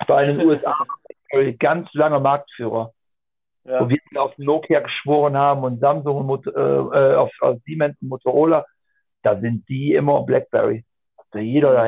Bei 0.05 0.25
den 0.25 0.45
USA 0.45 0.71
war 0.71 0.85
BlackBerry 1.07 1.53
ganz 1.53 1.91
lange 1.93 2.19
Marktführer, 2.19 2.91
ja. 3.63 3.79
wo 3.79 3.89
wir 3.89 3.99
auf 4.17 4.37
Nokia 4.37 4.81
geschworen 4.81 5.37
haben 5.37 5.63
und 5.63 5.79
Samsung 5.79 6.29
und 6.29 6.47
äh, 6.47 6.51
äh, 6.51 7.15
auf, 7.15 7.31
auf 7.39 7.57
Siemens 7.65 7.95
und 8.01 8.09
Motorola, 8.09 8.65
da 9.23 9.39
sind 9.39 9.67
die 9.69 9.93
immer 9.93 10.23
BlackBerry. 10.23 10.83
Da 11.31 11.39
jeder 11.39 11.73
da. 11.73 11.87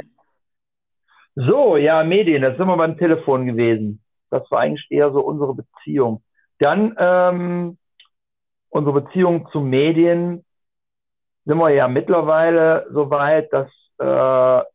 So, 1.35 1.75
ja, 1.75 2.03
Medien, 2.03 2.41
das 2.41 2.57
sind 2.57 2.67
wir 2.67 2.77
beim 2.77 2.97
Telefon 2.97 3.45
gewesen. 3.45 4.01
Das 4.29 4.49
war 4.49 4.61
eigentlich 4.61 4.87
eher 4.89 5.11
so 5.11 5.19
unsere 5.19 5.55
Beziehung. 5.55 6.23
Dann 6.59 6.95
ähm, 6.97 7.77
unsere 8.69 9.01
Beziehung 9.01 9.49
zu 9.51 9.59
Medien 9.59 10.45
sind 11.45 11.57
wir 11.57 11.69
ja 11.69 11.87
mittlerweile 11.87 12.87
so 12.91 13.09
weit, 13.09 13.51
dass 13.53 13.69
äh, 13.99 14.65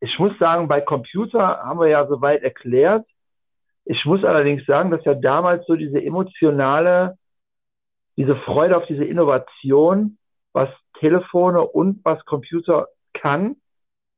ich 0.00 0.18
muss 0.18 0.36
sagen, 0.38 0.68
bei 0.68 0.80
Computer 0.80 1.58
haben 1.58 1.78
wir 1.78 1.88
ja 1.88 2.06
soweit 2.06 2.42
erklärt. 2.42 3.06
Ich 3.84 4.04
muss 4.04 4.24
allerdings 4.24 4.64
sagen, 4.66 4.90
dass 4.90 5.04
ja 5.04 5.14
damals 5.14 5.66
so 5.66 5.76
diese 5.76 6.02
emotionale, 6.02 7.18
diese 8.16 8.36
Freude 8.36 8.76
auf 8.76 8.86
diese 8.86 9.04
Innovation, 9.04 10.18
was 10.52 10.68
Telefone 10.98 11.62
und 11.62 12.04
was 12.04 12.24
Computer 12.24 12.88
kann, 13.12 13.56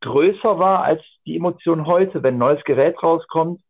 größer 0.00 0.58
war 0.58 0.84
als 0.84 1.02
die 1.26 1.36
Emotion 1.36 1.86
heute, 1.86 2.22
wenn 2.22 2.34
ein 2.34 2.38
neues 2.38 2.62
Gerät 2.64 3.00
rauskommt, 3.02 3.60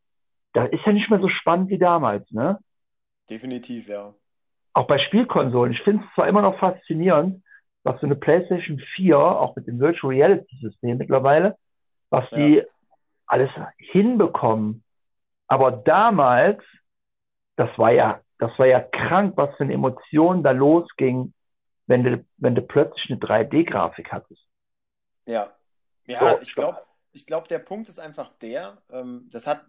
da 0.55 0.65
ist 0.67 0.85
ja 0.85 0.93
nicht 0.93 1.11
mehr 1.11 1.21
so 1.21 1.29
spannend 1.29 1.71
wie 1.71 1.79
damals, 1.79 2.31
ne? 2.31 2.59
Definitiv, 3.29 3.89
ja. 3.89 4.15
Auch 4.75 4.87
bei 4.87 4.99
Spielkonsolen. 4.99 5.73
Ich 5.73 5.83
finde 5.83 6.05
es 6.05 6.15
zwar 6.15 6.29
immer 6.29 6.43
noch 6.43 6.59
faszinierend, 6.59 7.43
was 7.85 8.01
so 8.01 8.07
eine 8.07 8.17
PlayStation 8.17 8.81
4, 8.95 9.19
auch 9.19 9.57
mit 9.57 9.67
dem 9.67 9.81
Virtual 9.81 10.13
Reality 10.13 10.57
System 10.61 10.99
mittlerweile, 10.99 11.57
was 12.11 12.25
ja. 12.31 12.37
die 12.37 12.63
alles 13.27 13.51
hinbekommen. 13.79 14.85
Aber 15.49 15.73
damals, 15.73 16.63
das 17.57 17.71
war 17.79 17.93
ja, 17.93 18.21
das 18.39 18.57
war 18.59 18.67
ja 18.67 18.81
krank, 18.81 19.37
was 19.37 19.55
für 19.57 19.65
eine 19.65 19.75
Emotion 19.75 20.43
da 20.43 20.53
losging, 20.53 21.33
wenn 21.87 22.05
du, 22.05 22.25
wenn 22.37 22.55
du 22.55 22.63
plötzlich 22.63 23.11
eine 23.11 23.21
3D-Grafik 23.21 24.13
hattest. 24.13 24.43
Ja. 25.27 25.53
Ja, 26.07 26.37
so, 26.37 26.43
ich 26.43 26.55
glaube, 26.55 26.79
ich 27.13 27.27
glaube, 27.27 27.49
der 27.49 27.61
Punkt 27.61 27.89
ist 27.89 28.01
einfach 28.01 28.29
der, 28.41 28.79
ähm, 28.91 29.29
das 29.31 29.47
hat 29.47 29.65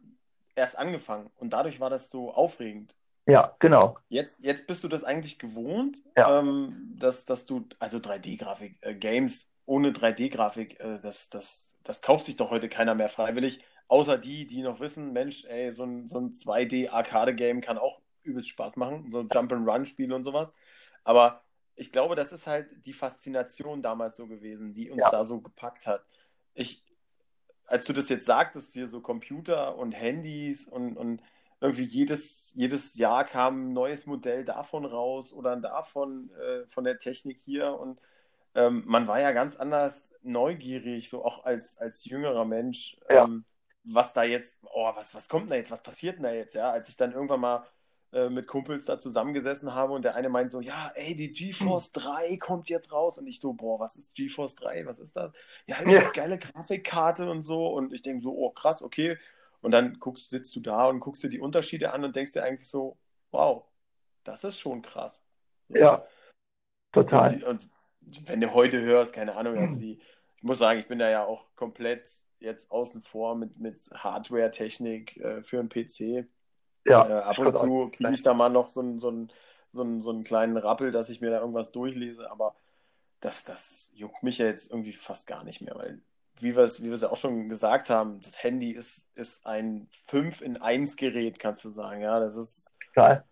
erst 0.55 0.77
angefangen 0.77 1.29
und 1.35 1.53
dadurch 1.53 1.79
war 1.79 1.89
das 1.89 2.09
so 2.09 2.31
aufregend. 2.31 2.95
Ja, 3.25 3.55
genau. 3.59 3.97
Jetzt, 4.09 4.41
jetzt 4.41 4.67
bist 4.67 4.83
du 4.83 4.87
das 4.87 5.03
eigentlich 5.03 5.39
gewohnt, 5.39 6.01
ja. 6.17 6.39
ähm, 6.39 6.93
dass, 6.97 7.25
dass 7.25 7.45
du, 7.45 7.65
also 7.79 7.97
3D-Grafik, 7.99 8.77
äh, 8.81 8.95
Games 8.95 9.49
ohne 9.65 9.91
3D-Grafik, 9.91 10.79
äh, 10.79 10.99
das, 11.01 11.29
das, 11.29 11.77
das 11.83 12.01
kauft 12.01 12.25
sich 12.25 12.35
doch 12.35 12.51
heute 12.51 12.67
keiner 12.67 12.95
mehr 12.95 13.09
freiwillig, 13.09 13.63
außer 13.87 14.17
die, 14.17 14.45
die 14.45 14.61
noch 14.61 14.79
wissen, 14.79 15.13
Mensch, 15.13 15.45
ey, 15.45 15.71
so 15.71 15.83
ein, 15.85 16.07
so 16.07 16.19
ein 16.19 16.31
2D-Arcade-Game 16.31 17.61
kann 17.61 17.77
auch 17.77 18.01
übelst 18.23 18.49
Spaß 18.49 18.75
machen, 18.75 19.09
so 19.09 19.19
ein 19.19 19.29
Jump-and-Run-Spiel 19.31 20.11
und 20.11 20.23
sowas. 20.23 20.51
Aber 21.03 21.43
ich 21.75 21.91
glaube, 21.91 22.15
das 22.15 22.31
ist 22.31 22.47
halt 22.47 22.85
die 22.85 22.93
Faszination 22.93 23.81
damals 23.81 24.15
so 24.17 24.27
gewesen, 24.27 24.71
die 24.71 24.91
uns 24.91 25.01
ja. 25.01 25.09
da 25.09 25.23
so 25.23 25.41
gepackt 25.41 25.87
hat. 25.87 26.05
Ich, 26.53 26.83
als 27.67 27.85
du 27.85 27.93
das 27.93 28.09
jetzt 28.09 28.25
sagtest, 28.25 28.73
hier 28.73 28.87
so 28.87 29.01
Computer 29.01 29.77
und 29.77 29.91
Handys 29.93 30.67
und, 30.67 30.95
und 30.97 31.21
irgendwie 31.63 31.83
jedes, 31.85 32.51
jedes 32.55 32.95
Jahr 32.95 33.23
kam 33.23 33.69
ein 33.69 33.73
neues 33.73 34.05
Modell 34.05 34.43
davon 34.43 34.83
raus 34.83 35.31
oder 35.31 35.55
davon 35.55 36.29
äh, 36.31 36.67
von 36.67 36.83
der 36.83 36.97
Technik 36.97 37.39
hier. 37.39 37.79
Und 37.79 38.01
ähm, 38.53 38.83
man 38.85 39.07
war 39.07 39.21
ja 39.21 39.31
ganz 39.31 39.55
anders 39.55 40.13
neugierig, 40.23 41.09
so 41.09 41.23
auch 41.23 41.45
als, 41.45 41.77
als 41.77 42.03
jüngerer 42.03 42.43
Mensch, 42.43 42.97
ja. 43.09 43.23
ähm, 43.23 43.45
was 43.85 44.11
da 44.13 44.23
jetzt, 44.23 44.59
oh, 44.73 44.91
was, 44.93 45.15
was 45.15 45.29
kommt 45.29 45.49
da 45.49 45.55
jetzt, 45.55 45.71
was 45.71 45.81
passiert 45.81 46.17
denn 46.17 46.23
da 46.23 46.33
jetzt, 46.33 46.53
ja, 46.53 46.69
als 46.69 46.89
ich 46.89 46.97
dann 46.97 47.13
irgendwann 47.13 47.39
mal 47.39 47.65
äh, 48.11 48.29
mit 48.29 48.45
Kumpels 48.45 48.83
da 48.83 48.99
zusammengesessen 48.99 49.73
habe 49.73 49.93
und 49.93 50.03
der 50.03 50.15
eine 50.15 50.27
meint 50.27 50.51
so, 50.51 50.59
ja, 50.59 50.91
ey, 50.95 51.15
die 51.15 51.31
GeForce 51.31 51.91
3 51.93 52.35
kommt 52.39 52.67
jetzt 52.67 52.91
raus. 52.91 53.17
Und 53.17 53.27
ich 53.27 53.39
so, 53.39 53.53
boah, 53.53 53.79
was 53.79 53.95
ist 53.95 54.15
GeForce 54.15 54.55
3, 54.55 54.85
was 54.85 54.99
ist 54.99 55.15
das? 55.15 55.31
Ja, 55.65 55.77
eine 55.77 55.93
ja. 55.93 56.11
geile 56.11 56.37
Grafikkarte 56.37 57.31
und 57.31 57.43
so. 57.43 57.67
Und 57.67 57.93
ich 57.93 58.01
denke 58.01 58.21
so, 58.21 58.33
oh, 58.37 58.49
krass, 58.49 58.83
okay, 58.83 59.17
und 59.63 59.71
dann 59.71 59.97
guckst, 59.99 60.29
sitzt 60.29 60.55
du 60.55 60.59
da 60.59 60.85
und 60.87 60.99
guckst 60.99 61.23
dir 61.23 61.29
die 61.29 61.39
Unterschiede 61.39 61.93
an 61.93 62.03
und 62.03 62.15
denkst 62.15 62.33
dir 62.33 62.43
eigentlich 62.43 62.67
so, 62.67 62.97
wow, 63.31 63.63
das 64.23 64.43
ist 64.43 64.59
schon 64.59 64.81
krass. 64.81 65.23
Ja, 65.69 66.05
total. 66.91 67.41
Und, 67.43 67.61
und 68.01 68.27
wenn 68.27 68.41
du 68.41 68.53
heute 68.53 68.81
hörst, 68.81 69.13
keine 69.13 69.35
Ahnung, 69.35 69.57
also 69.57 69.79
die, 69.79 69.99
ich 70.35 70.43
muss 70.43 70.59
sagen, 70.59 70.81
ich 70.81 70.87
bin 70.87 70.99
da 70.99 71.09
ja 71.09 71.25
auch 71.25 71.45
komplett 71.55 72.09
jetzt 72.39 72.71
außen 72.71 73.01
vor 73.01 73.35
mit, 73.35 73.57
mit 73.57 73.77
Hardware-Technik 73.93 75.17
äh, 75.17 75.41
für 75.41 75.59
einen 75.59 75.69
PC. 75.69 76.27
Ja, 76.85 77.07
äh, 77.07 77.23
ab 77.23 77.39
und 77.39 77.53
zu 77.53 77.89
kriege 77.89 78.13
ich 78.13 78.21
da 78.21 78.33
mal 78.33 78.49
noch 78.49 78.67
so, 78.67 78.81
ein, 78.81 78.99
so, 78.99 79.09
ein, 79.09 79.31
so, 79.69 79.81
ein, 79.81 80.01
so 80.01 80.09
einen 80.09 80.25
kleinen 80.25 80.57
Rappel, 80.57 80.91
dass 80.91 81.07
ich 81.07 81.21
mir 81.21 81.31
da 81.31 81.39
irgendwas 81.39 81.71
durchlese, 81.71 82.29
aber 82.29 82.53
das, 83.21 83.45
das 83.45 83.91
juckt 83.95 84.23
mich 84.23 84.39
ja 84.39 84.45
jetzt 84.45 84.69
irgendwie 84.69 84.91
fast 84.91 85.25
gar 85.25 85.45
nicht 85.45 85.61
mehr, 85.61 85.75
weil 85.75 86.01
wie 86.43 86.55
wir 86.55 86.63
es 86.63 86.83
wie 86.83 86.89
ja 86.89 87.09
auch 87.09 87.17
schon 87.17 87.49
gesagt 87.49 87.89
haben, 87.89 88.19
das 88.21 88.43
Handy 88.43 88.71
ist, 88.71 89.15
ist 89.17 89.45
ein 89.47 89.87
5 90.07 90.41
in 90.41 90.61
1 90.61 90.95
Gerät, 90.97 91.39
kannst 91.39 91.65
du 91.65 91.69
sagen. 91.69 92.01
Ja, 92.01 92.19
das 92.19 92.35
ist 92.35 92.71
Geil. 92.93 93.23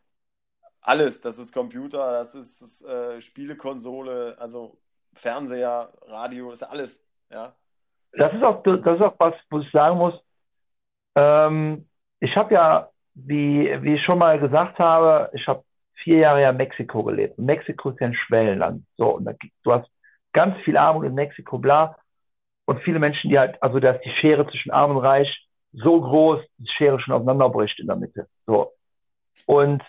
alles. 0.82 1.22
Das 1.22 1.38
ist 1.38 1.54
Computer, 1.54 2.12
das 2.14 2.34
ist, 2.34 2.62
ist 2.62 2.86
äh, 2.86 3.20
Spielekonsole, 3.22 4.36
also 4.40 4.78
Fernseher, 5.14 5.92
Radio, 6.08 6.52
ist 6.52 6.64
alles. 6.64 7.04
Ja. 7.30 7.54
Das 8.14 8.34
ist 8.34 8.44
auch, 8.44 8.64
das 8.64 8.96
ist 8.96 9.02
auch 9.02 9.16
was, 9.20 9.36
wo 9.50 9.60
ich 9.60 9.72
sagen 9.72 9.98
muss. 9.98 10.16
Ähm, 11.16 11.88
ich 12.20 12.36
habe 12.36 12.54
ja, 12.54 12.90
wie, 13.14 13.78
wie 13.84 13.96
ich 13.96 14.04
schon 14.04 14.20
mal 14.20 14.40
gesagt 14.40 14.80
habe, 14.80 15.30
ich 15.34 15.48
habe 15.48 15.64
vier 15.96 16.20
Jahre 16.20 16.42
ja 16.42 16.50
in 16.50 16.58
Mexiko 16.58 17.04
gelebt. 17.04 17.38
Mexiko 17.38 17.90
ist 17.90 18.00
ja 18.00 18.08
ein 18.08 18.16
Schwellenland. 18.16 18.86
So, 18.98 19.18
und 19.18 19.26
da, 19.26 19.34
du 19.64 19.74
hast 19.74 19.90
ganz 20.34 20.58
viel 20.64 20.78
Armut 20.78 21.06
in 21.06 21.14
Mexiko, 21.14 21.58
bla 21.58 21.96
und 22.72 22.82
viele 22.84 23.00
Menschen, 23.00 23.30
die 23.30 23.38
halt, 23.38 23.62
also 23.62 23.80
da 23.80 23.92
ist 23.92 24.06
die 24.06 24.12
Schere 24.20 24.48
zwischen 24.48 24.72
Arm 24.72 24.92
und 24.92 25.04
Reich 25.04 25.48
so 25.74 26.02
groß, 26.02 26.42
die 26.58 26.68
Schere 26.68 27.00
schon 27.00 27.14
auseinanderbricht 27.14 27.80
in 27.80 27.88
der 27.88 27.96
Mitte. 27.96 28.28
So. 28.46 28.74
Und 29.46 29.84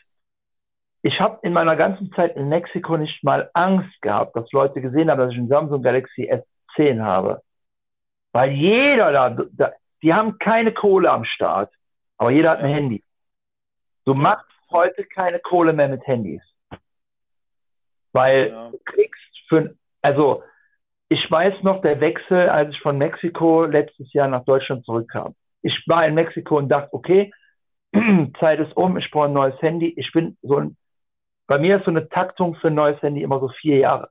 ich 1.02 1.20
habe 1.20 1.38
in 1.42 1.52
meiner 1.52 1.76
ganzen 1.76 2.12
Zeit 2.12 2.36
in 2.36 2.48
Mexiko 2.48 2.96
nicht 2.96 3.22
mal 3.24 3.50
Angst 3.54 4.00
gehabt, 4.02 4.36
dass 4.36 4.50
Leute 4.52 4.80
gesehen 4.80 5.10
haben, 5.10 5.18
dass 5.18 5.32
ich 5.32 5.38
einen 5.38 5.48
Samsung 5.48 5.82
Galaxy 5.82 6.30
S10 6.76 7.02
habe. 7.02 7.42
Weil 8.32 8.52
jeder 8.52 9.12
da, 9.12 9.30
da 9.52 9.72
die 10.02 10.14
haben 10.14 10.38
keine 10.38 10.72
Kohle 10.72 11.10
am 11.10 11.24
Start, 11.24 11.72
aber 12.18 12.30
jeder 12.30 12.50
hat 12.50 12.60
ein 12.60 12.70
ja. 12.70 12.76
Handy. 12.76 13.04
Du 14.04 14.14
machst 14.14 14.46
heute 14.70 15.04
keine 15.04 15.38
Kohle 15.38 15.72
mehr 15.72 15.88
mit 15.88 16.06
Handys. 16.06 16.42
Weil 18.12 18.48
ja. 18.48 18.70
du 18.70 18.78
kriegst 18.84 19.20
für, 19.48 19.74
also 20.00 20.42
ich 21.12 21.30
weiß 21.30 21.62
noch 21.62 21.82
der 21.82 22.00
Wechsel, 22.00 22.48
als 22.48 22.70
ich 22.70 22.80
von 22.80 22.96
Mexiko 22.96 23.66
letztes 23.66 24.10
Jahr 24.14 24.28
nach 24.28 24.44
Deutschland 24.44 24.84
zurückkam. 24.86 25.34
Ich 25.60 25.84
war 25.86 26.06
in 26.06 26.14
Mexiko 26.14 26.56
und 26.56 26.70
dachte, 26.70 26.88
okay, 26.92 27.30
Zeit 28.40 28.60
ist 28.60 28.74
um, 28.74 28.96
ich 28.96 29.10
brauche 29.10 29.26
ein 29.26 29.34
neues 29.34 29.60
Handy. 29.60 29.92
Ich 29.98 30.10
bin 30.12 30.38
so 30.40 30.56
ein, 30.56 30.76
bei 31.46 31.58
mir 31.58 31.76
ist 31.76 31.84
so 31.84 31.90
eine 31.90 32.08
Taktung 32.08 32.54
für 32.54 32.68
ein 32.68 32.74
neues 32.74 33.00
Handy 33.02 33.22
immer 33.22 33.40
so 33.40 33.50
vier 33.60 33.76
Jahre. 33.76 34.08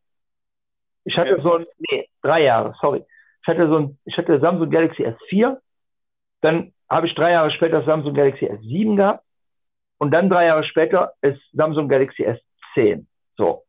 Ich 1.04 1.18
hatte 1.18 1.34
okay. 1.34 1.42
so 1.42 1.56
ein, 1.56 1.66
nee, 1.90 2.08
drei 2.22 2.44
Jahre, 2.44 2.76
sorry. 2.80 3.04
Ich 3.42 3.48
hatte 3.48 3.68
so 3.68 3.78
ein, 3.78 3.98
ich 4.06 4.16
hatte 4.16 4.40
Samsung 4.40 4.70
Galaxy 4.70 5.04
S4, 5.04 5.58
dann 6.42 6.72
habe 6.88 7.08
ich 7.08 7.16
drei 7.16 7.32
Jahre 7.32 7.50
später 7.50 7.84
Samsung 7.84 8.14
Galaxy 8.14 8.46
S7 8.46 8.96
gehabt 8.96 9.26
und 9.98 10.12
dann 10.12 10.30
drei 10.30 10.46
Jahre 10.46 10.64
später 10.64 11.14
ist 11.22 11.42
Samsung 11.54 11.90
Galaxy 11.90 12.28
S10. 12.28 13.08
So. 13.38 13.64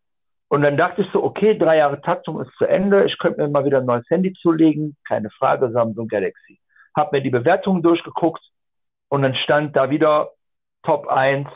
Und 0.52 0.60
dann 0.60 0.76
dachte 0.76 1.00
ich 1.00 1.08
so, 1.14 1.24
okay, 1.24 1.56
drei 1.56 1.78
Jahre 1.78 2.02
Taktung 2.02 2.38
ist 2.38 2.54
zu 2.58 2.66
Ende. 2.66 3.06
Ich 3.06 3.16
könnte 3.18 3.40
mir 3.40 3.48
mal 3.48 3.64
wieder 3.64 3.78
ein 3.78 3.86
neues 3.86 4.04
Handy 4.10 4.34
zulegen. 4.34 4.98
Keine 5.08 5.30
Frage, 5.30 5.70
Samsung 5.70 6.08
Galaxy. 6.08 6.60
Hab 6.94 7.10
mir 7.10 7.22
die 7.22 7.30
Bewertungen 7.30 7.82
durchgeguckt 7.82 8.42
und 9.08 9.22
dann 9.22 9.34
stand 9.34 9.74
da 9.74 9.88
wieder 9.88 10.32
Top 10.82 11.08
1 11.08 11.48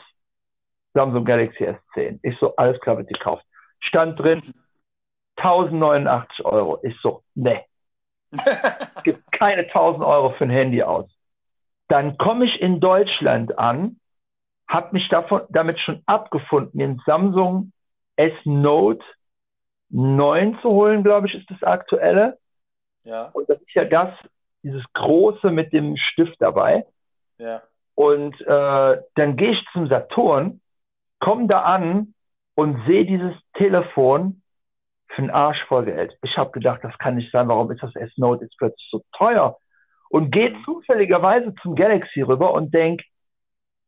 Samsung 0.95 1.25
Galaxy 1.25 1.65
S10. 1.65 2.17
Ich 2.23 2.39
so, 2.39 2.55
alles 2.55 2.79
klar, 2.79 2.97
wird 2.97 3.09
gekauft. 3.09 3.45
Stand 3.81 4.19
drin 4.19 4.41
1089 5.35 6.43
Euro. 6.45 6.79
Ich 6.81 6.99
so, 6.99 7.21
ne. 7.35 7.65
gibt 9.03 9.31
keine 9.31 9.61
1000 9.61 10.03
Euro 10.03 10.31
für 10.31 10.45
ein 10.45 10.49
Handy 10.49 10.81
aus. 10.81 11.07
Dann 11.87 12.17
komme 12.17 12.45
ich 12.45 12.59
in 12.59 12.79
Deutschland 12.79 13.59
an, 13.59 13.99
habe 14.67 14.93
mich 14.93 15.07
davon, 15.09 15.43
damit 15.49 15.79
schon 15.81 16.01
abgefunden, 16.07 16.81
ein 16.81 16.99
Samsung 17.05 17.73
S-Note 18.17 19.03
9 19.89 20.59
zu 20.61 20.69
holen, 20.69 21.03
glaube 21.03 21.27
ich, 21.27 21.35
ist 21.35 21.49
das 21.49 21.63
aktuelle. 21.63 22.37
Ja. 23.03 23.29
Und 23.33 23.49
das 23.49 23.59
ist 23.61 23.73
ja 23.73 23.85
das, 23.85 24.13
dieses 24.63 24.83
große 24.93 25.49
mit 25.49 25.71
dem 25.71 25.95
Stift 25.95 26.35
dabei. 26.39 26.85
Ja. 27.37 27.63
Und 27.95 28.39
äh, 28.41 29.01
dann 29.15 29.37
gehe 29.37 29.51
ich 29.51 29.65
zum 29.71 29.87
Saturn, 29.87 30.61
komme 31.19 31.47
da 31.47 31.61
an 31.61 32.13
und 32.55 32.85
sehe 32.85 33.05
dieses 33.05 33.33
Telefon 33.53 34.41
für 35.07 35.21
einen 35.21 35.31
Arsch 35.31 35.63
voll 35.65 35.85
Geld. 35.85 36.17
Ich 36.21 36.37
habe 36.37 36.51
gedacht, 36.51 36.83
das 36.83 36.97
kann 36.97 37.15
nicht 37.15 37.31
sein. 37.31 37.47
Warum 37.47 37.71
ist 37.71 37.81
das 37.81 37.95
S-Note 37.95 38.43
jetzt 38.43 38.57
plötzlich 38.57 38.87
so 38.91 39.01
teuer? 39.17 39.57
Und 40.09 40.31
gehe 40.31 40.51
mhm. 40.51 40.63
zufälligerweise 40.63 41.53
zum 41.61 41.75
Galaxy 41.75 42.21
rüber 42.21 42.53
und 42.53 42.73
denke, 42.73 43.03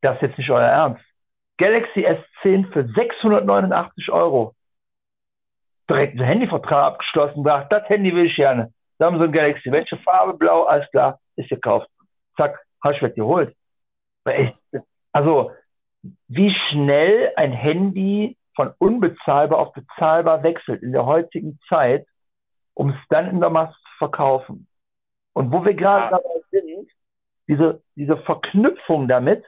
das 0.02 0.16
ist 0.16 0.22
jetzt 0.22 0.38
nicht 0.38 0.50
euer 0.50 0.62
Ernst. 0.62 1.04
Galaxy 1.60 2.08
S10 2.08 2.72
für 2.72 2.88
689 2.96 4.10
Euro. 4.12 4.56
Direkt 5.90 6.14
einen 6.14 6.28
Handyvertrag 6.28 6.94
abgeschlossen, 6.94 7.44
sagt, 7.44 7.72
das 7.72 7.88
Handy 7.90 8.16
will 8.16 8.26
ich 8.26 8.36
gerne. 8.36 8.74
Samsung 8.98 9.32
Galaxy, 9.32 9.72
welche 9.72 9.98
Farbe? 9.98 10.34
Blau, 10.34 10.64
alles 10.64 10.90
klar, 10.92 11.20
ist 11.36 11.50
gekauft. 11.50 11.88
Zack, 12.38 12.60
hast 12.82 13.02
ich 13.02 13.16
geholt. 13.16 13.56
Also, 15.12 15.52
wie 16.28 16.54
schnell 16.70 17.34
ein 17.36 17.52
Handy 17.52 18.38
von 18.56 18.74
unbezahlbar 18.78 19.60
auf 19.60 19.74
bezahlbar 19.74 20.44
wechselt 20.44 20.82
in 20.84 20.92
der 20.92 21.06
heutigen 21.06 21.60
Zeit, 21.68 22.06
um 22.74 22.90
es 22.90 22.98
dann 23.10 23.30
in 23.30 23.40
der 23.40 23.50
Masse 23.50 23.74
zu 23.74 23.98
verkaufen. 23.98 24.68
Und 25.34 25.52
wo 25.52 25.66
wir 25.66 25.74
gerade 25.74 26.06
ja. 26.06 26.12
dabei 26.12 26.42
sind, 26.52 26.90
diese, 27.48 27.82
diese 27.96 28.18
Verknüpfung 28.18 29.08
damit, 29.08 29.44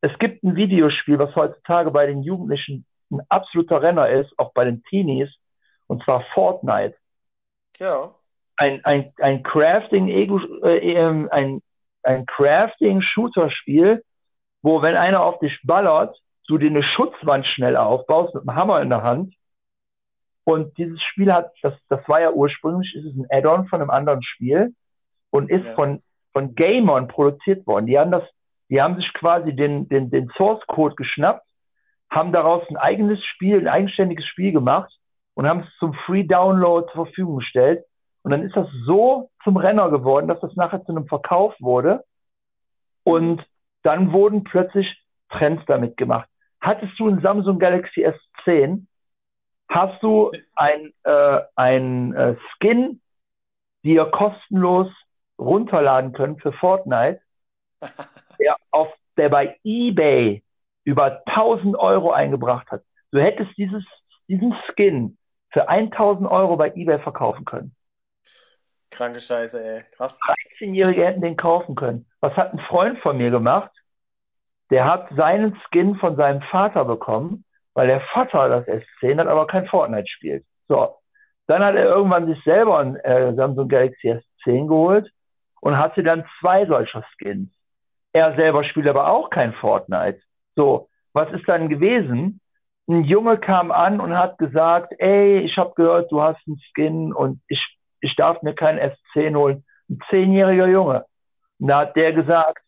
es 0.00 0.16
gibt 0.18 0.42
ein 0.44 0.56
Videospiel, 0.56 1.18
was 1.18 1.34
heutzutage 1.34 1.90
bei 1.90 2.06
den 2.06 2.22
Jugendlichen 2.22 2.84
ein 3.10 3.20
absoluter 3.28 3.82
Renner 3.82 4.08
ist, 4.08 4.38
auch 4.38 4.52
bei 4.52 4.64
den 4.64 4.82
Teenies, 4.84 5.30
und 5.86 6.02
zwar 6.04 6.24
Fortnite. 6.34 6.96
Ja. 7.78 8.14
ein, 8.58 8.84
ein, 8.84 9.12
ein 9.18 9.42
Crafting, 9.42 10.08
äh, 10.08 10.78
ähm, 10.78 11.28
ein, 11.30 11.62
ein 12.02 12.26
Crafting-Shooter-Spiel, 12.26 14.04
wo 14.62 14.82
wenn 14.82 14.96
einer 14.96 15.22
auf 15.22 15.38
dich 15.38 15.58
ballert, 15.62 16.18
du 16.48 16.58
dir 16.58 16.70
eine 16.70 16.82
Schutzwand 16.82 17.46
schnell 17.46 17.76
aufbaust 17.76 18.34
mit 18.34 18.42
einem 18.48 18.56
Hammer 18.56 18.82
in 18.82 18.90
der 18.90 19.02
Hand. 19.02 19.34
Und 20.44 20.76
dieses 20.78 21.00
Spiel 21.02 21.32
hat, 21.32 21.52
das, 21.62 21.74
das 21.88 22.06
war 22.08 22.20
ja 22.20 22.32
ursprünglich, 22.32 22.94
ist 22.94 23.04
es 23.04 23.14
ein 23.14 23.26
Add-on 23.30 23.68
von 23.68 23.80
einem 23.80 23.90
anderen 23.90 24.22
Spiel 24.22 24.74
und 25.30 25.50
ist 25.50 25.64
ja. 25.64 25.74
von, 25.74 26.02
von 26.32 26.54
Gamern 26.54 27.06
produziert 27.06 27.66
worden. 27.66 27.86
Die 27.86 27.98
haben 27.98 28.10
das, 28.10 28.24
die 28.70 28.80
haben 28.80 28.96
sich 28.96 29.12
quasi 29.14 29.54
den, 29.54 29.88
den, 29.88 30.10
den 30.10 30.30
Source 30.36 30.64
Code 30.66 30.94
geschnappt, 30.94 31.46
haben 32.10 32.32
daraus 32.32 32.62
ein 32.68 32.76
eigenes 32.76 33.22
Spiel, 33.24 33.58
ein 33.58 33.68
eigenständiges 33.68 34.26
Spiel 34.26 34.52
gemacht 34.52 34.92
und 35.34 35.46
haben 35.46 35.60
es 35.60 35.78
zum 35.78 35.94
Free 36.06 36.24
Download 36.24 36.86
zur 36.92 37.06
Verfügung 37.06 37.36
gestellt. 37.38 37.84
Und 38.22 38.32
dann 38.32 38.42
ist 38.42 38.56
das 38.56 38.68
so 38.84 39.30
zum 39.44 39.56
Renner 39.56 39.90
geworden, 39.90 40.28
dass 40.28 40.40
das 40.40 40.54
nachher 40.56 40.84
zu 40.84 40.92
einem 40.92 41.06
Verkauf 41.06 41.54
wurde. 41.60 42.04
Und 43.04 43.46
dann 43.82 44.12
wurden 44.12 44.44
plötzlich 44.44 45.02
Trends 45.30 45.62
damit 45.66 45.96
gemacht. 45.96 46.28
Hattest 46.60 46.98
du 46.98 47.08
ein 47.08 47.20
Samsung 47.20 47.58
Galaxy 47.58 48.06
S10? 48.06 48.86
Hast 49.68 50.02
du 50.02 50.32
ein, 50.56 50.92
äh, 51.04 51.40
ein 51.54 52.12
äh, 52.14 52.36
Skin, 52.54 53.00
die 53.84 53.94
ihr 53.94 54.06
kostenlos 54.06 54.88
runterladen 55.38 56.12
könnt 56.12 56.42
für 56.42 56.52
Fortnite, 56.52 57.20
auf, 58.70 58.88
der 59.16 59.28
bei 59.28 59.58
eBay 59.64 60.42
über 60.84 61.22
1000 61.26 61.76
Euro 61.76 62.12
eingebracht 62.12 62.70
hat. 62.70 62.82
Du 63.10 63.20
hättest 63.20 63.50
dieses, 63.56 63.84
diesen 64.28 64.54
Skin 64.66 65.18
für 65.50 65.68
1000 65.68 66.30
Euro 66.30 66.56
bei 66.56 66.72
eBay 66.74 66.98
verkaufen 67.00 67.44
können. 67.44 67.74
Kranke 68.90 69.20
Scheiße, 69.20 69.62
ey. 69.62 69.84
Krass. 69.96 70.18
13-Jährige 70.60 71.04
hätten 71.04 71.20
den 71.20 71.36
kaufen 71.36 71.74
können. 71.74 72.06
Was 72.20 72.34
hat 72.36 72.52
ein 72.52 72.60
Freund 72.60 72.98
von 73.00 73.18
mir 73.18 73.30
gemacht? 73.30 73.70
Der 74.70 74.84
hat 74.84 75.08
seinen 75.16 75.58
Skin 75.66 75.96
von 75.96 76.16
seinem 76.16 76.42
Vater 76.42 76.84
bekommen, 76.84 77.44
weil 77.74 77.86
der 77.86 78.00
Vater 78.00 78.48
das 78.48 78.66
S10 78.66 79.18
hat, 79.18 79.26
aber 79.26 79.46
kein 79.46 79.66
Fortnite 79.66 80.08
spielt. 80.08 80.44
So. 80.68 80.96
Dann 81.46 81.64
hat 81.64 81.76
er 81.76 81.86
irgendwann 81.86 82.26
sich 82.26 82.42
selber 82.44 82.78
ein 82.78 82.96
äh, 82.96 83.34
Samsung 83.34 83.68
Galaxy 83.68 84.20
S10 84.44 84.68
geholt 84.68 85.10
und 85.60 85.78
hatte 85.78 86.02
dann 86.02 86.24
zwei 86.40 86.66
solcher 86.66 87.04
Skins. 87.14 87.50
Er 88.12 88.34
selber 88.36 88.64
spielt 88.64 88.86
aber 88.86 89.08
auch 89.08 89.30
kein 89.30 89.52
Fortnite. 89.54 90.20
So, 90.56 90.88
was 91.12 91.30
ist 91.32 91.48
dann 91.48 91.68
gewesen? 91.68 92.40
Ein 92.88 93.04
Junge 93.04 93.38
kam 93.38 93.70
an 93.70 94.00
und 94.00 94.16
hat 94.16 94.38
gesagt, 94.38 94.94
ey, 94.98 95.40
ich 95.40 95.56
habe 95.58 95.74
gehört, 95.76 96.10
du 96.10 96.22
hast 96.22 96.40
einen 96.46 96.58
Skin 96.70 97.12
und 97.12 97.40
ich, 97.48 97.62
ich 98.00 98.16
darf 98.16 98.42
mir 98.42 98.54
keinen 98.54 98.78
S10 98.78 99.36
holen. 99.36 99.64
Ein 99.90 99.98
zehnjähriger 100.08 100.66
Junge. 100.68 101.04
Und 101.58 101.68
da 101.68 101.80
hat 101.80 101.96
der 101.96 102.12
gesagt, 102.12 102.62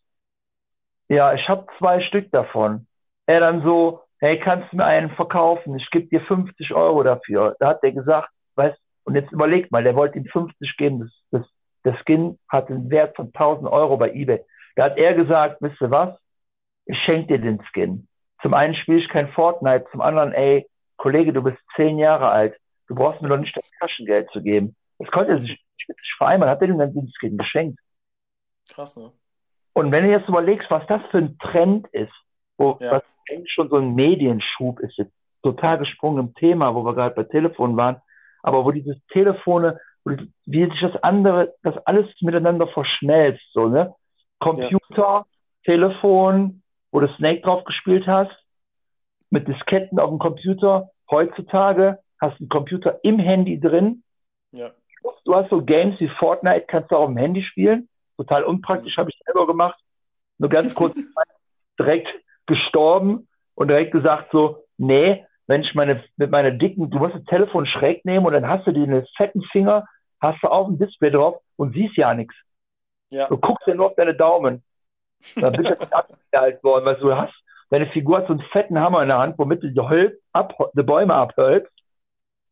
ja, 1.09 1.33
ich 1.33 1.47
habe 1.49 1.65
zwei 1.77 2.01
Stück 2.01 2.31
davon. 2.31 2.87
Er 3.25 3.39
dann 3.39 3.63
so, 3.63 4.01
hey, 4.19 4.39
kannst 4.39 4.71
du 4.71 4.77
mir 4.77 4.85
einen 4.85 5.09
verkaufen? 5.11 5.75
Ich 5.77 5.89
gebe 5.89 6.07
dir 6.07 6.21
50 6.21 6.73
Euro 6.73 7.03
dafür. 7.03 7.55
Da 7.59 7.69
hat 7.69 7.83
der 7.83 7.91
gesagt, 7.91 8.29
weißt, 8.55 8.77
und 9.03 9.15
jetzt 9.15 9.31
überleg 9.31 9.71
mal, 9.71 9.83
der 9.83 9.95
wollte 9.95 10.19
ihm 10.19 10.25
50 10.25 10.77
geben. 10.77 10.99
Das, 10.99 11.11
das, 11.31 11.51
der 11.83 11.97
Skin 12.01 12.37
hat 12.47 12.69
einen 12.69 12.89
Wert 12.91 13.15
von 13.15 13.27
1000 13.27 13.67
Euro 13.67 13.97
bei 13.97 14.11
eBay. 14.13 14.45
Da 14.81 14.85
hat 14.85 14.97
er 14.97 15.13
gesagt, 15.13 15.61
wisst 15.61 15.79
ihr 15.79 15.91
was? 15.91 16.17
Ich 16.87 16.97
schenke 17.05 17.37
dir 17.37 17.39
den 17.39 17.61
Skin. 17.65 18.07
Zum 18.41 18.55
einen 18.55 18.73
spiele 18.73 18.97
ich 18.97 19.09
kein 19.09 19.31
Fortnite, 19.31 19.85
zum 19.91 20.01
anderen, 20.01 20.33
ey, 20.33 20.67
Kollege, 20.97 21.31
du 21.31 21.43
bist 21.43 21.59
zehn 21.75 21.99
Jahre 21.99 22.29
alt. 22.29 22.57
Du 22.87 22.95
brauchst 22.95 23.21
mir 23.21 23.27
doch 23.27 23.37
nicht 23.37 23.55
das 23.55 23.69
Taschengeld 23.79 24.31
zu 24.31 24.41
geben. 24.41 24.75
Das 24.97 25.11
konnte 25.11 25.33
er 25.33 25.39
sich 25.39 25.51
nicht 25.87 26.15
vereinbaren. 26.17 26.51
Hat 26.51 26.63
er 26.63 26.69
ihm 26.69 26.79
dann 26.79 26.95
den 26.95 27.11
Skin 27.15 27.37
geschenkt. 27.37 27.79
Krass, 28.73 28.97
ne? 28.97 29.11
Und 29.73 29.91
wenn 29.91 30.05
du 30.05 30.09
jetzt 30.09 30.27
überlegst, 30.27 30.71
was 30.71 30.87
das 30.87 31.03
für 31.11 31.19
ein 31.19 31.37
Trend 31.37 31.87
ist, 31.89 32.11
wo, 32.57 32.79
ja. 32.79 32.93
was 32.93 33.03
eigentlich 33.29 33.53
schon 33.53 33.69
so 33.69 33.75
ein 33.75 33.93
Medienschub 33.93 34.79
ist, 34.79 34.97
jetzt 34.97 35.13
total 35.43 35.77
gesprungen 35.77 36.29
im 36.29 36.33
Thema, 36.33 36.73
wo 36.73 36.83
wir 36.83 36.95
gerade 36.95 37.13
bei 37.13 37.23
Telefon 37.25 37.77
waren, 37.77 38.01
aber 38.41 38.65
wo 38.65 38.71
dieses 38.71 38.97
Telefone, 39.09 39.79
wie 40.05 40.65
sich 40.65 40.81
das 40.81 41.03
andere, 41.03 41.53
das 41.61 41.77
alles 41.85 42.07
miteinander 42.21 42.65
verschmelzt, 42.65 43.45
so, 43.53 43.67
ne? 43.67 43.93
Computer, 44.41 44.97
ja. 44.97 45.25
Telefon, 45.63 46.61
wo 46.91 46.99
du 46.99 47.07
Snake 47.15 47.41
drauf 47.41 47.63
gespielt 47.63 48.05
hast, 48.07 48.35
mit 49.29 49.47
Disketten 49.47 49.99
auf 49.99 50.09
dem 50.09 50.19
Computer. 50.19 50.89
Heutzutage 51.09 51.99
hast 52.19 52.39
du 52.39 52.43
einen 52.43 52.49
Computer 52.49 52.99
im 53.03 53.19
Handy 53.19 53.59
drin. 53.59 54.03
Ja. 54.51 54.71
Du 55.23 55.35
hast 55.35 55.49
so 55.49 55.63
Games 55.63 55.99
wie 55.99 56.09
Fortnite, 56.09 56.65
kannst 56.67 56.91
du 56.91 56.95
auch 56.95 57.03
auf 57.03 57.09
dem 57.09 57.17
Handy 57.17 57.43
spielen. 57.43 57.87
Total 58.17 58.43
unpraktisch, 58.43 58.97
mhm. 58.97 59.01
habe 59.01 59.09
ich 59.11 59.19
selber 59.25 59.47
gemacht. 59.47 59.79
Nur 60.37 60.49
ganz 60.49 60.75
kurz 60.75 60.95
direkt 61.79 62.09
gestorben 62.47 63.27
und 63.55 63.69
direkt 63.69 63.91
gesagt 63.91 64.31
so, 64.31 64.65
nee, 64.77 65.25
wenn 65.47 65.61
ich 65.61 65.73
meine, 65.75 66.03
mit 66.17 66.31
meiner 66.31 66.51
dicken, 66.51 66.89
du 66.89 66.97
musst 66.97 67.15
das 67.15 67.23
Telefon 67.25 67.65
schräg 67.65 68.03
nehmen 68.05 68.25
und 68.25 68.33
dann 68.33 68.47
hast 68.47 68.65
du 68.67 68.71
den 68.71 69.05
fetten 69.15 69.43
Finger, 69.51 69.85
hast 70.19 70.41
du 70.43 70.47
auf 70.47 70.67
dem 70.67 70.77
Display 70.77 71.11
drauf 71.11 71.41
und 71.57 71.73
siehst 71.73 71.97
ja 71.97 72.13
nichts. 72.13 72.35
Ja. 73.11 73.27
Du 73.27 73.37
guckst 73.37 73.67
ja 73.67 73.75
nur 73.75 73.87
auf 73.87 73.95
deine 73.95 74.15
Daumen. 74.15 74.63
Da 75.35 75.49
bist 75.49 75.69
du 75.69 75.73
jetzt 75.79 75.93
abgehalten 75.93 76.63
worden, 76.63 76.85
weil 76.85 76.95
du 76.95 77.15
hast, 77.15 77.33
deine 77.69 77.87
Figur 77.87 78.17
hat 78.17 78.27
so 78.27 78.33
einen 78.33 78.41
fetten 78.51 78.79
Hammer 78.79 79.01
in 79.03 79.09
der 79.09 79.19
Hand, 79.19 79.37
womit 79.37 79.61
du 79.61 79.69
die, 79.69 79.79
Holz 79.79 80.17
ab, 80.33 80.57
die 80.73 80.83
Bäume 80.83 81.13
abhölzt. 81.13 81.71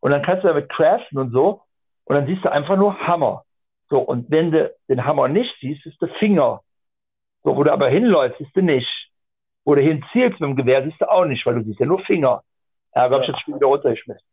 Und 0.02 0.12
dann 0.12 0.22
kannst 0.22 0.44
du 0.44 0.50
damit 0.50 0.70
craften 0.70 1.18
und 1.18 1.32
so. 1.32 1.62
Und 2.06 2.16
dann 2.16 2.26
siehst 2.26 2.44
du 2.46 2.52
einfach 2.52 2.78
nur 2.78 3.00
Hammer. 3.00 3.44
So, 3.90 4.00
und 4.00 4.30
wenn 4.30 4.52
du 4.52 4.74
den 4.88 5.04
Hammer 5.06 5.28
nicht 5.28 5.54
siehst, 5.60 5.86
ist 5.86 6.02
der 6.02 6.10
Finger. 6.20 6.62
So, 7.44 7.56
wo 7.56 7.64
du 7.64 7.72
aber 7.72 7.90
hinläufst, 7.90 8.38
siehst 8.38 8.56
du 8.56 8.62
nicht. 8.62 8.90
Wo 9.66 9.76
du 9.76 9.82
hinzielst 9.82 10.40
mit 10.40 10.50
dem 10.50 10.56
Gewehr, 10.56 10.84
siehst 10.84 11.02
du 11.02 11.10
auch 11.10 11.26
nicht, 11.26 11.46
weil 11.46 11.56
du 11.56 11.64
siehst 11.64 11.80
ja 11.80 11.86
nur 11.86 12.00
Finger. 12.02 12.44
Ja, 12.96 13.08
da 13.08 13.16
habe 13.16 13.24
ich 13.24 13.32
das 13.32 13.40
Spiel 13.40 13.56
wieder 13.56 13.68
runtergeschmissen. 13.68 14.26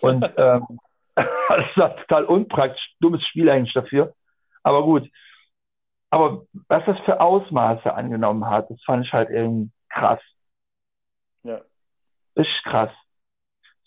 Und 0.00 0.24
ähm, 0.36 0.80
das 1.14 1.76
war 1.76 1.96
total 1.96 2.24
unpraktisch, 2.24 2.94
dummes 3.00 3.22
Spiel 3.24 3.48
eigentlich 3.50 3.74
dafür. 3.74 4.14
Aber 4.62 4.82
gut. 4.82 5.08
Aber 6.10 6.46
was 6.68 6.84
das 6.86 6.98
für 7.04 7.20
Ausmaße 7.20 7.92
angenommen 7.92 8.46
hat, 8.46 8.70
das 8.70 8.82
fand 8.84 9.04
ich 9.04 9.12
halt 9.12 9.30
irgendwie 9.30 9.70
krass. 9.90 10.20
Ja. 11.42 11.60
Ist 12.34 12.64
krass. 12.64 12.90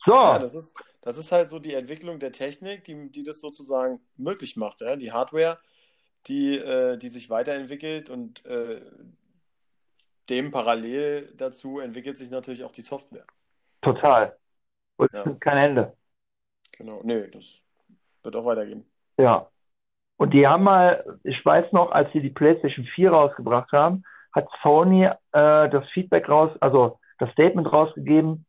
So. 0.05 0.13
Ja, 0.13 0.39
das 0.39 0.55
ist, 0.55 0.76
das 1.01 1.17
ist 1.17 1.32
halt 1.32 1.49
so 1.49 1.59
die 1.59 1.74
Entwicklung 1.74 2.19
der 2.19 2.32
Technik, 2.32 2.84
die, 2.84 3.11
die 3.11 3.24
das 3.24 3.39
sozusagen 3.39 4.01
möglich 4.17 4.55
macht. 4.55 4.82
Ja? 4.82 4.95
Die 4.95 5.11
Hardware, 5.11 5.59
die, 6.28 6.57
äh, 6.57 6.97
die 6.97 7.09
sich 7.09 7.30
weiterentwickelt 7.30 8.09
und 8.09 8.45
äh, 8.45 8.82
dem 10.30 10.51
parallel 10.51 11.34
dazu 11.36 11.80
entwickelt 11.80 12.17
sich 12.17 12.30
natürlich 12.30 12.63
auch 12.63 12.72
die 12.72 12.82
Software. 12.82 13.26
Total. 13.82 14.38
Und 14.97 15.11
ja. 15.13 15.24
kein 15.39 15.57
Ende. 15.57 15.97
Genau, 16.78 17.01
nee, 17.03 17.28
das 17.28 17.65
wird 18.24 18.36
auch 18.36 18.45
weitergehen. 18.45 18.89
Ja. 19.17 19.49
Und 20.22 20.36
die 20.36 20.45
haben 20.45 20.65
mal, 20.65 21.03
ich 21.24 21.43
weiß 21.43 21.72
noch, 21.72 21.91
als 21.91 22.13
sie 22.13 22.22
die 22.22 22.30
PlayStation 22.30 22.86
4 22.86 23.09
rausgebracht 23.09 23.72
haben, 23.72 24.03
hat 24.32 24.47
Sony 24.61 25.05
äh, 25.05 25.15
das 25.32 25.89
Feedback 25.95 26.30
raus, 26.30 26.51
also 26.59 26.99
das 27.17 27.32
Statement 27.32 27.74
rausgegeben, 27.74 28.45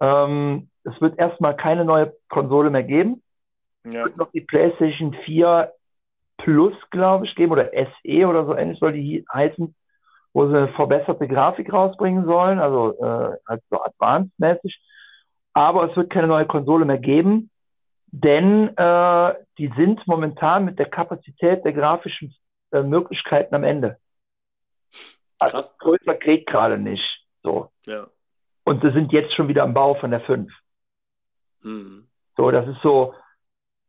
ähm, 0.00 0.68
es 0.84 1.00
wird 1.00 1.18
erstmal 1.18 1.56
keine 1.56 1.86
neue 1.86 2.12
Konsole 2.28 2.68
mehr 2.68 2.82
geben. 2.82 3.22
Ja. 3.84 4.00
Es 4.00 4.04
wird 4.04 4.16
noch 4.18 4.32
die 4.32 4.42
PlayStation 4.42 5.14
4 5.24 5.72
Plus, 6.36 6.74
glaube 6.90 7.24
ich, 7.24 7.34
geben 7.36 7.52
oder 7.52 7.70
SE 7.72 8.26
oder 8.26 8.44
so 8.44 8.54
ähnlich 8.54 8.78
soll 8.78 8.92
die 8.92 9.24
heißen, 9.32 9.74
wo 10.34 10.46
sie 10.46 10.54
eine 10.58 10.68
verbesserte 10.74 11.26
Grafik 11.26 11.72
rausbringen 11.72 12.26
sollen, 12.26 12.58
also 12.58 12.98
äh, 13.02 13.38
halt 13.48 13.62
so 13.70 13.82
advanced-mäßig. 13.82 14.78
Aber 15.54 15.88
es 15.88 15.96
wird 15.96 16.10
keine 16.10 16.26
neue 16.26 16.44
Konsole 16.44 16.84
mehr 16.84 16.98
geben, 16.98 17.48
denn 18.14 18.68
äh, 18.76 19.34
die 19.58 19.72
sind 19.76 20.06
momentan 20.06 20.64
mit 20.64 20.78
der 20.78 20.88
Kapazität 20.88 21.64
der 21.64 21.72
grafischen 21.72 22.32
äh, 22.70 22.82
Möglichkeiten 22.82 23.56
am 23.56 23.64
Ende. 23.64 23.98
Also 25.40 25.56
Krass. 25.56 25.78
größer 25.78 26.14
geht 26.14 26.46
gerade 26.46 26.78
nicht. 26.78 27.02
So. 27.42 27.72
Ja. 27.86 28.06
Und 28.62 28.82
sie 28.82 28.92
sind 28.92 29.12
jetzt 29.12 29.34
schon 29.34 29.48
wieder 29.48 29.64
am 29.64 29.74
Bau 29.74 29.94
von 29.96 30.12
der 30.12 30.20
5. 30.20 30.48
Mhm. 31.62 32.06
So, 32.36 32.52
das 32.52 32.68
ist 32.68 32.80
so 32.82 33.14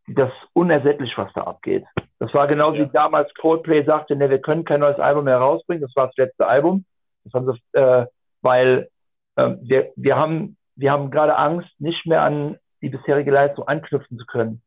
das 0.07 0.31
unersättlich, 0.53 1.15
was 1.17 1.31
da 1.33 1.41
abgeht. 1.41 1.85
Das 2.17 2.33
war 2.33 2.47
genauso 2.47 2.79
ja. 2.79 2.85
wie 2.85 2.91
damals 2.91 3.31
Coldplay 3.35 3.85
sagte, 3.85 4.15
ne, 4.15 4.31
wir 4.31 4.41
können 4.41 4.65
kein 4.65 4.79
neues 4.79 4.99
Album 4.99 5.25
mehr 5.25 5.37
rausbringen. 5.37 5.83
Das 5.83 5.95
war 5.95 6.07
das 6.07 6.17
letzte 6.17 6.47
Album. 6.47 6.85
Das 7.25 7.33
haben 7.33 7.45
sie, 7.45 7.79
äh, 7.79 8.07
weil 8.41 8.89
äh, 9.35 9.51
wir, 9.61 9.93
wir 9.95 10.15
haben, 10.15 10.57
wir 10.75 10.91
haben 10.91 11.11
gerade 11.11 11.37
Angst, 11.37 11.69
nicht 11.79 12.07
mehr 12.07 12.23
an 12.23 12.57
die 12.81 12.89
bisherige 12.89 13.31
Leistung 13.31 13.67
anknüpfen 13.67 14.17
zu 14.17 14.25
können. 14.25 14.61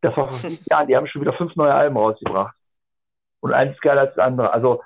Das 0.00 0.16
war 0.16 0.28
vor 0.28 0.38
fünf 0.38 0.60
Jahren. 0.66 0.86
Die 0.88 0.96
haben 0.96 1.06
schon 1.06 1.22
wieder 1.22 1.32
fünf 1.32 1.56
neue 1.56 1.74
Alben 1.74 1.96
rausgebracht. 1.96 2.56
Und 3.40 3.52
eins 3.52 3.78
geiler 3.80 4.02
als 4.02 4.14
das 4.14 4.24
andere. 4.24 4.52
Also, 4.52 4.82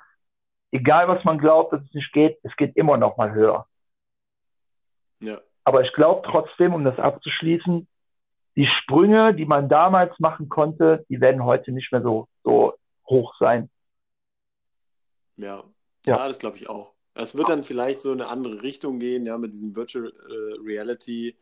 egal 0.73 1.09
was 1.09 1.23
man 1.25 1.39
glaubt, 1.39 1.73
dass 1.73 1.83
es 1.83 1.95
nicht 1.95 2.13
geht, 2.13 2.39
es 2.43 2.55
geht 2.57 2.77
immer 2.77 2.97
noch 2.97 3.17
mal 3.17 3.33
höher. 3.33 3.67
Ja. 5.21 5.41
Aber 5.65 5.83
ich 5.83 5.93
glaube 5.93 6.27
trotzdem, 6.29 6.75
um 6.75 6.85
das 6.85 6.99
abzuschließen, 6.99 7.87
die 8.57 8.67
Sprünge, 8.67 9.35
die 9.35 9.45
man 9.45 9.69
damals 9.69 10.19
machen 10.19 10.49
konnte, 10.49 11.05
die 11.09 11.21
werden 11.21 11.45
heute 11.45 11.71
nicht 11.71 11.93
mehr 11.93 12.03
so, 12.03 12.27
so 12.43 12.75
hoch 13.07 13.35
sein. 13.39 13.71
Ja, 15.37 15.63
ja. 16.07 16.17
ja 16.17 16.27
das 16.27 16.39
glaube 16.39 16.57
ich 16.57 16.69
auch. 16.69 16.95
Es 17.15 17.37
wird 17.37 17.49
dann 17.49 17.63
vielleicht 17.63 18.01
so 18.01 18.13
eine 18.13 18.29
andere 18.29 18.63
Richtung 18.63 18.99
gehen, 18.99 19.27
ja, 19.27 19.39
mit 19.39 19.53
diesen 19.53 19.75
Virtual 19.75 20.07
äh, 20.07 20.61
Reality 20.65 21.37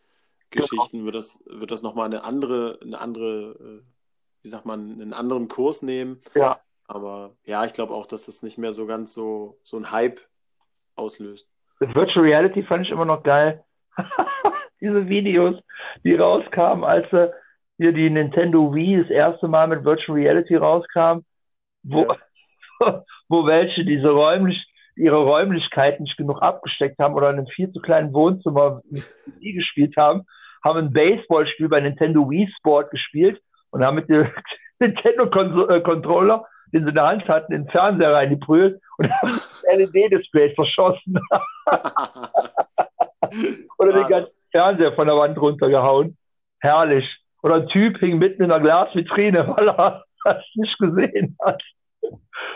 Geschichten 0.51 1.05
wird 1.05 1.15
das, 1.15 1.41
wird 1.47 1.71
das 1.71 1.83
nochmal 1.83 2.07
eine 2.07 2.25
andere, 2.25 2.79
eine 2.83 2.99
andere, 2.99 3.57
äh, 3.61 3.83
wie 4.43 4.49
sagt 4.49 4.67
man, 4.67 4.93
einen 4.93 5.13
anderen 5.13 5.49
Kurs 5.49 5.83
nehmen. 5.83 6.21
Ja. 6.35 6.61
Aber 6.87 7.37
ja, 7.45 7.65
ich 7.65 7.73
glaube 7.73 7.95
auch, 7.95 8.07
dass 8.07 8.27
das 8.27 8.43
nicht 8.43 8.59
mehr 8.59 8.73
so 8.73 8.87
ganz 8.87 9.13
so, 9.13 9.59
so 9.63 9.77
ein 9.77 9.91
Hype 9.91 10.21
auslöst. 10.95 11.51
Das 11.81 11.95
Virtual 11.95 12.25
Reality 12.25 12.63
fand 12.63 12.87
ich 12.87 12.93
immer 12.93 13.05
noch 13.05 13.23
geil. 13.23 13.65
Diese 14.81 15.09
Videos, 15.09 15.57
die 16.05 16.15
rauskamen, 16.15 16.85
als 16.85 17.11
äh, 17.13 17.31
hier 17.79 17.93
die 17.93 18.11
Nintendo 18.11 18.75
Wii 18.75 19.03
das 19.03 19.11
erste 19.11 19.49
Mal 19.49 19.69
mit 19.69 19.85
Virtual 19.85 20.19
Reality 20.19 20.57
rauskam, 20.57 21.21
wo, 21.83 22.07
ja. 22.81 23.05
wo 23.29 23.47
welche 23.47 23.85
diese 23.85 24.09
räumlich, 24.09 24.67
ihre 24.97 25.23
Räumlichkeiten 25.23 26.05
nicht 26.05 26.17
genug 26.17 26.43
abgesteckt 26.43 26.99
haben 26.99 27.15
oder 27.15 27.31
in 27.31 27.39
einem 27.39 27.47
viel 27.47 27.71
zu 27.71 27.81
kleinen 27.81 28.13
Wohnzimmer 28.13 28.83
Wii 28.91 29.53
gespielt 29.53 29.97
haben, 29.97 30.25
haben 30.65 30.79
ein 30.79 30.93
Baseballspiel 30.93 31.69
bei 31.69 31.81
Nintendo 31.81 32.29
Wii 32.29 32.51
Sport 32.59 32.91
gespielt 32.91 33.41
und 33.71 33.85
haben 33.85 33.95
mit 33.97 34.09
dem 34.09 34.27
Nintendo-Controller, 34.79 36.45
äh, 36.45 36.71
den 36.73 36.85
sie 36.85 36.89
in 36.89 36.95
der 36.95 37.07
Hand 37.07 37.29
hatten, 37.29 37.53
in 37.53 37.65
den 37.65 37.71
Fernseher 37.71 38.15
reingebrüllt 38.15 38.81
und 38.99 39.11
haben 39.11 39.31
das 39.31 39.65
LED-Display 39.77 40.55
verschossen. 40.55 41.19
Oder 43.79 43.93
den 43.93 44.09
ganzen 44.09 44.33
Fernseher 44.51 44.93
von 44.93 45.07
der 45.07 45.17
Wand 45.17 45.39
runtergehauen. 45.39 46.17
Herrlich. 46.61 47.07
Oder 47.43 47.57
ein 47.57 47.69
Typ 47.69 47.99
hing 47.99 48.17
mitten 48.19 48.43
in 48.43 48.51
einer 48.51 48.63
Glasvitrine, 48.63 49.47
weil 49.49 49.69
er 49.69 50.05
das 50.25 50.43
nicht 50.55 50.79
gesehen 50.79 51.37
hat. 51.45 51.63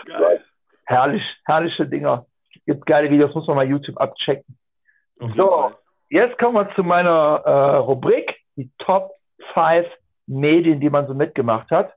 Geil. 0.05 0.43
Herrlich, 0.85 1.23
herrliche 1.45 1.85
Dinger. 1.87 2.25
Gibt 2.71 2.85
geile 2.85 3.09
Videos, 3.09 3.35
muss 3.35 3.47
man 3.47 3.57
mal 3.57 3.67
YouTube 3.67 3.97
abchecken. 3.97 4.57
So, 5.35 5.73
jetzt 6.07 6.39
kommen 6.39 6.55
wir 6.55 6.73
zu 6.73 6.83
meiner 6.83 7.41
äh, 7.43 7.75
Rubrik, 7.79 8.33
die 8.55 8.71
Top 8.77 9.11
5 9.53 9.85
Medien, 10.25 10.79
die 10.79 10.89
man 10.89 11.05
so 11.05 11.13
mitgemacht 11.13 11.69
hat. 11.69 11.93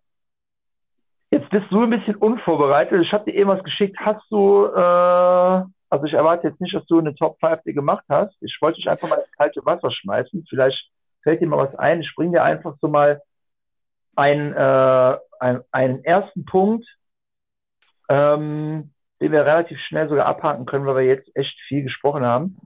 Jetzt 1.31 1.49
bist 1.51 1.67
du 1.71 1.85
ein 1.85 1.91
bisschen 1.91 2.17
unvorbereitet. 2.17 3.01
Ich 3.03 3.13
habe 3.13 3.31
dir 3.31 3.37
eben 3.39 3.51
was 3.51 3.63
geschickt. 3.63 3.97
Hast 4.01 4.25
du, 4.31 4.67
äh, 4.67 5.65
also 5.91 6.07
ich 6.07 6.13
erwarte 6.13 6.49
jetzt 6.49 6.61
nicht, 6.61 6.75
dass 6.75 6.85
du 6.87 6.99
eine 6.99 7.15
Top 7.15 7.39
5 7.39 7.63
dir 7.63 7.73
gemacht 7.73 8.05
hast. 8.09 8.35
Ich 8.41 8.59
wollte 8.61 8.79
dich 8.79 8.91
einfach 8.91 9.09
mal 9.09 9.21
ins 9.21 9.31
kalte 9.31 9.65
Wasser 9.65 9.93
schmeißen. 9.93 10.45
Vielleicht 10.51 10.91
fällt 11.23 11.41
dir 11.41 11.47
mal 11.47 11.59
was 11.59 11.77
ein. 11.77 12.01
Ich 12.01 12.13
bringe 12.17 12.33
dir 12.33 12.43
einfach 12.43 12.75
so 12.81 12.89
mal 12.89 13.23
einen, 14.17 14.53
äh, 14.55 15.19
einen, 15.39 15.63
einen 15.71 16.03
ersten 16.03 16.45
Punkt, 16.45 16.85
ähm, 18.09 18.94
den 19.25 19.33
wir 19.33 19.47
relativ 19.47 19.81
schnell 19.81 20.07
sogar 20.07 20.27
abhaken 20.27 20.67
können, 20.67 20.85
weil 20.85 20.97
wir 20.97 21.15
jetzt 21.15 21.35
echt 21.35 21.59
viel 21.67 21.83
gesprochen 21.83 22.27
haben. 22.27 22.59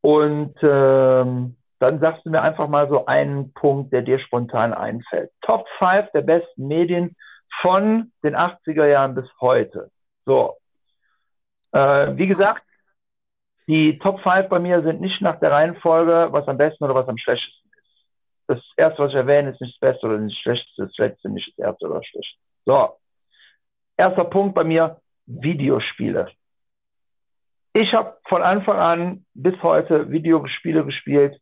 Und 0.00 0.56
ähm, 0.62 1.56
dann 1.78 2.00
sagst 2.00 2.24
du 2.24 2.30
mir 2.30 2.40
einfach 2.40 2.68
mal 2.68 2.88
so 2.88 3.04
einen 3.04 3.52
Punkt, 3.52 3.92
der 3.92 4.00
dir 4.00 4.18
spontan 4.18 4.72
einfällt. 4.72 5.30
Top 5.42 5.66
5 5.78 6.10
der 6.12 6.22
besten 6.22 6.68
Medien 6.68 7.14
von 7.60 8.12
den 8.24 8.34
80er 8.34 8.86
Jahren 8.86 9.14
bis 9.14 9.28
heute. 9.42 9.90
So. 10.24 10.56
Äh, 11.72 12.16
wie 12.16 12.28
gesagt, 12.28 12.62
die 13.66 13.98
Top 13.98 14.22
5 14.22 14.48
bei 14.48 14.60
mir 14.60 14.82
sind 14.82 15.02
nicht 15.02 15.20
nach 15.20 15.38
der 15.38 15.50
Reihenfolge, 15.50 16.28
was 16.30 16.48
am 16.48 16.56
besten 16.56 16.84
oder 16.84 16.94
was 16.94 17.08
am 17.08 17.18
schlechtesten 17.18 17.68
ist. 17.76 18.06
Das 18.46 18.60
erste, 18.78 19.02
was 19.02 19.10
ich 19.10 19.16
erwähne, 19.16 19.50
ist 19.50 19.60
nicht 19.60 19.74
das 19.74 19.90
Beste 19.92 20.06
oder 20.06 20.16
nicht 20.16 20.34
das 20.34 20.40
Schlechteste, 20.40 20.86
das 20.86 20.96
letzte 20.96 21.28
nicht 21.28 21.52
das 21.58 21.66
erste 21.66 21.86
oder 21.88 21.96
das 21.96 22.06
Schlechteste. 22.06 22.40
So. 22.64 22.96
Erster 23.98 24.24
Punkt 24.24 24.54
bei 24.54 24.64
mir, 24.64 24.98
Videospiele. 25.28 26.30
Ich 27.74 27.92
habe 27.92 28.16
von 28.28 28.42
Anfang 28.42 28.78
an 28.78 29.26
bis 29.34 29.62
heute 29.62 30.10
Videospiele 30.10 30.84
gespielt. 30.84 31.40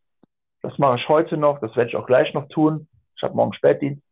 Das 0.60 0.76
mache 0.78 0.96
ich 0.96 1.08
heute 1.08 1.36
noch, 1.36 1.60
das 1.60 1.74
werde 1.76 1.90
ich 1.90 1.96
auch 1.96 2.06
gleich 2.06 2.34
noch 2.34 2.48
tun. 2.48 2.88
Ich 3.16 3.22
habe 3.22 3.34
morgen 3.34 3.54
Spätdienst. 3.54 4.02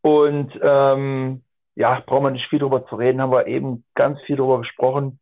Und 0.00 0.58
ähm, 0.62 1.42
ja, 1.74 2.02
brauchen 2.06 2.24
wir 2.24 2.30
nicht 2.30 2.48
viel 2.48 2.60
drüber 2.60 2.86
zu 2.86 2.94
reden, 2.94 3.20
haben 3.20 3.32
wir 3.32 3.46
eben 3.46 3.84
ganz 3.94 4.20
viel 4.22 4.36
drüber 4.36 4.58
gesprochen. 4.58 5.18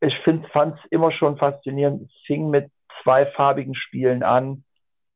Ich 0.00 0.16
fand 0.52 0.78
es 0.78 0.90
immer 0.90 1.12
schon 1.12 1.36
faszinierend. 1.36 2.02
Es 2.02 2.26
fing 2.26 2.50
mit 2.50 2.70
zweifarbigen 3.02 3.74
Spielen 3.74 4.22
an. 4.22 4.64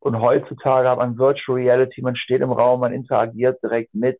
Und 0.01 0.20
heutzutage 0.20 0.89
hat 0.89 0.99
man 0.99 1.18
Virtual 1.18 1.59
Reality, 1.59 2.03
man 2.03 2.16
steht 2.16 2.41
im 2.41 2.53
Raum, 2.53 2.81
man 2.81 2.93
interagiert 2.93 3.62
direkt 3.62 3.95
mit. 3.95 4.18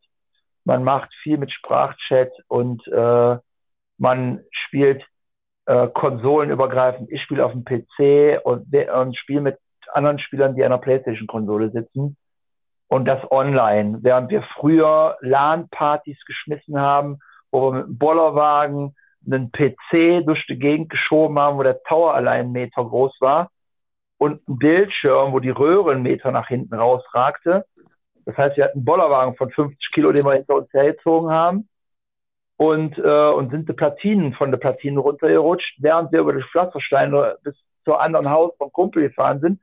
Man 0.65 0.85
macht 0.85 1.13
viel 1.23 1.39
mit 1.39 1.51
Sprachchat 1.51 2.31
und 2.49 2.87
äh, 2.89 3.39
man 4.01 4.40
spielt 4.51 5.05
äh, 5.66 5.88
konsolenübergreifend. 5.88 7.12
Ich 7.12 7.22
spiele 7.22 7.44
auf 7.44 7.53
dem 7.53 7.64
PC 7.64 8.40
und, 8.44 8.74
und 8.74 9.16
spiele 9.16 9.42
mit 9.42 9.59
anderen 9.92 10.18
Spielern, 10.18 10.57
die 10.57 10.64
an 10.64 10.70
der 10.70 10.78
PlayStation-Konsole 10.78 11.70
sitzen. 11.70 12.16
Und 12.88 13.05
das 13.05 13.30
online. 13.30 13.98
Während 14.01 14.30
wir 14.30 14.42
früher 14.55 15.16
LAN-Partys 15.20 16.18
geschmissen 16.24 16.80
haben, 16.80 17.18
wo 17.53 17.70
wir 17.70 17.72
mit 17.72 17.84
einem 17.84 17.98
Bollerwagen 17.98 18.96
einen 19.26 19.53
PC 19.53 20.24
durch 20.26 20.44
die 20.46 20.59
Gegend 20.59 20.88
geschoben 20.88 21.38
haben, 21.38 21.59
wo 21.59 21.62
der 21.62 21.82
Tower 21.82 22.14
allein 22.14 22.46
einen 22.46 22.53
Meter 22.53 22.82
groß 22.82 23.20
war 23.20 23.51
und 24.16 24.48
ein 24.48 24.59
Bildschirm, 24.59 25.32
wo 25.32 25.40
die 25.40 25.51
Röhre 25.51 25.92
einen 25.92 26.03
Meter 26.03 26.32
nach 26.32 26.48
hinten 26.48 26.74
rausragte. 26.74 27.66
Das 28.24 28.36
heißt, 28.36 28.57
wir 28.57 28.64
hatten 28.64 28.78
einen 28.78 28.84
Bollerwagen 28.86 29.36
von 29.36 29.51
50 29.51 29.92
Kilo, 29.92 30.11
den 30.11 30.24
wir 30.24 30.32
hinter 30.32 30.57
uns 30.57 30.72
hergezogen 30.72 31.30
haben 31.30 31.70
und, 32.61 32.99
äh, 32.99 33.31
und 33.31 33.51
sind 33.53 33.71
die 33.71 33.73
Platinen 33.73 34.35
von 34.35 34.51
der 34.51 34.59
Platine 34.59 35.01
runtergerutscht, 35.01 35.77
während 35.79 36.13
wir 36.13 36.21
über 36.21 36.35
die 36.35 36.43
Pflastersteine 36.43 37.39
bis 37.43 37.55
zur 37.87 38.03
anderen 38.03 38.29
Haus 38.29 38.53
vom 38.59 38.71
Kumpel 38.71 39.09
gefahren 39.09 39.41
sind 39.41 39.63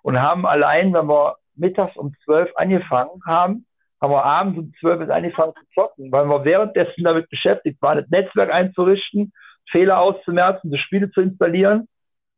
und 0.00 0.18
haben 0.18 0.46
allein, 0.46 0.94
wenn 0.94 1.08
wir 1.08 1.36
mittags 1.56 1.94
um 1.98 2.14
zwölf 2.24 2.50
angefangen 2.56 3.20
haben, 3.26 3.66
haben 4.00 4.12
wir 4.12 4.24
abends 4.24 4.58
um 4.58 4.72
zwölf 4.80 4.98
bis 4.98 5.10
angefangen 5.10 5.52
zu 5.56 5.62
zocken, 5.74 6.10
weil 6.10 6.24
wir 6.24 6.42
währenddessen 6.46 7.04
damit 7.04 7.28
beschäftigt 7.28 7.82
waren, 7.82 7.98
das 7.98 8.08
Netzwerk 8.08 8.50
einzurichten, 8.50 9.34
Fehler 9.68 10.00
auszumerzen, 10.00 10.70
die 10.70 10.78
Spiele 10.78 11.10
zu 11.10 11.20
installieren. 11.20 11.86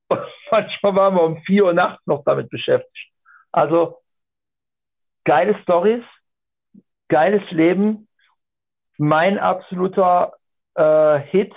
Und 0.09 0.21
manchmal 0.51 0.97
waren 0.97 1.15
wir 1.15 1.23
um 1.23 1.41
vier 1.43 1.67
Uhr 1.67 1.73
nachts 1.73 2.05
noch 2.07 2.25
damit 2.25 2.51
beschäftigt. 2.51 3.13
Also 3.53 3.99
geile 5.23 5.57
Stories, 5.63 6.03
geiles 7.07 7.49
Leben, 7.53 8.09
mein 9.01 9.38
absoluter 9.38 10.34
äh, 10.74 11.20
Hit, 11.20 11.55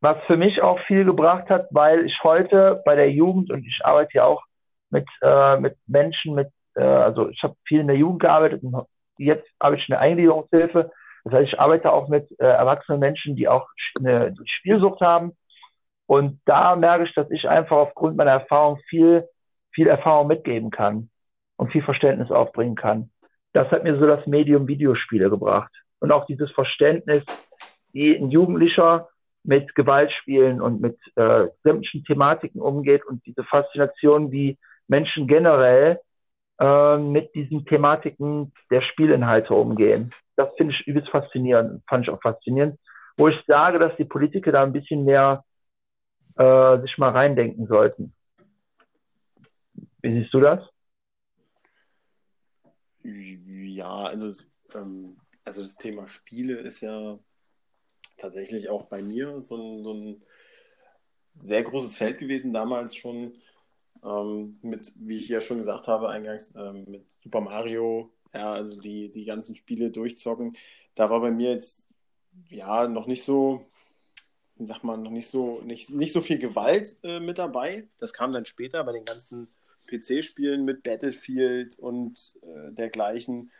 was 0.00 0.18
für 0.26 0.36
mich 0.36 0.60
auch 0.60 0.78
viel 0.80 1.06
gebracht 1.06 1.48
hat, 1.48 1.66
weil 1.70 2.04
ich 2.04 2.22
heute 2.22 2.82
bei 2.84 2.94
der 2.94 3.10
Jugend 3.10 3.50
und 3.50 3.66
ich 3.66 3.80
arbeite 3.82 4.18
ja 4.18 4.24
auch 4.26 4.42
mit, 4.90 5.08
äh, 5.22 5.58
mit 5.58 5.78
Menschen, 5.86 6.34
mit, 6.34 6.50
äh, 6.74 6.82
also 6.82 7.30
ich 7.30 7.42
habe 7.42 7.56
viel 7.66 7.80
in 7.80 7.86
der 7.86 7.96
Jugend 7.96 8.20
gearbeitet 8.20 8.62
und 8.62 8.86
jetzt 9.16 9.48
arbeite 9.58 9.80
ich 9.80 9.88
in 9.88 9.92
der 9.94 10.00
Eingliederungshilfe. 10.00 10.90
Das 11.24 11.32
heißt, 11.32 11.54
ich 11.54 11.58
arbeite 11.58 11.90
auch 11.90 12.08
mit 12.08 12.30
äh, 12.38 12.44
erwachsenen 12.44 13.00
Menschen, 13.00 13.34
die 13.34 13.48
auch 13.48 13.66
eine 13.98 14.32
die 14.32 14.42
Spielsucht 14.44 15.00
haben. 15.00 15.32
Und 16.04 16.42
da 16.44 16.76
merke 16.76 17.04
ich, 17.04 17.14
dass 17.14 17.30
ich 17.30 17.48
einfach 17.48 17.78
aufgrund 17.78 18.18
meiner 18.18 18.32
Erfahrung 18.32 18.78
viel, 18.90 19.26
viel 19.72 19.86
Erfahrung 19.86 20.26
mitgeben 20.26 20.70
kann 20.70 21.08
und 21.56 21.72
viel 21.72 21.82
Verständnis 21.82 22.30
aufbringen 22.30 22.74
kann. 22.74 23.10
Das 23.54 23.70
hat 23.70 23.84
mir 23.84 23.98
so 23.98 24.06
das 24.06 24.26
Medium 24.26 24.68
Videospiele 24.68 25.30
gebracht 25.30 25.72
und 26.04 26.12
auch 26.12 26.26
dieses 26.26 26.50
Verständnis, 26.50 27.24
wie 27.92 28.14
ein 28.14 28.30
Jugendlicher 28.30 29.08
mit 29.42 29.74
Gewaltspielen 29.74 30.60
und 30.60 30.82
mit 30.82 30.98
äh, 31.16 31.46
sämtlichen 31.62 32.04
Thematiken 32.04 32.60
umgeht 32.60 33.06
und 33.06 33.24
diese 33.24 33.42
Faszination, 33.42 34.30
wie 34.30 34.58
Menschen 34.86 35.26
generell 35.26 36.00
äh, 36.60 36.98
mit 36.98 37.34
diesen 37.34 37.64
Thematiken 37.64 38.52
der 38.70 38.82
Spielinhalte 38.82 39.54
umgehen. 39.54 40.10
Das 40.36 40.50
finde 40.58 40.74
ich 40.74 40.86
übelst 40.86 41.08
faszinierend, 41.08 41.82
fand 41.88 42.04
ich 42.04 42.10
auch 42.10 42.20
faszinierend. 42.20 42.78
Wo 43.16 43.28
ich 43.28 43.42
sage, 43.46 43.78
dass 43.78 43.96
die 43.96 44.04
Politiker 44.04 44.52
da 44.52 44.62
ein 44.62 44.74
bisschen 44.74 45.06
mehr 45.06 45.42
äh, 46.36 46.80
sich 46.82 46.98
mal 46.98 47.12
reindenken 47.12 47.66
sollten. 47.66 48.12
Wie 50.02 50.20
siehst 50.20 50.34
du 50.34 50.40
das? 50.40 50.60
Ja, 53.02 54.02
also 54.04 54.34
ähm, 54.74 55.16
also 55.44 55.62
das 55.62 55.76
Thema 55.76 56.08
Spiele 56.08 56.58
ist 56.58 56.80
ja 56.80 57.18
tatsächlich 58.16 58.68
auch 58.68 58.86
bei 58.86 59.02
mir 59.02 59.42
so 59.42 59.56
ein, 59.56 59.84
so 59.84 59.92
ein 59.92 60.22
sehr 61.34 61.62
großes 61.62 61.96
Feld 61.96 62.18
gewesen, 62.18 62.52
damals 62.52 62.94
schon 62.94 63.34
ähm, 64.04 64.58
mit, 64.62 64.92
wie 64.96 65.18
ich 65.18 65.28
ja 65.28 65.40
schon 65.40 65.58
gesagt 65.58 65.86
habe, 65.86 66.08
eingangs 66.08 66.54
ähm, 66.56 66.84
mit 66.86 67.12
Super 67.22 67.40
Mario, 67.40 68.12
ja, 68.32 68.52
also 68.52 68.78
die, 68.78 69.10
die 69.10 69.24
ganzen 69.24 69.56
Spiele 69.56 69.90
durchzocken. 69.90 70.56
Da 70.94 71.10
war 71.10 71.20
bei 71.20 71.30
mir 71.30 71.50
jetzt 71.52 71.94
ja 72.48 72.88
noch 72.88 73.06
nicht 73.06 73.22
so, 73.22 73.64
wie 74.56 74.66
sagt 74.66 74.84
man, 74.84 75.02
noch 75.02 75.10
nicht 75.10 75.28
so, 75.28 75.60
nicht, 75.62 75.90
nicht 75.90 76.12
so 76.12 76.20
viel 76.20 76.38
Gewalt 76.38 76.98
äh, 77.02 77.20
mit 77.20 77.38
dabei. 77.38 77.88
Das 77.98 78.12
kam 78.12 78.32
dann 78.32 78.46
später 78.46 78.82
bei 78.84 78.92
den 78.92 79.04
ganzen 79.04 79.48
PC-Spielen 79.88 80.64
mit 80.64 80.82
Battlefield 80.82 81.78
und 81.78 82.36
äh, 82.42 82.72
dergleichen. 82.72 83.50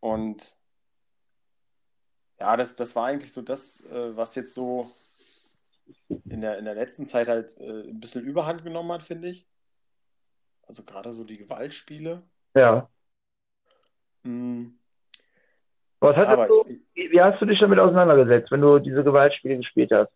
Und 0.00 0.56
ja, 2.38 2.56
das, 2.56 2.74
das 2.74 2.94
war 2.94 3.06
eigentlich 3.06 3.32
so 3.32 3.42
das, 3.42 3.80
äh, 3.86 4.16
was 4.16 4.34
jetzt 4.34 4.54
so 4.54 4.90
in 6.28 6.40
der, 6.40 6.58
in 6.58 6.64
der 6.64 6.74
letzten 6.74 7.06
Zeit 7.06 7.28
halt 7.28 7.56
äh, 7.58 7.88
ein 7.88 8.00
bisschen 8.00 8.24
Überhand 8.24 8.64
genommen 8.64 8.92
hat, 8.92 9.02
finde 9.02 9.28
ich. 9.28 9.46
Also 10.66 10.82
gerade 10.82 11.12
so 11.12 11.24
die 11.24 11.36
Gewaltspiele. 11.36 12.22
Ja. 12.54 12.88
Mm. 14.22 14.66
Was 16.00 16.16
ja, 16.16 16.46
du, 16.46 16.64
ich, 16.94 17.10
wie 17.10 17.20
hast 17.20 17.40
du 17.40 17.46
dich 17.46 17.58
damit 17.58 17.78
auseinandergesetzt, 17.78 18.50
wenn 18.50 18.60
du 18.60 18.78
diese 18.78 19.02
Gewaltspiele 19.02 19.56
gespielt 19.56 19.90
hast? 19.92 20.10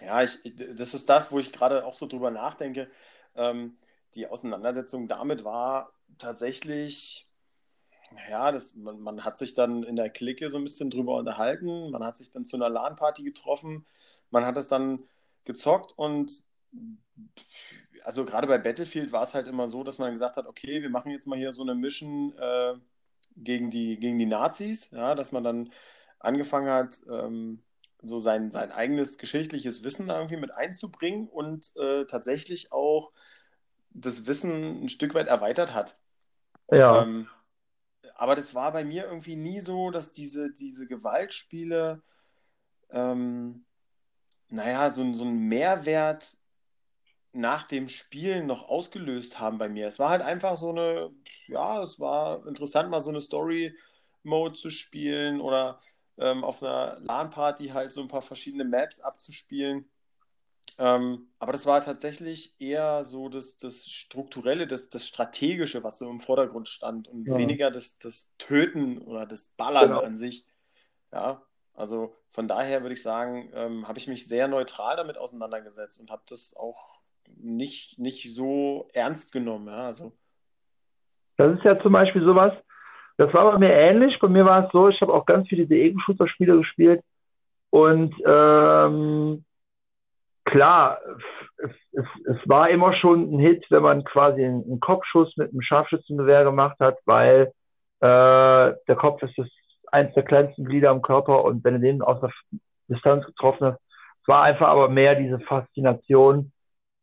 Ja, 0.00 0.22
ich, 0.22 0.38
das 0.76 0.94
ist 0.94 1.08
das, 1.08 1.32
wo 1.32 1.38
ich 1.38 1.52
gerade 1.52 1.84
auch 1.84 1.94
so 1.94 2.06
drüber 2.06 2.30
nachdenke. 2.30 2.90
Ähm, 3.34 3.78
die 4.14 4.26
Auseinandersetzung 4.26 5.08
damit 5.08 5.44
war 5.44 5.92
tatsächlich, 6.18 7.28
ja, 8.28 8.52
das, 8.52 8.74
man, 8.74 9.00
man, 9.00 9.24
hat 9.24 9.38
sich 9.38 9.54
dann 9.54 9.82
in 9.82 9.96
der 9.96 10.10
Clique 10.10 10.50
so 10.50 10.56
ein 10.56 10.64
bisschen 10.64 10.90
drüber 10.90 11.16
unterhalten, 11.16 11.90
man 11.90 12.04
hat 12.04 12.16
sich 12.16 12.30
dann 12.30 12.44
zu 12.44 12.56
einer 12.56 12.68
LAN-Party 12.68 13.22
getroffen, 13.22 13.86
man 14.30 14.44
hat 14.44 14.56
es 14.56 14.68
dann 14.68 15.04
gezockt 15.44 15.92
und 15.96 16.42
also 18.04 18.24
gerade 18.24 18.46
bei 18.46 18.58
Battlefield 18.58 19.12
war 19.12 19.22
es 19.22 19.34
halt 19.34 19.46
immer 19.46 19.68
so, 19.68 19.84
dass 19.84 19.98
man 19.98 20.12
gesagt 20.12 20.36
hat, 20.36 20.46
okay, 20.46 20.82
wir 20.82 20.90
machen 20.90 21.10
jetzt 21.10 21.26
mal 21.26 21.38
hier 21.38 21.52
so 21.52 21.62
eine 21.62 21.74
Mission 21.74 22.34
äh, 22.38 22.74
gegen, 23.36 23.70
die, 23.70 23.98
gegen 23.98 24.18
die 24.18 24.26
Nazis, 24.26 24.90
ja, 24.90 25.14
dass 25.14 25.32
man 25.32 25.44
dann 25.44 25.72
angefangen 26.18 26.70
hat, 26.70 27.00
ähm, 27.10 27.62
so 28.02 28.18
sein, 28.18 28.50
sein 28.50 28.72
eigenes 28.72 29.18
geschichtliches 29.18 29.84
Wissen 29.84 30.08
da 30.08 30.16
irgendwie 30.16 30.38
mit 30.38 30.52
einzubringen 30.52 31.28
und 31.28 31.70
äh, 31.76 32.06
tatsächlich 32.06 32.72
auch 32.72 33.12
das 33.90 34.26
Wissen 34.26 34.84
ein 34.84 34.88
Stück 34.88 35.14
weit 35.14 35.26
erweitert 35.26 35.74
hat. 35.74 35.98
Ja. 36.70 37.02
Ähm, 37.02 37.28
aber 38.20 38.36
das 38.36 38.54
war 38.54 38.70
bei 38.72 38.84
mir 38.84 39.06
irgendwie 39.06 39.34
nie 39.34 39.62
so, 39.62 39.90
dass 39.90 40.12
diese, 40.12 40.52
diese 40.52 40.86
Gewaltspiele, 40.86 42.02
ähm, 42.90 43.64
naja, 44.50 44.90
so, 44.90 45.10
so 45.14 45.24
einen 45.24 45.48
Mehrwert 45.48 46.36
nach 47.32 47.66
dem 47.66 47.88
Spielen 47.88 48.46
noch 48.46 48.68
ausgelöst 48.68 49.40
haben 49.40 49.56
bei 49.56 49.70
mir. 49.70 49.86
Es 49.86 49.98
war 49.98 50.10
halt 50.10 50.20
einfach 50.20 50.58
so 50.58 50.68
eine, 50.68 51.10
ja, 51.46 51.82
es 51.82 51.98
war 51.98 52.46
interessant, 52.46 52.90
mal 52.90 53.02
so 53.02 53.08
eine 53.08 53.22
Story-Mode 53.22 54.54
zu 54.54 54.68
spielen 54.68 55.40
oder 55.40 55.80
ähm, 56.18 56.44
auf 56.44 56.62
einer 56.62 57.00
LAN-Party 57.00 57.68
halt 57.68 57.92
so 57.92 58.02
ein 58.02 58.08
paar 58.08 58.20
verschiedene 58.20 58.64
Maps 58.66 59.00
abzuspielen. 59.00 59.88
Ähm, 60.80 61.26
aber 61.38 61.52
das 61.52 61.66
war 61.66 61.82
tatsächlich 61.82 62.58
eher 62.58 63.04
so 63.04 63.28
das, 63.28 63.58
das 63.58 63.84
Strukturelle, 63.86 64.66
das, 64.66 64.88
das 64.88 65.06
Strategische, 65.06 65.84
was 65.84 65.98
so 65.98 66.08
im 66.08 66.20
Vordergrund 66.20 66.68
stand 66.68 67.06
und 67.06 67.26
ja. 67.26 67.36
weniger 67.36 67.70
das, 67.70 67.98
das 67.98 68.32
Töten 68.38 68.96
oder 68.96 69.26
das 69.26 69.48
Ballern 69.58 69.88
genau. 69.88 70.00
an 70.00 70.16
sich. 70.16 70.46
Ja, 71.12 71.42
also 71.74 72.16
von 72.30 72.48
daher 72.48 72.80
würde 72.80 72.94
ich 72.94 73.02
sagen, 73.02 73.50
ähm, 73.52 73.88
habe 73.88 73.98
ich 73.98 74.08
mich 74.08 74.26
sehr 74.26 74.48
neutral 74.48 74.96
damit 74.96 75.18
auseinandergesetzt 75.18 76.00
und 76.00 76.10
habe 76.10 76.22
das 76.30 76.56
auch 76.56 77.00
nicht, 77.36 77.98
nicht 77.98 78.34
so 78.34 78.88
ernst 78.94 79.32
genommen. 79.32 79.66
Ja, 79.66 79.86
also. 79.86 80.12
Das 81.36 81.58
ist 81.58 81.64
ja 81.64 81.78
zum 81.82 81.92
Beispiel 81.92 82.24
sowas, 82.24 82.54
das 83.18 83.34
war 83.34 83.52
bei 83.52 83.58
mir 83.58 83.72
ähnlich. 83.74 84.18
Bei 84.18 84.28
mir 84.28 84.46
war 84.46 84.64
es 84.64 84.72
so, 84.72 84.88
ich 84.88 84.98
habe 85.02 85.12
auch 85.12 85.26
ganz 85.26 85.46
viele 85.46 85.66
diese 85.66 85.78
Ego-Shooter-Spiele 85.78 86.56
gespielt. 86.56 87.04
Und 87.68 88.14
ähm, 88.26 89.44
klar, 90.44 90.98
es, 91.58 91.70
es, 91.92 92.06
es, 92.26 92.48
war 92.48 92.70
immer 92.70 92.94
schon 92.94 93.34
ein 93.34 93.38
Hit, 93.38 93.64
wenn 93.70 93.82
man 93.82 94.04
quasi 94.04 94.44
einen, 94.44 94.80
Kopfschuss 94.80 95.36
mit 95.36 95.50
einem 95.50 95.62
Scharfschützengewehr 95.62 96.44
gemacht 96.44 96.76
hat, 96.80 96.98
weil 97.04 97.52
äh, 98.00 98.06
der 98.88 98.96
Kopf 98.96 99.22
ist 99.22 99.36
das 99.36 99.48
eins 99.92 100.14
der 100.14 100.22
kleinsten 100.22 100.64
Glieder 100.64 100.90
am 100.90 101.02
Körper 101.02 101.44
und 101.44 101.64
wenn 101.64 101.74
du 101.74 101.80
den 101.80 102.02
aus 102.02 102.20
der 102.20 102.30
Distanz 102.88 103.26
getroffen 103.26 103.68
hast, 103.68 103.80
es 104.22 104.28
war 104.28 104.42
einfach 104.42 104.68
aber 104.68 104.88
mehr 104.88 105.14
diese 105.14 105.40
Faszination. 105.40 106.52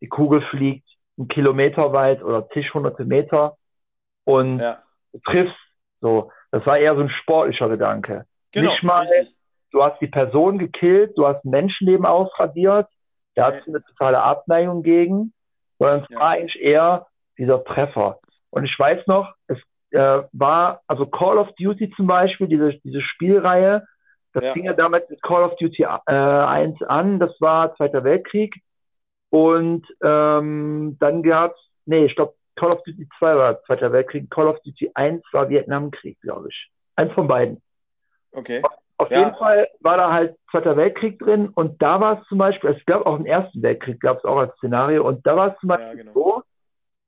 Die 0.02 0.08
Kugel 0.08 0.42
fliegt 0.42 0.88
einen 1.18 1.28
Kilometer 1.28 1.92
weit 1.94 2.24
oder 2.24 2.48
zig 2.50 2.74
hunderte 2.74 3.06
Meter 3.06 3.58
und 4.24 4.60
ja. 4.60 4.82
du 5.14 5.20
triffst 5.20 5.56
so, 6.00 6.32
das 6.52 6.66
war 6.66 6.78
eher 6.78 6.96
so 6.96 7.02
ein 7.02 7.10
sportlicher 7.10 7.70
Gedanke. 7.70 8.26
Genau, 8.52 8.72
Nicht 8.72 8.84
mal, 8.84 9.02
richtig. 9.02 9.36
du 9.72 9.84
hast 9.84 10.00
die 10.00 10.08
Person 10.08 10.60
gekillt, 10.60 11.18
du 11.18 11.26
hast 11.28 11.44
ein 11.44 11.50
Menschenleben 11.50 12.06
ausradiert, 12.06 12.88
da 13.38 13.54
hast 13.54 13.68
du 13.68 13.72
eine 13.72 13.84
totale 13.84 14.22
Abneigung 14.22 14.82
gegen, 14.82 15.32
sondern 15.78 16.02
es 16.02 16.10
ja. 16.10 16.20
war 16.20 16.30
eigentlich 16.30 16.60
eher 16.60 17.08
dieser 17.38 17.64
Treffer. 17.64 18.20
Und 18.50 18.66
ich 18.66 18.78
weiß 18.78 19.06
noch, 19.06 19.32
es 19.48 19.60
äh, 19.92 20.24
war, 20.32 20.82
also 20.88 21.06
Call 21.06 21.38
of 21.38 21.50
Duty 21.60 21.92
zum 21.96 22.08
Beispiel, 22.08 22.48
diese, 22.48 22.80
diese 22.84 23.02
Spielreihe, 23.02 23.86
das 24.34 24.44
ja. 24.44 24.54
fing 24.54 24.66
ja 24.66 24.74
damit 24.74 25.08
mit 25.12 25.22
Call 25.22 25.44
of 25.44 25.56
Duty 25.58 25.84
äh, 25.84 26.12
1 26.12 26.82
an, 26.84 27.20
das 27.20 27.40
war 27.40 27.76
Zweiter 27.76 28.04
Weltkrieg. 28.04 28.56
Und 29.30 29.86
ähm, 30.02 30.98
dann 31.00 31.22
gab 31.22 31.52
es, 31.52 31.60
nee, 31.86 32.06
ich 32.06 32.16
glaube, 32.16 32.34
Call 32.56 32.72
of 32.72 32.82
Duty 32.84 33.08
2 33.20 33.36
war 33.36 33.62
Zweiter 33.66 33.92
Weltkrieg, 33.92 34.32
Call 34.32 34.48
of 34.48 34.60
Duty 34.62 34.90
1 34.96 35.24
war 35.32 35.48
Vietnamkrieg, 35.50 36.20
glaube 36.22 36.48
ich. 36.50 36.72
Eins 36.96 37.14
von 37.14 37.28
beiden. 37.28 37.62
Okay. 38.32 38.64
Auf 38.98 39.12
ja. 39.12 39.20
jeden 39.20 39.36
Fall 39.36 39.68
war 39.82 39.98
da 39.98 40.12
halt 40.12 40.36
Zweiter 40.50 40.76
Weltkrieg 40.76 41.20
drin 41.20 41.50
und 41.50 41.82
da 41.82 42.00
war 42.00 42.20
es 42.20 42.28
zum 42.28 42.40
Beispiel, 42.40 42.72
es 42.72 42.86
gab 42.86 43.06
auch 43.06 43.16
einen 43.16 43.28
Ersten 43.28 43.62
Weltkrieg, 43.62 44.00
gab 44.00 44.18
es 44.18 44.26
auch 44.26 44.38
als 44.38 44.56
Szenario 44.58 45.08
und 45.08 45.26
da 45.28 45.36
war 45.36 45.54
es 45.54 45.60
zum 45.60 45.70
Beispiel 45.70 45.98
ja, 45.98 46.04
genau. 46.04 46.14
so, 46.14 46.44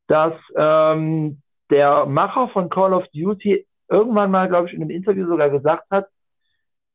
dass 0.08 0.34
ähm, 0.56 1.42
der 1.70 2.06
Macher 2.06 2.50
von 2.50 2.70
Call 2.70 2.94
of 2.94 3.08
Duty 3.14 3.66
irgendwann 3.90 4.32
mal, 4.32 4.48
glaube 4.48 4.68
ich, 4.68 4.74
in 4.74 4.82
einem 4.82 4.92
Interview 4.92 5.28
sogar 5.28 5.50
gesagt 5.50 5.90
hat, 5.90 6.08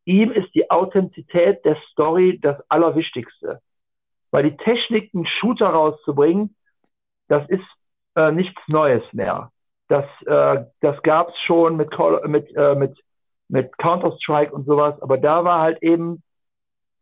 ihm 0.04 0.30
ist 0.30 0.54
die 0.54 0.70
Authentizität 0.70 1.64
der 1.64 1.76
Story 1.90 2.38
das 2.40 2.58
Allerwichtigste. 2.68 3.60
Weil 4.30 4.50
die 4.50 4.56
Technik, 4.56 5.14
einen 5.14 5.26
Shooter 5.26 5.68
rauszubringen, 5.68 6.56
das 7.28 7.48
ist 7.48 7.64
äh, 8.16 8.32
nichts 8.32 8.60
Neues 8.68 9.02
mehr. 9.12 9.50
Das, 9.88 10.06
äh, 10.26 10.64
das 10.80 11.02
gab 11.02 11.28
es 11.28 11.38
schon 11.46 11.76
mit, 11.76 11.90
Call, 11.90 12.26
mit, 12.28 12.54
äh, 12.56 12.74
mit, 12.74 12.98
mit 13.48 13.76
Counter-Strike 13.78 14.52
und 14.52 14.66
sowas, 14.66 15.00
aber 15.02 15.18
da 15.18 15.44
war 15.44 15.60
halt 15.60 15.82
eben, 15.82 16.22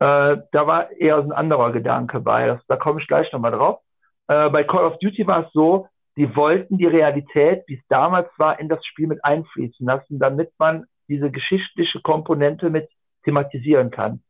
äh, 0.00 0.36
da 0.52 0.66
war 0.66 0.90
eher 0.92 1.18
ein 1.18 1.32
anderer 1.32 1.72
Gedanke 1.72 2.20
bei. 2.20 2.46
Das, 2.46 2.60
da 2.66 2.76
komme 2.76 3.00
ich 3.00 3.06
gleich 3.06 3.32
nochmal 3.32 3.52
drauf. 3.52 3.80
Äh, 4.28 4.50
bei 4.50 4.64
Call 4.64 4.84
of 4.84 4.98
Duty 4.98 5.26
war 5.26 5.46
es 5.46 5.52
so, 5.52 5.88
die 6.16 6.34
wollten 6.36 6.78
die 6.78 6.86
Realität, 6.86 7.64
wie 7.68 7.76
es 7.76 7.86
damals 7.88 8.28
war, 8.36 8.58
in 8.60 8.68
das 8.68 8.84
Spiel 8.84 9.06
mit 9.06 9.24
einfließen 9.24 9.86
lassen, 9.86 10.18
damit 10.18 10.52
man 10.58 10.84
diese 11.08 11.30
geschichtliche 11.30 12.00
Komponente 12.00 12.70
mit 12.70 12.88
thematisieren 13.24 13.90
kann. 13.90 14.22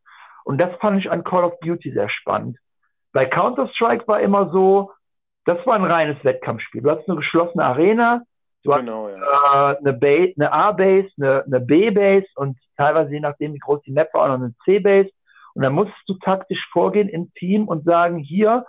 Und 0.45 0.59
das 0.59 0.75
fand 0.79 0.99
ich 0.99 1.11
an 1.11 1.23
Call 1.23 1.43
of 1.43 1.59
Duty 1.61 1.91
sehr 1.91 2.09
spannend. 2.09 2.57
Bei 3.11 3.25
Counter-Strike 3.25 4.07
war 4.07 4.21
immer 4.21 4.51
so, 4.51 4.91
das 5.45 5.65
war 5.65 5.75
ein 5.75 5.83
reines 5.83 6.23
Wettkampfspiel. 6.23 6.81
Du 6.81 6.89
hast 6.89 7.07
eine 7.07 7.17
geschlossene 7.17 7.63
Arena, 7.63 8.23
du 8.63 8.71
genau, 8.71 9.09
hast 9.09 9.17
ja. 9.17 9.71
äh, 9.71 9.77
eine, 9.77 10.33
eine 10.35 10.51
A-Base, 10.51 11.09
eine, 11.17 11.43
eine 11.45 11.59
B-Base 11.59 12.27
und 12.35 12.57
teilweise, 12.77 13.11
je 13.11 13.19
nachdem, 13.19 13.53
wie 13.53 13.59
groß 13.59 13.81
die 13.83 13.91
Map 13.91 14.13
war, 14.13 14.23
auch 14.23 14.27
noch 14.27 14.43
eine 14.43 14.53
C-Base. 14.65 15.09
Und 15.53 15.61
dann 15.61 15.73
musst 15.73 15.93
du 16.07 16.15
taktisch 16.15 16.67
vorgehen 16.71 17.09
im 17.09 17.31
Team 17.33 17.67
und 17.67 17.85
sagen, 17.85 18.17
hier, 18.17 18.65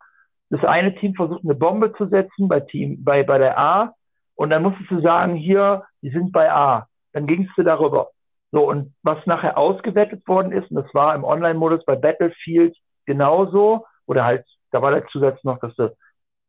das 0.51 0.65
eine 0.65 0.95
Team 0.97 1.15
versucht 1.15 1.45
eine 1.45 1.55
Bombe 1.55 1.93
zu 1.95 2.07
setzen 2.07 2.49
bei 2.49 2.61
Team, 2.61 3.03
bei, 3.03 3.23
bei 3.23 3.39
der 3.39 3.59
A. 3.59 3.95
Und 4.35 4.51
dann 4.51 4.63
musstest 4.63 4.91
du 4.91 5.01
sagen, 5.01 5.35
hier, 5.35 5.85
die 6.03 6.11
sind 6.11 6.33
bei 6.33 6.53
A. 6.53 6.87
Dann 7.13 7.27
gingst 7.27 7.53
du 7.57 7.63
darüber. 7.63 8.11
So, 8.53 8.69
und 8.69 8.95
was 9.03 9.25
nachher 9.27 9.57
ausgewertet 9.57 10.27
worden 10.29 10.53
ist, 10.53 10.71
und 10.71 10.77
das 10.77 10.95
war 10.95 11.15
im 11.15 11.25
Online-Modus 11.25 11.85
bei 11.85 11.97
Battlefield 11.97 12.77
genauso, 13.07 13.87
oder 14.07 14.25
halt, 14.25 14.45
da 14.71 14.83
war 14.83 14.91
der 14.91 15.07
Zusatz 15.09 15.43
noch, 15.43 15.59
dass 15.59 15.75
du 15.77 15.95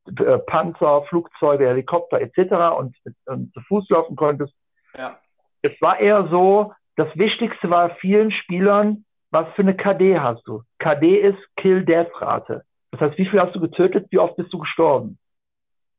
äh, 0.07 0.37
Panzer, 0.39 1.03
Flugzeuge, 1.03 1.67
Helikopter 1.67 2.21
etc. 2.21 2.77
und, 2.77 2.95
und 3.25 3.53
zu 3.53 3.61
Fuß 3.61 3.89
laufen 3.89 4.15
konntest. 4.15 4.53
Ja. 4.97 5.19
Es 5.61 5.73
war 5.81 5.99
eher 5.99 6.27
so, 6.29 6.73
das 6.95 7.07
Wichtigste 7.15 7.69
war 7.69 7.95
vielen 7.95 8.31
Spielern, 8.31 9.05
was 9.31 9.47
für 9.55 9.63
eine 9.63 9.75
KD 9.75 10.19
hast 10.19 10.47
du? 10.47 10.63
KD 10.79 11.17
ist 11.17 11.39
Kill-Death-Rate. 11.57 12.63
Das 12.91 13.01
heißt, 13.01 13.17
wie 13.17 13.25
viel 13.25 13.41
hast 13.41 13.53
du 13.55 13.59
getötet, 13.59 14.07
wie 14.11 14.19
oft 14.19 14.37
bist 14.37 14.53
du 14.53 14.59
gestorben? 14.59 15.17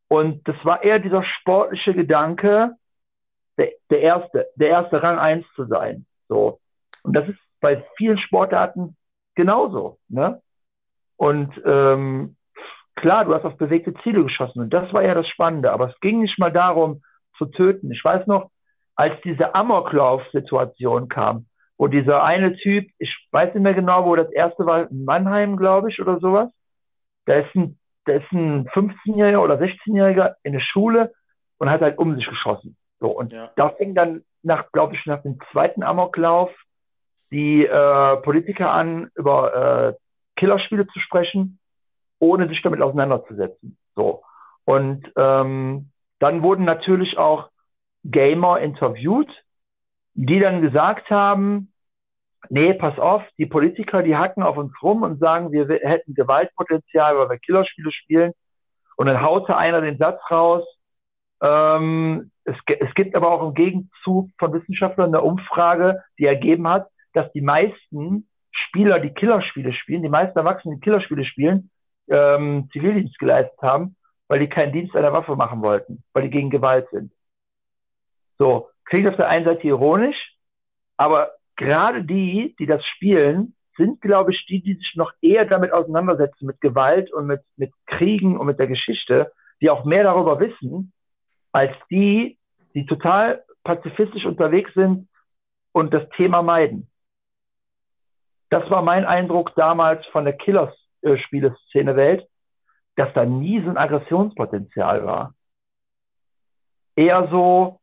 Und 0.09 0.47
das 0.49 0.57
war 0.65 0.83
eher 0.83 0.99
dieser 0.99 1.25
sportliche 1.25 1.93
Gedanke, 1.95 2.77
der, 3.59 3.73
der 3.91 4.01
erste, 4.01 4.49
der 4.55 4.69
erste 4.69 5.03
Rang 5.03 5.19
1 5.19 5.45
zu 5.55 5.67
sein. 5.67 6.07
So. 6.29 6.61
Und 7.03 7.15
das 7.15 7.29
ist 7.29 7.39
bei 7.61 7.85
vielen 7.97 8.19
Sportarten 8.19 8.97
genauso. 9.35 9.99
Ne? 10.09 10.41
Und 11.17 11.61
ähm, 11.65 12.36
klar, 12.97 13.25
du 13.25 13.35
hast 13.35 13.45
auf 13.45 13.57
bewegte 13.57 13.95
Ziele 14.03 14.25
geschossen 14.25 14.61
und 14.61 14.71
das 14.71 14.93
war 14.93 15.03
ja 15.03 15.15
das 15.15 15.29
Spannende, 15.29 15.73
aber 15.73 15.91
es 15.91 16.01
ging 16.01 16.21
nicht 16.21 16.39
mal 16.39 16.53
darum 16.53 17.03
zu 17.39 17.47
töten. 17.47 17.93
Ich 17.93 18.05
weiß 18.05 18.27
noch, 18.27 18.51
als 18.95 19.15
diese 19.23 19.55
Amoklauf-Situation 19.55 21.09
kam, 21.09 21.47
wo 21.79 21.87
dieser 21.87 22.25
eine 22.25 22.57
Typ, 22.57 22.89
ich 22.99 23.29
weiß 23.31 23.55
nicht 23.55 23.63
mehr 23.63 23.75
genau, 23.75 24.07
wo 24.07 24.17
das 24.17 24.31
erste 24.33 24.65
war, 24.67 24.91
in 24.91 25.05
Mannheim, 25.05 25.57
glaube 25.57 25.91
ich, 25.91 26.01
oder 26.01 26.19
sowas, 26.19 26.51
da 27.27 27.35
ist 27.35 27.55
ein 27.55 27.79
da 28.07 28.15
ist 28.15 28.33
ein 28.33 28.67
15-Jähriger 28.69 29.43
oder 29.43 29.57
16-Jähriger 29.57 30.37
in 30.43 30.53
der 30.53 30.61
Schule 30.61 31.13
und 31.59 31.69
hat 31.69 31.83
halt 31.83 31.99
um 31.99 32.15
sich 32.15 32.27
geschossen. 32.27 32.77
So, 33.01 33.09
und 33.09 33.33
ja. 33.33 33.51
da 33.57 33.71
fing 33.71 33.95
dann 33.95 34.23
nach, 34.43 34.71
glaube 34.73 34.95
ich, 34.95 35.05
nach 35.07 35.23
dem 35.23 35.39
zweiten 35.53 35.83
Amoklauf 35.83 36.51
die 37.31 37.67
äh, 37.67 38.17
Politiker 38.19 38.73
an, 38.73 39.11
über 39.17 39.89
äh, 39.89 39.95
Killerspiele 40.37 40.87
zu 40.87 41.01
sprechen, 41.01 41.59
ohne 42.19 42.49
sich 42.49 42.63
damit 42.63 42.81
auseinanderzusetzen. 42.81 43.77
So. 43.95 44.23
Und 44.65 45.11
ähm, 45.17 45.91
dann 46.19 46.43
wurden 46.43 46.65
natürlich 46.65 47.19
auch 47.19 47.51
Gamer 48.05 48.61
interviewt, 48.61 49.29
die 50.15 50.41
dann 50.41 50.63
gesagt 50.63 51.11
haben, 51.11 51.73
nee, 52.49 52.73
pass 52.75 52.99
auf, 52.99 53.23
die 53.39 53.47
Politiker, 53.47 54.03
die 54.03 54.17
hacken 54.17 54.43
auf 54.43 54.57
uns 54.57 54.73
rum 54.83 55.03
und 55.03 55.19
sagen, 55.19 55.53
wir 55.53 55.69
hätten 55.69 56.15
Gewaltpotenzial, 56.15 57.19
weil 57.19 57.29
wir 57.29 57.39
Killerspiele 57.39 57.93
spielen. 57.93 58.33
Und 58.97 59.07
dann 59.07 59.21
haute 59.21 59.57
einer 59.57 59.81
den 59.81 59.99
Satz 59.99 60.21
raus, 60.31 60.65
ähm, 61.43 62.31
es, 62.45 62.57
es 62.67 62.95
gibt 62.95 63.15
aber 63.15 63.31
auch 63.31 63.47
im 63.47 63.55
Gegenzug 63.55 64.31
von 64.39 64.53
Wissenschaftlern 64.53 65.15
eine 65.15 65.23
Umfrage, 65.23 66.03
die 66.19 66.25
ergeben 66.27 66.67
hat, 66.67 66.89
dass 67.13 67.31
die 67.33 67.43
meisten 67.43 68.29
Spieler, 68.53 69.01
die 69.01 69.13
Killerspiele 69.13 69.73
spielen, 69.73 70.03
die 70.03 70.09
meisten 70.09 70.39
Erwachsenen, 70.39 70.77
die 70.77 70.81
Killerspiele 70.81 71.25
spielen, 71.25 71.71
ähm, 72.09 72.69
Zivildienst 72.73 73.19
geleistet 73.19 73.61
haben, 73.63 73.97
weil 74.29 74.41
die 74.41 74.49
keinen 74.49 74.73
Dienst 74.73 74.95
einer 74.97 75.13
Waffe 75.13 75.37
machen 75.37 75.63
wollten, 75.63 76.03
weil 76.13 76.25
die 76.25 76.31
gegen 76.31 76.51
Gewalt 76.51 76.89
sind. 76.91 77.13
So, 78.39 78.69
klingt 78.85 79.09
auf 79.09 79.17
der 79.17 79.29
einen 79.29 79.45
Seite 79.45 79.67
ironisch, 79.67 80.37
aber 80.97 81.33
gerade 81.57 82.05
die, 82.05 82.55
die 82.59 82.67
das 82.67 82.85
spielen, 82.85 83.55
sind, 83.77 84.01
glaube 84.01 84.33
ich, 84.33 84.47
die, 84.47 84.63
die 84.63 84.75
sich 84.75 84.95
noch 84.97 85.13
eher 85.21 85.45
damit 85.45 85.73
auseinandersetzen, 85.73 86.47
mit 86.47 86.61
Gewalt 86.61 87.13
und 87.13 87.27
mit, 87.27 87.43
mit 87.57 87.73
Kriegen 87.87 88.39
und 88.39 88.47
mit 88.47 88.59
der 88.59 88.67
Geschichte, 88.67 89.33
die 89.61 89.71
auch 89.71 89.85
mehr 89.85 90.05
darüber 90.05 90.41
wissen, 90.41 90.93
als 91.53 91.73
die, 91.91 92.39
die 92.75 92.87
total 92.87 93.45
pazifistisch 93.65 94.25
unterwegs 94.25 94.73
sind 94.75 95.09
und 95.73 95.93
das 95.93 96.09
Thema 96.17 96.43
meiden. 96.43 96.91
Das 98.49 98.71
war 98.71 98.83
mein 98.83 99.05
Eindruck 99.05 99.55
damals 99.57 100.07
von 100.07 100.25
der 100.25 100.37
Killers-Spieleszene-Welt, 101.07 102.29
dass 102.97 103.13
da 103.15 103.25
nie 103.25 103.63
so 103.63 103.71
ein 103.71 103.77
Aggressionspotenzial 103.77 105.05
war. 105.05 105.35
Eher 106.97 107.29
so, 107.31 107.81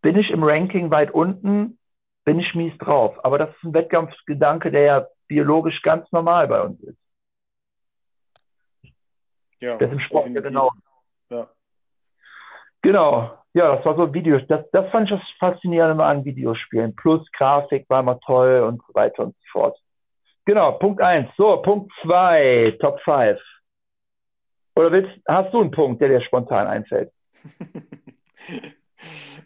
bin 0.00 0.16
ich 0.16 0.30
im 0.30 0.42
Ranking 0.42 0.90
weit 0.90 1.10
unten, 1.10 1.78
bin 2.24 2.38
ich 2.38 2.54
mies 2.54 2.76
drauf. 2.78 3.22
Aber 3.24 3.38
das 3.38 3.50
ist 3.50 3.64
ein 3.64 3.74
Wettkampfgedanke, 3.74 4.70
der 4.70 4.82
ja 4.82 5.06
biologisch 5.26 5.82
ganz 5.82 6.10
normal 6.12 6.48
bei 6.48 6.62
uns 6.62 6.80
ist. 6.82 6.98
Ja, 9.60 9.76
das 9.76 9.88
ist 9.88 9.94
im 9.94 10.00
Sport 10.00 10.28
ja 10.28 10.40
genau. 10.40 10.70
Ja. 11.30 11.48
Genau. 12.82 13.36
Ja, 13.54 13.74
das 13.74 13.84
war 13.84 13.96
so 13.96 14.14
Videos. 14.14 14.42
Das, 14.46 14.70
das 14.70 14.88
fand 14.90 15.10
ich 15.10 15.18
das 15.18 15.28
Faszinierende 15.40 16.04
an 16.04 16.24
Videospielen. 16.24 16.94
Plus 16.94 17.28
Grafik 17.32 17.90
war 17.90 18.00
immer 18.00 18.20
toll 18.20 18.60
und 18.60 18.80
so 18.86 18.94
weiter 18.94 19.24
und 19.24 19.34
so 19.34 19.50
fort. 19.50 19.78
Genau, 20.48 20.72
Punkt 20.72 21.02
1. 21.02 21.28
So, 21.36 21.60
Punkt 21.60 21.92
2, 22.00 22.78
Top 22.80 22.98
5. 23.02 23.38
Oder 24.76 24.92
willst, 24.92 25.10
hast 25.28 25.52
du 25.52 25.60
einen 25.60 25.70
Punkt, 25.70 26.00
der 26.00 26.08
dir 26.08 26.22
spontan 26.22 26.66
einfällt? 26.66 27.12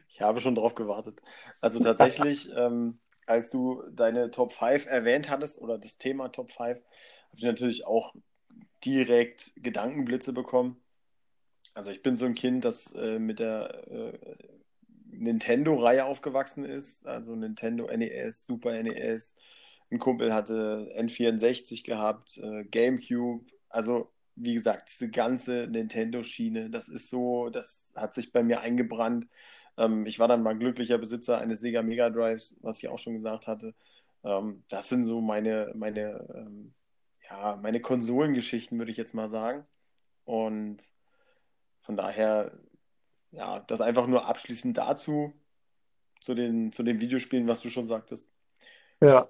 Ich 0.09 0.21
habe 0.21 0.41
schon 0.41 0.55
drauf 0.55 0.77
gewartet. 0.77 1.21
Also 1.61 1.83
tatsächlich, 1.83 2.49
ähm, 2.57 3.01
als 3.27 3.51
du 3.51 3.83
deine 3.91 4.31
Top 4.31 4.53
5 4.53 4.87
erwähnt 4.87 5.29
hattest 5.29 5.61
oder 5.61 5.77
das 5.77 5.99
Thema 5.99 6.29
Top 6.29 6.53
5, 6.53 6.61
habe 6.61 6.79
ich 7.35 7.43
natürlich 7.43 7.85
auch 7.85 8.15
direkt 8.85 9.51
Gedankenblitze 9.57 10.33
bekommen. 10.33 10.81
Also 11.75 11.91
ich 11.91 12.03
bin 12.03 12.17
so 12.17 12.27
ein 12.27 12.35
Kind, 12.35 12.65
das 12.65 12.93
äh, 12.93 13.19
mit 13.19 13.41
der 13.41 13.89
äh, 13.91 14.19
Nintendo-Reihe 15.11 16.05
aufgewachsen 16.05 16.65
ist. 16.65 17.05
Also 17.07 17.35
Nintendo 17.35 17.89
NES, 17.89 18.47
Super 18.47 18.81
NES. 18.81 19.37
Ein 19.93 19.99
Kumpel 19.99 20.33
hatte 20.33 20.91
N64 20.97 21.85
gehabt, 21.85 22.39
äh, 22.39 22.65
GameCube. 22.65 23.45
Also 23.69 24.11
wie 24.35 24.55
gesagt, 24.55 24.89
diese 24.91 25.11
ganze 25.11 25.67
Nintendo-Schiene, 25.69 26.71
das 26.71 26.89
ist 26.89 27.11
so, 27.11 27.51
das 27.51 27.93
hat 27.95 28.15
sich 28.15 28.33
bei 28.33 28.43
mir 28.43 28.61
eingebrannt. 28.63 29.29
Ähm, 29.77 30.07
ich 30.07 30.19
war 30.19 30.29
dann 30.29 30.43
mal 30.43 30.57
glücklicher 30.57 30.97
Besitzer 30.97 31.39
eines 31.39 31.61
Sega 31.61 31.83
Mega 31.83 32.09
Drives, 32.09 32.57
was 32.63 32.79
ich 32.79 32.89
auch 32.89 32.99
schon 32.99 33.15
gesagt 33.15 33.47
hatte. 33.47 33.75
Ähm, 34.25 34.65
das 34.69 34.89
sind 34.89 35.05
so 35.05 35.21
meine, 35.21 35.73
meine, 35.75 36.27
ähm, 36.35 36.73
ja, 37.29 37.57
meine 37.63 37.81
Konsolengeschichten, 37.81 38.79
würde 38.79 38.91
ich 38.91 38.97
jetzt 38.97 39.15
mal 39.15 39.29
sagen. 39.29 39.67
Und 40.25 40.79
von 41.83 41.99
daher, 41.99 42.53
ja, 43.31 43.61
das 43.61 43.83
einfach 43.83 44.07
nur 44.07 44.27
abschließend 44.27 44.79
dazu, 44.79 45.35
zu 46.23 46.35
den, 46.35 46.73
zu 46.73 46.83
den 46.83 47.01
Videospielen, 47.01 47.49
was 47.49 47.61
du 47.61 47.69
schon 47.69 47.89
sagtest. 47.89 48.31
Ja. 49.01 49.29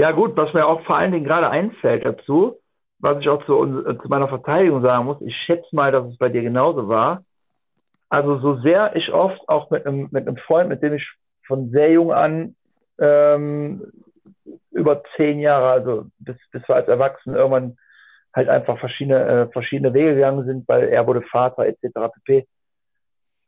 Ja, 0.00 0.12
gut, 0.12 0.34
was 0.34 0.54
mir 0.54 0.66
auch 0.66 0.80
vor 0.86 0.96
allen 0.96 1.12
Dingen 1.12 1.26
gerade 1.26 1.50
einfällt 1.50 2.06
dazu, 2.06 2.56
was 3.00 3.20
ich 3.20 3.28
auch 3.28 3.44
zu, 3.44 3.82
zu 3.82 4.08
meiner 4.08 4.28
Verteidigung 4.28 4.80
sagen 4.80 5.04
muss, 5.04 5.20
ich 5.20 5.36
schätze 5.36 5.76
mal, 5.76 5.92
dass 5.92 6.06
es 6.06 6.16
bei 6.16 6.30
dir 6.30 6.40
genauso 6.40 6.88
war. 6.88 7.20
Also 8.08 8.38
so 8.38 8.56
sehr 8.62 8.96
ich 8.96 9.12
oft 9.12 9.46
auch 9.46 9.68
mit 9.68 9.84
einem, 9.84 10.08
mit 10.10 10.26
einem 10.26 10.38
Freund, 10.38 10.70
mit 10.70 10.82
dem 10.82 10.94
ich 10.94 11.06
von 11.46 11.68
sehr 11.68 11.90
jung 11.90 12.14
an 12.14 12.56
ähm, 12.98 13.92
über 14.70 15.02
zehn 15.16 15.38
Jahre, 15.38 15.68
also 15.68 16.06
bis, 16.18 16.36
bis 16.50 16.66
wir 16.66 16.76
als 16.76 16.88
Erwachsene 16.88 17.36
irgendwann 17.36 17.76
halt 18.34 18.48
einfach 18.48 18.78
verschiedene, 18.78 19.22
äh, 19.26 19.52
verschiedene 19.52 19.92
Wege 19.92 20.14
gegangen 20.14 20.46
sind, 20.46 20.66
weil 20.66 20.88
er 20.88 21.06
wurde 21.06 21.20
Vater 21.30 21.66
etc. 21.66 22.14
pp. 22.24 22.46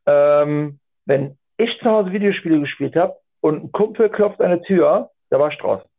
Ähm, 0.05 0.81
wenn 1.07 1.39
ich 1.57 1.79
zu 1.79 1.87
Hause 1.87 2.13
Videospiele 2.13 2.61
gespielt 2.61 2.95
habe 2.95 3.17
und 3.41 3.65
ein 3.65 3.73
Kumpel 3.73 4.11
klopft 4.11 4.43
an 4.43 4.51
der 4.51 4.63
Tür, 4.63 5.09
da 5.31 5.41
war 5.41 5.51
ich 5.51 5.57
draußen. 5.57 5.91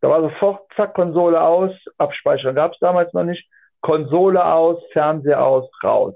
Da 0.00 0.08
war 0.08 0.22
sofort, 0.22 0.72
zack, 0.76 0.94
Konsole 0.94 1.40
aus, 1.40 1.72
abspeichern 1.96 2.54
gab 2.54 2.72
es 2.72 2.78
damals 2.78 3.12
noch 3.12 3.24
nicht, 3.24 3.48
Konsole 3.80 4.44
aus, 4.44 4.82
Fernseher 4.92 5.44
aus, 5.44 5.68
raus. 5.82 6.14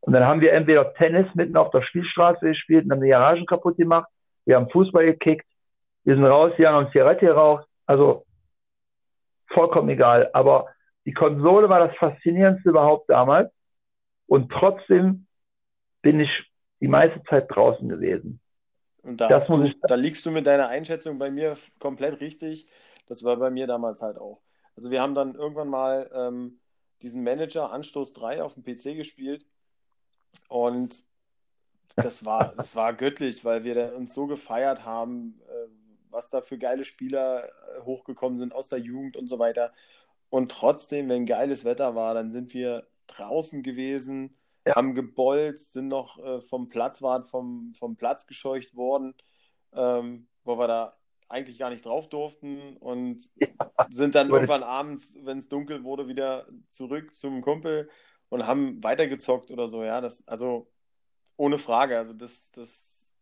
Und 0.00 0.14
dann 0.14 0.24
haben 0.24 0.40
wir 0.40 0.52
entweder 0.52 0.94
Tennis 0.94 1.26
mitten 1.34 1.56
auf 1.56 1.70
der 1.70 1.82
Spielstraße 1.82 2.46
gespielt 2.46 2.84
und 2.84 2.92
haben 2.92 3.02
die 3.02 3.08
Garagen 3.08 3.46
kaputt 3.46 3.76
gemacht. 3.76 4.08
Wir 4.46 4.56
haben 4.56 4.70
Fußball 4.70 5.04
gekickt. 5.04 5.46
Wir 6.04 6.14
sind 6.14 6.24
rausgegangen, 6.24 6.86
haben 6.86 6.92
Zigarette 6.92 7.26
geraucht. 7.26 7.66
Also 7.86 8.24
vollkommen 9.48 9.90
egal. 9.90 10.30
Aber 10.32 10.68
die 11.04 11.12
Konsole 11.12 11.68
war 11.68 11.86
das 11.86 11.96
Faszinierendste 11.96 12.70
überhaupt 12.70 13.10
damals. 13.10 13.52
Und 14.26 14.50
trotzdem 14.50 15.26
bin 16.02 16.20
ich 16.20 16.30
die 16.80 16.88
meiste 16.88 17.22
Zeit 17.24 17.46
draußen 17.48 17.88
gewesen. 17.88 18.40
Und 19.02 19.18
da, 19.18 19.28
du, 19.28 19.74
da 19.82 19.94
liegst 19.94 20.24
du 20.26 20.30
mit 20.30 20.46
deiner 20.46 20.68
Einschätzung 20.68 21.18
bei 21.18 21.30
mir 21.30 21.56
komplett 21.78 22.20
richtig. 22.20 22.66
Das 23.06 23.24
war 23.24 23.36
bei 23.36 23.50
mir 23.50 23.66
damals 23.66 24.02
halt 24.02 24.18
auch. 24.18 24.40
Also 24.76 24.90
wir 24.90 25.00
haben 25.00 25.14
dann 25.14 25.34
irgendwann 25.34 25.68
mal 25.68 26.10
ähm, 26.14 26.60
diesen 27.02 27.22
Manager 27.22 27.72
Anstoß 27.72 28.12
3 28.12 28.42
auf 28.42 28.54
dem 28.54 28.62
PC 28.62 28.96
gespielt 28.96 29.46
und 30.48 30.96
das 31.96 32.24
war, 32.24 32.54
das 32.56 32.76
war 32.76 32.94
göttlich, 32.94 33.44
weil 33.44 33.64
wir 33.64 33.94
uns 33.96 34.14
so 34.14 34.26
gefeiert 34.26 34.84
haben, 34.84 35.40
äh, 35.48 35.68
was 36.10 36.28
da 36.28 36.42
für 36.42 36.58
geile 36.58 36.84
Spieler 36.84 37.46
äh, 37.46 37.80
hochgekommen 37.82 38.38
sind 38.38 38.54
aus 38.54 38.68
der 38.68 38.78
Jugend 38.78 39.16
und 39.16 39.28
so 39.28 39.38
weiter. 39.38 39.72
Und 40.28 40.50
trotzdem, 40.50 41.08
wenn 41.08 41.26
geiles 41.26 41.64
Wetter 41.64 41.94
war, 41.94 42.14
dann 42.14 42.30
sind 42.30 42.54
wir 42.54 42.86
draußen 43.08 43.62
gewesen, 43.62 44.36
ja. 44.66 44.76
haben 44.76 44.94
gebolzt, 44.94 45.72
sind 45.72 45.88
noch 45.88 46.18
äh, 46.18 46.40
vom 46.40 46.68
Platzwart 46.68 47.26
vom, 47.26 47.72
vom 47.74 47.96
Platz 47.96 48.26
gescheucht 48.26 48.74
worden, 48.74 49.14
ähm, 49.72 50.28
wo 50.44 50.58
wir 50.58 50.66
da 50.66 50.96
eigentlich 51.28 51.58
gar 51.58 51.70
nicht 51.70 51.86
drauf 51.86 52.08
durften 52.08 52.76
und 52.78 53.30
ja. 53.36 53.48
sind 53.88 54.14
dann 54.14 54.30
irgendwann 54.30 54.64
abends, 54.64 55.16
wenn 55.22 55.38
es 55.38 55.48
dunkel 55.48 55.84
wurde, 55.84 56.08
wieder 56.08 56.48
zurück 56.68 57.14
zum 57.14 57.40
Kumpel 57.40 57.88
und 58.28 58.46
haben 58.46 58.82
weitergezockt 58.82 59.50
oder 59.50 59.68
so, 59.68 59.84
ja. 59.84 60.00
Das, 60.00 60.26
also 60.26 60.70
ohne 61.36 61.58
Frage. 61.58 61.96
Also 61.96 62.12
das, 62.12 62.50
das, 62.50 63.14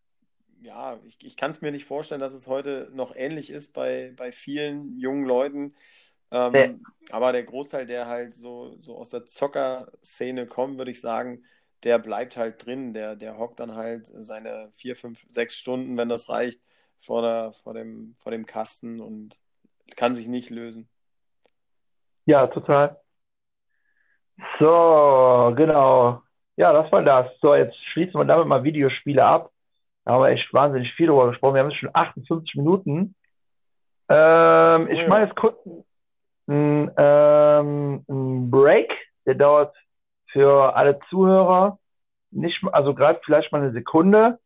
ja, 0.60 0.98
ich, 1.06 1.18
ich 1.22 1.36
kann 1.36 1.50
es 1.50 1.60
mir 1.60 1.70
nicht 1.70 1.84
vorstellen, 1.84 2.20
dass 2.20 2.32
es 2.32 2.46
heute 2.46 2.90
noch 2.92 3.14
ähnlich 3.14 3.50
ist 3.50 3.72
bei, 3.72 4.12
bei 4.16 4.32
vielen 4.32 4.98
jungen 4.98 5.24
Leuten. 5.24 5.68
Ähm, 6.30 6.54
ja. 6.54 6.74
Aber 7.10 7.32
der 7.32 7.44
Großteil, 7.44 7.86
der 7.86 8.06
halt 8.06 8.34
so, 8.34 8.76
so 8.80 8.96
aus 8.96 9.10
der 9.10 9.26
Zocker-Szene 9.26 10.46
kommt, 10.46 10.78
würde 10.78 10.90
ich 10.90 11.00
sagen, 11.00 11.42
der 11.84 11.98
bleibt 11.98 12.36
halt 12.36 12.64
drin. 12.64 12.92
Der, 12.92 13.16
der 13.16 13.38
hockt 13.38 13.60
dann 13.60 13.74
halt 13.74 14.06
seine 14.06 14.68
vier, 14.72 14.96
fünf, 14.96 15.26
sechs 15.30 15.56
Stunden, 15.56 15.96
wenn 15.96 16.08
das 16.08 16.28
reicht, 16.28 16.60
vor, 16.98 17.22
der, 17.22 17.52
vor, 17.52 17.74
dem, 17.74 18.14
vor 18.18 18.32
dem 18.32 18.46
Kasten 18.46 19.00
und 19.00 19.38
kann 19.96 20.14
sich 20.14 20.28
nicht 20.28 20.50
lösen. 20.50 20.88
Ja, 22.26 22.46
total. 22.48 23.00
So, 24.58 25.54
genau. 25.56 26.22
Ja, 26.56 26.72
das 26.72 26.90
war 26.92 27.02
das. 27.02 27.30
So, 27.40 27.54
jetzt 27.54 27.76
schließen 27.92 28.14
wir 28.14 28.24
damit 28.24 28.46
mal 28.46 28.64
Videospiele 28.64 29.24
ab. 29.24 29.50
Da 30.04 30.12
haben 30.12 30.22
wir 30.22 30.30
echt 30.30 30.52
wahnsinnig 30.52 30.92
viel 30.94 31.06
darüber 31.06 31.28
gesprochen. 31.28 31.54
Wir 31.54 31.62
haben 31.62 31.70
jetzt 31.70 31.80
schon 31.80 31.94
58 31.94 32.54
Minuten. 32.56 33.14
Ähm, 34.08 34.88
ich 34.90 35.04
oh 35.04 35.08
mache 35.08 35.34
jetzt 36.48 36.96
kurz. 36.96 36.98
Äh, 36.98 38.50
Break, 38.50 38.92
der 39.26 39.34
dauert 39.34 39.74
für 40.32 40.76
alle 40.76 40.98
Zuhörer 41.10 41.78
nicht, 42.30 42.62
also 42.72 42.94
gerade 42.94 43.20
vielleicht 43.24 43.52
mal 43.52 43.62
eine 43.62 43.72
Sekunde. 43.72 44.38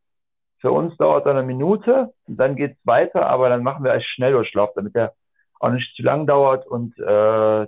Für 0.61 0.71
uns 0.71 0.97
dauert 0.97 1.27
er 1.27 1.33
eine 1.33 1.43
Minute 1.43 2.13
und 2.29 2.37
dann 2.37 2.55
geht's 2.55 2.79
weiter, 2.85 3.27
aber 3.27 3.49
dann 3.49 3.65
machen 3.65 3.85
wir 3.85 3.93
als 3.93 4.05
Schnelldurchlauf, 4.05 4.71
damit 4.77 4.95
der 4.95 5.13
auch 5.59 5.71
nicht 5.71 5.95
zu 5.97 6.03
lang 6.03 6.27
dauert 6.27 6.67
und 6.67 6.97
äh, 6.99 7.05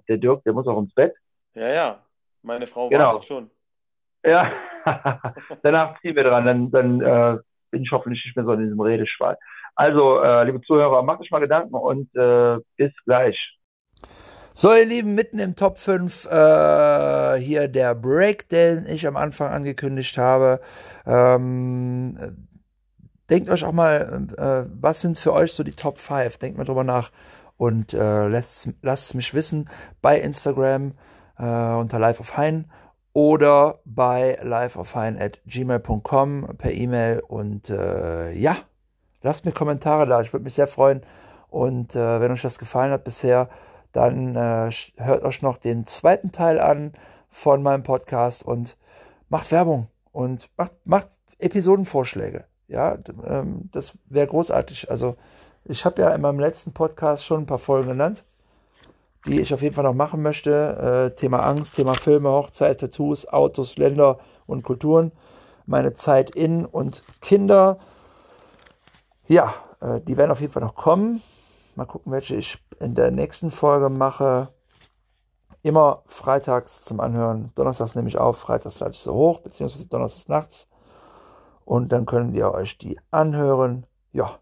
der 0.09 0.17
Dirk, 0.19 0.45
der 0.45 0.53
muss 0.53 0.67
auch 0.67 0.79
ins 0.79 0.95
Bett. 0.95 1.15
Ja, 1.55 1.69
ja, 1.69 1.99
meine 2.43 2.67
Frau 2.67 2.89
Genau. 2.89 3.07
wartet 3.07 3.25
schon. 3.25 3.51
Ja, 4.25 4.51
danach 5.63 6.01
ziehen 6.01 6.17
wir 6.17 6.25
dran, 6.25 6.45
dann, 6.47 6.71
dann 6.71 7.01
äh, 7.01 7.39
bin 7.71 7.83
ich 7.83 7.91
hoffentlich 7.91 8.25
nicht 8.25 8.37
mehr 8.37 8.45
so 8.45 8.53
in 8.53 8.61
diesem 8.63 8.81
Redeschwall. 8.81 9.39
Also, 9.75 10.23
äh, 10.23 10.45
liebe 10.45 10.61
Zuhörer, 10.63 11.03
macht 11.03 11.21
euch 11.21 11.31
mal 11.31 11.41
Gedanken 11.41 11.75
und 11.75 12.15
äh, 12.15 12.59
bis 12.77 12.93
gleich. 13.05 13.37
So, 14.57 14.73
ihr 14.73 14.87
Lieben, 14.87 15.17
mitten 15.17 15.41
im 15.41 15.57
Top 15.57 15.79
5 15.79 16.27
äh, 16.27 17.37
hier 17.41 17.67
der 17.67 17.93
Break, 17.97 18.49
den 18.51 18.87
ich 18.87 19.05
am 19.05 19.17
Anfang 19.17 19.51
angekündigt 19.51 20.17
habe. 20.17 20.61
Ähm, 21.05 22.47
denkt 23.29 23.51
euch 23.51 23.65
auch 23.65 23.73
mal, 23.73 24.29
äh, 24.39 24.71
was 24.81 25.01
sind 25.01 25.19
für 25.19 25.33
euch 25.33 25.53
so 25.53 25.65
die 25.65 25.73
Top 25.73 25.99
5? 25.99 26.39
Denkt 26.39 26.57
mal 26.57 26.63
drüber 26.63 26.85
nach 26.85 27.11
und 27.57 27.95
äh, 27.95 28.29
lasst, 28.29 28.69
es 28.85 29.15
mich 29.15 29.35
wissen 29.35 29.69
bei 30.01 30.21
Instagram 30.21 30.93
äh, 31.37 31.43
unter 31.43 31.99
Live 31.99 32.21
of 32.21 32.37
Hein 32.37 32.71
oder 33.13 33.81
bei 33.85 34.39
liveofhine 34.41 35.21
at 35.21 35.41
gmail.com 35.47 36.55
per 36.59 36.71
E-Mail 36.71 37.25
und 37.27 37.71
äh, 37.71 38.31
ja, 38.31 38.59
lasst 39.21 39.45
mir 39.45 39.51
Kommentare 39.51 40.07
da, 40.07 40.21
ich 40.21 40.33
würde 40.33 40.45
mich 40.45 40.55
sehr 40.55 40.69
freuen 40.69 41.03
und 41.49 41.97
äh, 41.97 42.21
wenn 42.21 42.31
euch 42.31 42.43
das 42.43 42.61
gefallen 42.61 42.93
hat 42.93 43.03
bisher, 43.03 43.49
dann 43.95 44.35
äh, 44.35 44.71
hört 44.97 45.23
euch 45.23 45.41
noch 45.41 45.57
den 45.57 45.87
zweiten 45.87 46.33
Teil 46.33 46.59
an 46.59 46.93
von 47.29 47.63
meinem 47.63 47.85
Podcast 47.85 48.45
und 48.45 48.77
macht 49.29 49.53
Werbung 49.53 49.87
und 50.11 50.51
macht, 50.57 50.73
macht 50.85 51.09
Episodenvorschläge. 51.39 52.45
Ja, 52.67 52.99
ähm, 53.25 53.71
das 53.71 53.97
wäre 54.07 54.27
großartig. 54.27 54.91
Also 54.91 55.15
ich 55.65 55.85
habe 55.85 56.03
ja 56.03 56.11
in 56.11 56.21
meinem 56.21 56.41
letzten 56.41 56.73
Podcast 56.73 57.25
schon 57.25 57.43
ein 57.43 57.47
paar 57.47 57.59
Folgen 57.59 57.89
genannt, 57.89 58.25
die 59.29 59.41
ich 59.41 59.55
auf 59.55 59.63
jeden 59.63 59.77
Fall 59.77 59.85
noch 59.85 59.95
machen 59.95 60.23
möchte. 60.23 61.13
Äh, 61.13 61.17
Thema 61.17 61.41
Angst, 61.47 61.77
Thema 61.77 61.95
Filme, 61.95 62.31
Hochzeit, 62.31 62.81
Tattoos, 62.81 63.29
Autos, 63.29 63.77
Länder 63.77 64.19
und 64.47 64.65
Kulturen. 64.65 65.13
Meine 65.67 65.95
Zeit 65.95 66.31
in 66.31 66.67
und 66.67 67.05
Kinder. 67.21 67.79
Ja, 69.29 69.55
äh, 69.81 70.01
die 70.01 70.17
werden 70.17 70.33
auf 70.33 70.41
jeden 70.41 70.53
Fall 70.53 70.65
noch 70.65 70.75
kommen. 70.75 71.23
Mal 71.77 71.87
gucken, 71.87 72.13
welche 72.13 72.37
ich 72.37 72.63
in 72.81 72.95
der 72.95 73.11
nächsten 73.11 73.51
Folge 73.51 73.89
mache. 73.89 74.49
Immer 75.63 76.03
freitags 76.07 76.83
zum 76.83 77.01
Anhören. 77.01 77.51
Donnerstags 77.55 77.95
nehme 77.95 78.09
ich 78.09 78.19
auf, 78.19 78.39
freitags 78.39 78.81
lade 78.81 78.93
ich 78.93 78.99
so 78.99 79.15
hoch, 79.15 79.41
beziehungsweise 79.41 79.89
donnerstags 79.89 80.29
nachts. 80.29 80.69
Und 81.65 81.93
dann 81.93 82.07
könnt 82.07 82.35
ihr 82.37 82.53
euch 82.53 82.79
die 82.79 83.01
anhören. 83.11 83.87
Ja. 84.13 84.39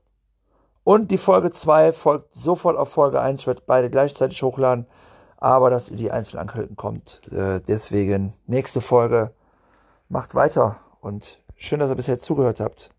Und 0.84 1.10
die 1.10 1.18
Folge 1.18 1.52
2 1.52 1.92
folgt 1.92 2.34
sofort 2.34 2.76
auf 2.76 2.90
Folge 2.90 3.20
1. 3.20 3.40
Ich 3.40 3.46
werde 3.46 3.62
beide 3.64 3.88
gleichzeitig 3.88 4.42
hochladen. 4.42 4.86
Aber 5.36 5.70
dass 5.70 5.90
ihr 5.90 5.96
die 5.96 6.10
einzeln 6.10 6.76
kommt. 6.76 7.20
Äh, 7.32 7.60
deswegen 7.60 8.34
nächste 8.46 8.80
Folge. 8.80 9.32
Macht 10.08 10.34
weiter. 10.34 10.76
Und 11.00 11.38
schön, 11.56 11.80
dass 11.80 11.88
ihr 11.88 11.96
bisher 11.96 12.18
zugehört 12.18 12.60
habt. 12.60 12.90